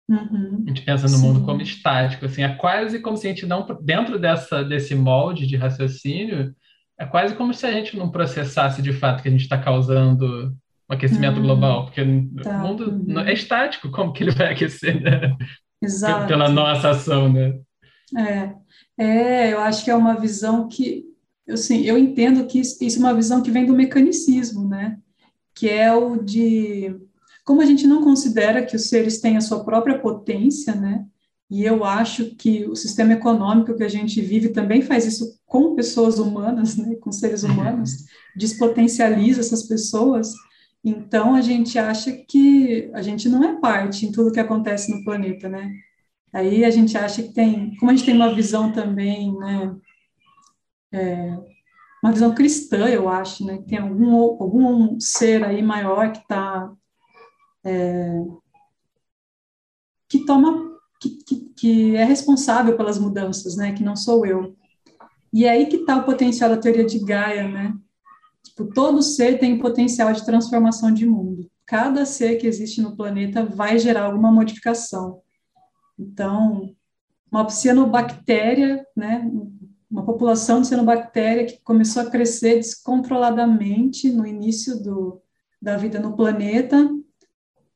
[0.08, 0.64] Uhum.
[0.66, 1.22] A gente pensa no Sim.
[1.22, 5.46] mundo como estático, assim, é quase como se a gente não, dentro dessa, desse molde
[5.46, 6.52] de raciocínio,
[6.98, 10.52] é quase como se a gente não processasse de fato que a gente está causando
[10.90, 12.04] o aquecimento hum, global, porque
[12.42, 12.58] tá.
[12.58, 13.20] o mundo uhum.
[13.20, 15.36] é estático, como que ele vai aquecer, né?
[15.80, 16.26] Exato.
[16.26, 17.60] Pela nossa ação, né?
[18.18, 18.52] É,
[18.98, 21.04] é, eu acho que é uma visão que,
[21.48, 24.98] assim, eu entendo que isso, isso é uma visão que vem do mecanicismo, né?
[25.54, 26.92] Que é o de,
[27.44, 31.04] como a gente não considera que os seres têm a sua própria potência, né?
[31.48, 35.76] E eu acho que o sistema econômico que a gente vive também faz isso com
[35.76, 36.96] pessoas humanas, né?
[36.96, 38.06] Com seres humanos,
[38.36, 40.32] despotencializa essas pessoas.
[40.84, 45.04] Então, a gente acha que a gente não é parte em tudo que acontece no
[45.04, 45.72] planeta, né?
[46.32, 49.76] Aí a gente acha que tem, como a gente tem uma visão também, né,
[50.92, 51.36] é,
[52.02, 56.72] uma visão cristã, eu acho, né, que tem algum, algum ser aí maior que está,
[57.64, 58.24] é,
[60.08, 64.56] que toma, que, que, que é responsável pelas mudanças, né, que não sou eu.
[65.32, 67.74] E é aí que está o potencial da teoria de Gaia, né,
[68.44, 71.50] Tipo, todo ser tem potencial de transformação de mundo.
[71.66, 75.20] Cada ser que existe no planeta vai gerar alguma modificação.
[75.98, 76.74] Então,
[77.30, 79.30] uma cianobactéria, né,
[79.90, 85.20] uma população de cianobactéria que começou a crescer descontroladamente no início do,
[85.60, 86.88] da vida no planeta,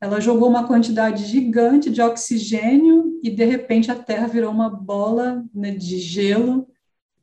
[0.00, 5.44] ela jogou uma quantidade gigante de oxigênio e, de repente, a Terra virou uma bola
[5.54, 6.66] né, de gelo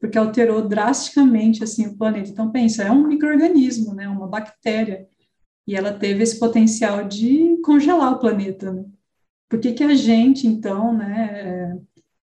[0.01, 2.31] porque alterou drasticamente assim o planeta.
[2.31, 5.07] Então pensa, é um microorganismo, né, uma bactéria,
[5.67, 8.73] e ela teve esse potencial de congelar o planeta.
[8.73, 8.83] Né?
[9.47, 11.79] Por que, que a gente então, né,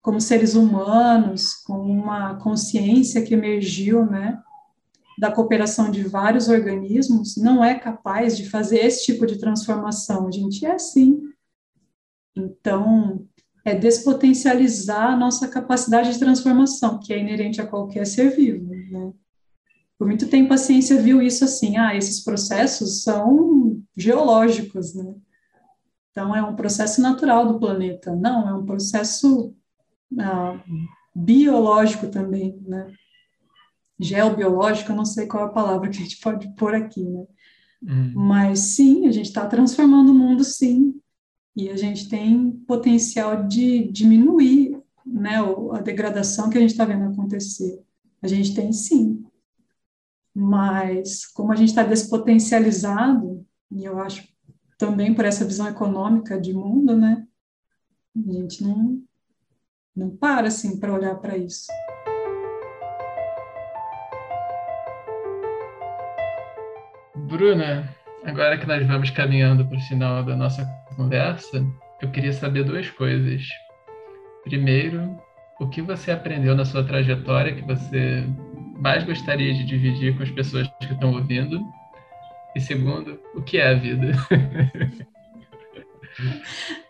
[0.02, 4.42] como seres humanos, com uma consciência que emergiu, né,
[5.16, 10.26] da cooperação de vários organismos, não é capaz de fazer esse tipo de transformação.
[10.26, 11.20] A gente é sim.
[12.34, 13.28] Então,
[13.64, 19.12] é despotencializar a nossa capacidade de transformação, que é inerente a qualquer ser vivo, né?
[19.98, 25.14] Por muito tempo a ciência viu isso assim, ah, esses processos são geológicos, né?
[26.10, 28.16] Então é um processo natural do planeta.
[28.16, 29.54] Não, é um processo
[30.18, 30.58] ah,
[31.14, 32.90] biológico também, né?
[33.98, 37.26] Geobiológico, eu não sei qual é a palavra que a gente pode pôr aqui, né?
[37.82, 38.12] Hum.
[38.14, 40.98] Mas sim, a gente está transformando o mundo, sim.
[41.56, 45.36] E a gente tem potencial de diminuir né,
[45.72, 47.82] a degradação que a gente está vendo acontecer.
[48.22, 49.24] A gente tem sim.
[50.34, 54.28] Mas, como a gente está despotencializado, e eu acho
[54.78, 57.26] também por essa visão econômica de mundo, né?
[58.16, 59.02] A gente não,
[59.94, 61.66] não para assim para olhar para isso.
[67.14, 67.94] Bruna,
[68.24, 70.64] agora que nós vamos caminhando para o final da nossa
[70.96, 71.64] conversa,
[72.00, 73.42] eu queria saber duas coisas.
[74.44, 75.18] Primeiro,
[75.60, 78.24] o que você aprendeu na sua trajetória que você
[78.78, 81.60] mais gostaria de dividir com as pessoas que estão ouvindo?
[82.56, 84.12] E segundo, o que é a vida?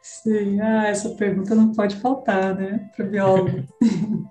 [0.00, 3.64] Sim, ah, essa pergunta não pode faltar, né, para o biólogo.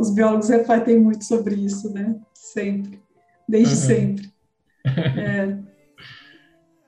[0.00, 2.18] Os biólogos refletem muito sobre isso, né?
[2.32, 2.98] Sempre,
[3.46, 3.80] desde uhum.
[3.80, 4.32] sempre.
[4.86, 5.58] É,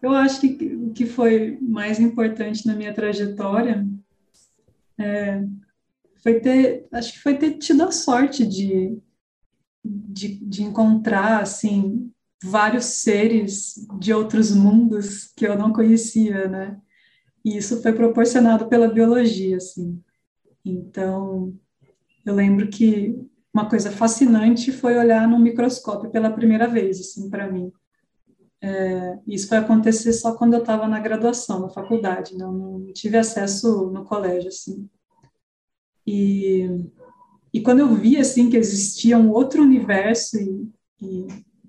[0.03, 3.87] eu acho que o que foi mais importante na minha trajetória
[4.99, 5.45] é,
[6.23, 8.99] foi ter, acho que foi ter tido a sorte de,
[9.85, 12.11] de, de encontrar, assim,
[12.43, 16.81] vários seres de outros mundos que eu não conhecia, né?
[17.45, 20.01] E isso foi proporcionado pela biologia, assim.
[20.65, 21.57] Então,
[22.25, 23.17] eu lembro que
[23.53, 27.73] uma coisa fascinante foi olhar no microscópio pela primeira vez, assim, para mim.
[28.65, 33.19] É, isso foi acontecer só quando eu estava na graduação, na faculdade, não, não tive
[33.19, 34.89] acesso no colégio, assim.
[36.07, 36.69] E,
[37.53, 40.69] e quando eu vi, assim, que existia um outro universo e,
[41.01, 41.27] e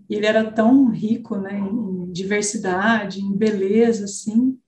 [0.07, 4.59] ele era tão rico, né, em diversidade, em beleza, assim.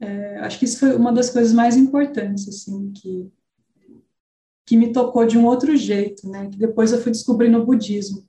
[0.00, 3.30] É, acho que isso foi uma das coisas mais importantes, assim, que
[4.64, 8.26] que me tocou de um outro jeito, né, que depois eu fui descobrir no budismo.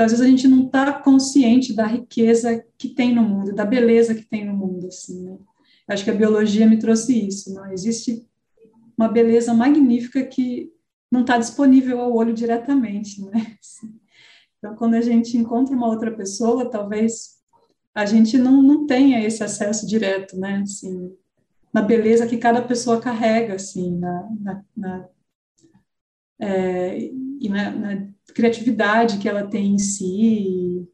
[0.00, 3.66] Então, às vezes a gente não está consciente da riqueza que tem no mundo, da
[3.66, 5.36] beleza que tem no mundo, assim, né?
[5.86, 8.26] Acho que a biologia me trouxe isso, não existe
[8.96, 10.72] uma beleza magnífica que
[11.12, 13.54] não está disponível ao olho diretamente, né?
[14.56, 17.38] Então, quando a gente encontra uma outra pessoa, talvez
[17.94, 20.60] a gente não, não tenha esse acesso direto, né?
[20.62, 21.14] Assim,
[21.72, 25.08] na beleza que cada pessoa carrega, assim, na, na, na
[26.38, 27.10] é,
[27.40, 30.86] e na, na, criatividade que ela tem em si,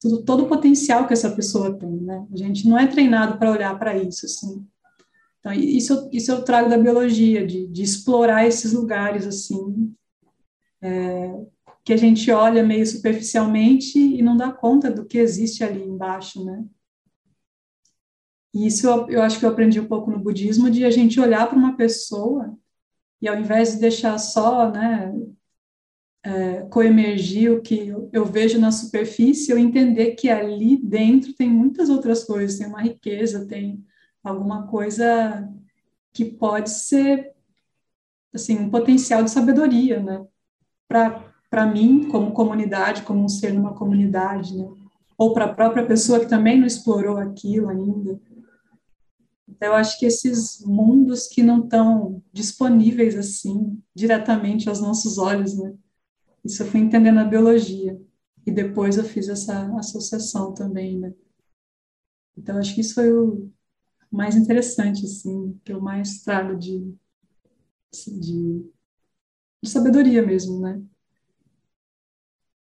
[0.00, 2.26] tudo, todo o potencial que essa pessoa tem, né?
[2.30, 4.66] A gente não é treinado para olhar para isso, assim.
[5.40, 9.94] Então, isso, isso eu trago da biologia, de, de explorar esses lugares, assim,
[10.82, 11.40] é,
[11.84, 16.44] que a gente olha meio superficialmente e não dá conta do que existe ali embaixo,
[16.44, 16.64] né?
[18.54, 21.18] E isso eu, eu acho que eu aprendi um pouco no budismo, de a gente
[21.18, 22.56] olhar para uma pessoa
[23.20, 25.12] e ao invés de deixar só, né,
[26.24, 31.50] é, coemergir o que eu, eu vejo na superfície, eu entender que ali dentro tem
[31.50, 33.84] muitas outras coisas, tem uma riqueza, tem
[34.22, 35.48] alguma coisa
[36.12, 37.32] que pode ser,
[38.32, 40.24] assim, um potencial de sabedoria, né?
[40.86, 44.66] Para para mim, como comunidade, como um ser numa comunidade, né?
[45.18, 48.18] Ou para a própria pessoa que também não explorou aquilo ainda.
[49.46, 55.54] Então, eu acho que esses mundos que não estão disponíveis assim, diretamente aos nossos olhos,
[55.58, 55.74] né?
[56.44, 58.00] Isso eu fui entendendo na biologia.
[58.46, 61.12] E depois eu fiz essa associação também, né?
[62.36, 63.50] Então, acho que isso foi o
[64.10, 66.94] mais interessante, assim, que eu mais trago de,
[67.92, 68.70] de,
[69.62, 70.82] de sabedoria mesmo, né?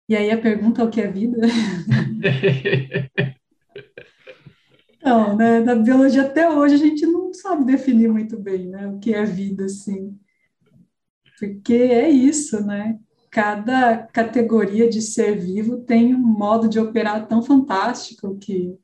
[0.09, 1.39] E aí a pergunta é o que é vida?
[5.03, 8.99] Não, né, na biologia até hoje a gente não sabe definir muito bem, né, o
[8.99, 10.19] que é vida, assim.
[11.39, 12.99] Porque é isso, né?
[13.39, 18.77] Cada categoria de ser vivo tem um modo de operar tão fantástico que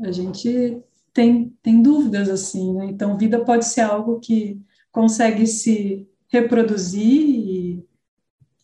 [0.00, 0.82] a gente
[1.12, 2.86] tem, tem dúvidas, assim, né?
[2.86, 4.60] Então, vida pode ser algo que
[4.90, 7.86] consegue se reproduzir e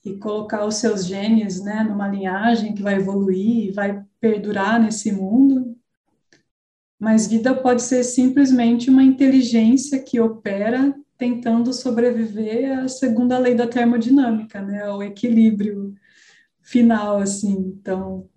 [0.04, 5.12] e colocar os seus genes né, numa linhagem que vai evoluir e vai perdurar nesse
[5.12, 5.76] mundo.
[6.98, 13.66] Mas vida pode ser simplesmente uma inteligência que opera tentando sobreviver à segunda lei da
[13.66, 15.94] termodinâmica, né, o equilíbrio
[16.60, 18.28] final, assim, então,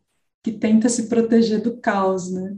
[0.43, 2.55] que tenta se proteger do caos, né,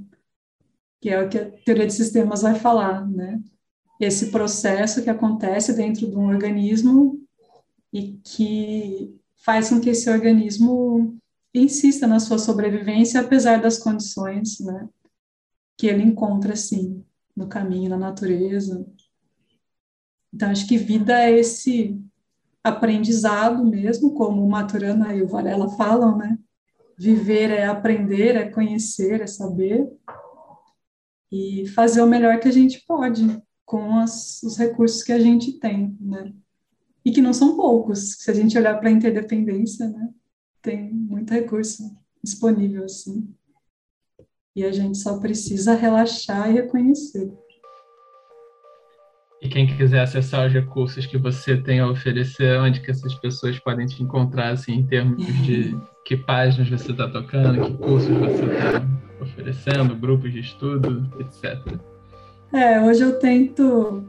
[1.00, 3.42] que é o que a teoria de sistemas vai falar, né,
[4.00, 7.20] esse processo que acontece dentro de um organismo
[7.92, 11.18] e que faz com que esse organismo
[11.54, 14.88] insista na sua sobrevivência apesar das condições, né,
[15.78, 17.04] que ele encontra assim
[17.36, 18.86] no caminho, na natureza.
[20.38, 22.00] Então acho que vida é esse
[22.64, 26.38] aprendizado mesmo, como o Maturana e o Varela falam, né?
[26.96, 29.92] Viver é aprender, é conhecer, é saber
[31.32, 35.54] e fazer o melhor que a gente pode com as, os recursos que a gente
[35.54, 36.32] tem, né?
[37.04, 38.18] E que não são poucos.
[38.20, 40.08] Se a gente olhar para a interdependência, né?
[40.62, 43.28] Tem muito recurso disponível, assim.
[44.56, 47.36] E a gente só precisa relaxar e reconhecer.
[49.42, 53.60] E quem quiser acessar os recursos que você tem a oferecer, onde que essas pessoas
[53.60, 58.46] podem te encontrar, assim, em termos de que páginas você está tocando, que cursos você
[58.46, 58.84] está
[59.22, 61.80] oferecendo, grupos de estudo, etc.
[62.52, 64.06] É, hoje eu tento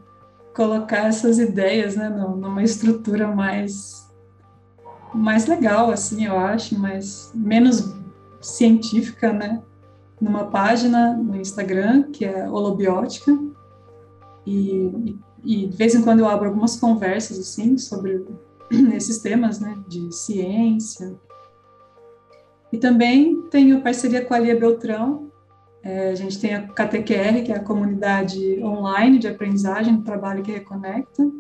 [0.55, 4.09] colocar essas ideias, né, numa estrutura mais
[5.14, 7.94] mais legal, assim, eu acho, mas menos
[8.40, 9.62] científica, né,
[10.20, 13.32] numa página no Instagram, que é Holobiótica,
[14.49, 18.25] e, e, de vez em quando eu abro algumas conversas, assim, sobre
[18.95, 21.15] esses temas, né, de ciência.
[22.73, 25.29] E também tenho parceria com a Lia Beltrão,
[25.83, 30.53] é, a gente tem a KTQR, que é a comunidade online de aprendizagem trabalho que
[30.53, 31.31] reconecta,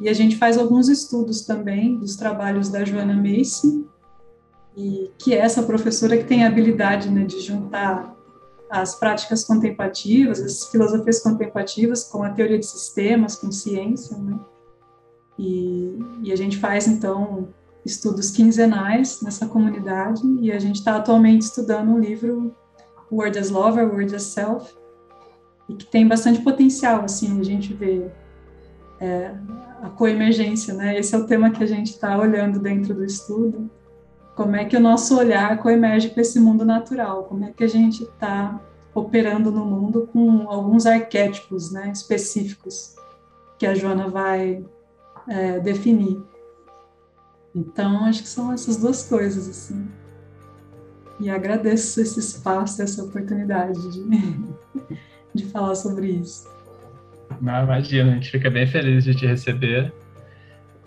[0.00, 3.86] e a gente faz alguns estudos também dos trabalhos da Joana Macy,
[4.76, 8.16] e que é essa professora que tem a habilidade né, de juntar
[8.72, 14.40] as práticas contemplativas, as filosofias contemplativas com a teoria de sistemas, com ciência, né?
[15.38, 17.48] E, e a gente faz, então,
[17.84, 22.56] estudos quinzenais nessa comunidade e a gente está atualmente estudando um livro
[23.10, 24.74] Word as Lover, Word as Self,
[25.68, 28.10] e que tem bastante potencial, assim, a gente vê
[28.98, 29.34] é,
[29.82, 30.98] a coemergência, né?
[30.98, 33.70] Esse é o tema que a gente está olhando dentro do estudo,
[34.34, 37.68] como é que o nosso olhar coemerge com esse mundo natural, como é que a
[37.68, 38.60] gente está
[38.94, 42.94] operando no mundo com alguns arquétipos né, específicos
[43.58, 44.64] que a Joana vai
[45.28, 46.20] é, definir.
[47.54, 49.86] Então, acho que são essas duas coisas, assim.
[51.20, 54.02] E agradeço esse espaço, essa oportunidade de,
[55.34, 56.50] de falar sobre isso.
[57.40, 59.92] Não, imagina, a gente fica bem feliz de te receber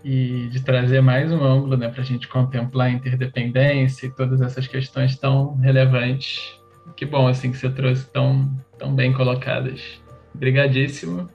[0.05, 4.39] e de trazer mais um ângulo né, para a gente contemplar a interdependência e todas
[4.39, 6.61] essas questões tão relevantes.
[6.95, 9.99] Que bom assim que você trouxe tão, tão bem colocadas.
[10.35, 11.27] Obrigadíssimo.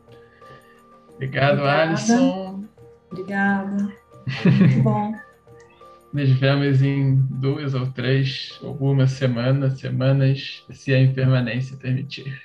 [1.16, 1.82] Obrigado, Obrigada.
[1.82, 2.64] Alisson.
[3.10, 3.92] Obrigada.
[4.46, 5.14] Muito bom.
[6.12, 12.40] Nos vemos em duas ou três, algumas semanas, semanas, se a impermanência permitir.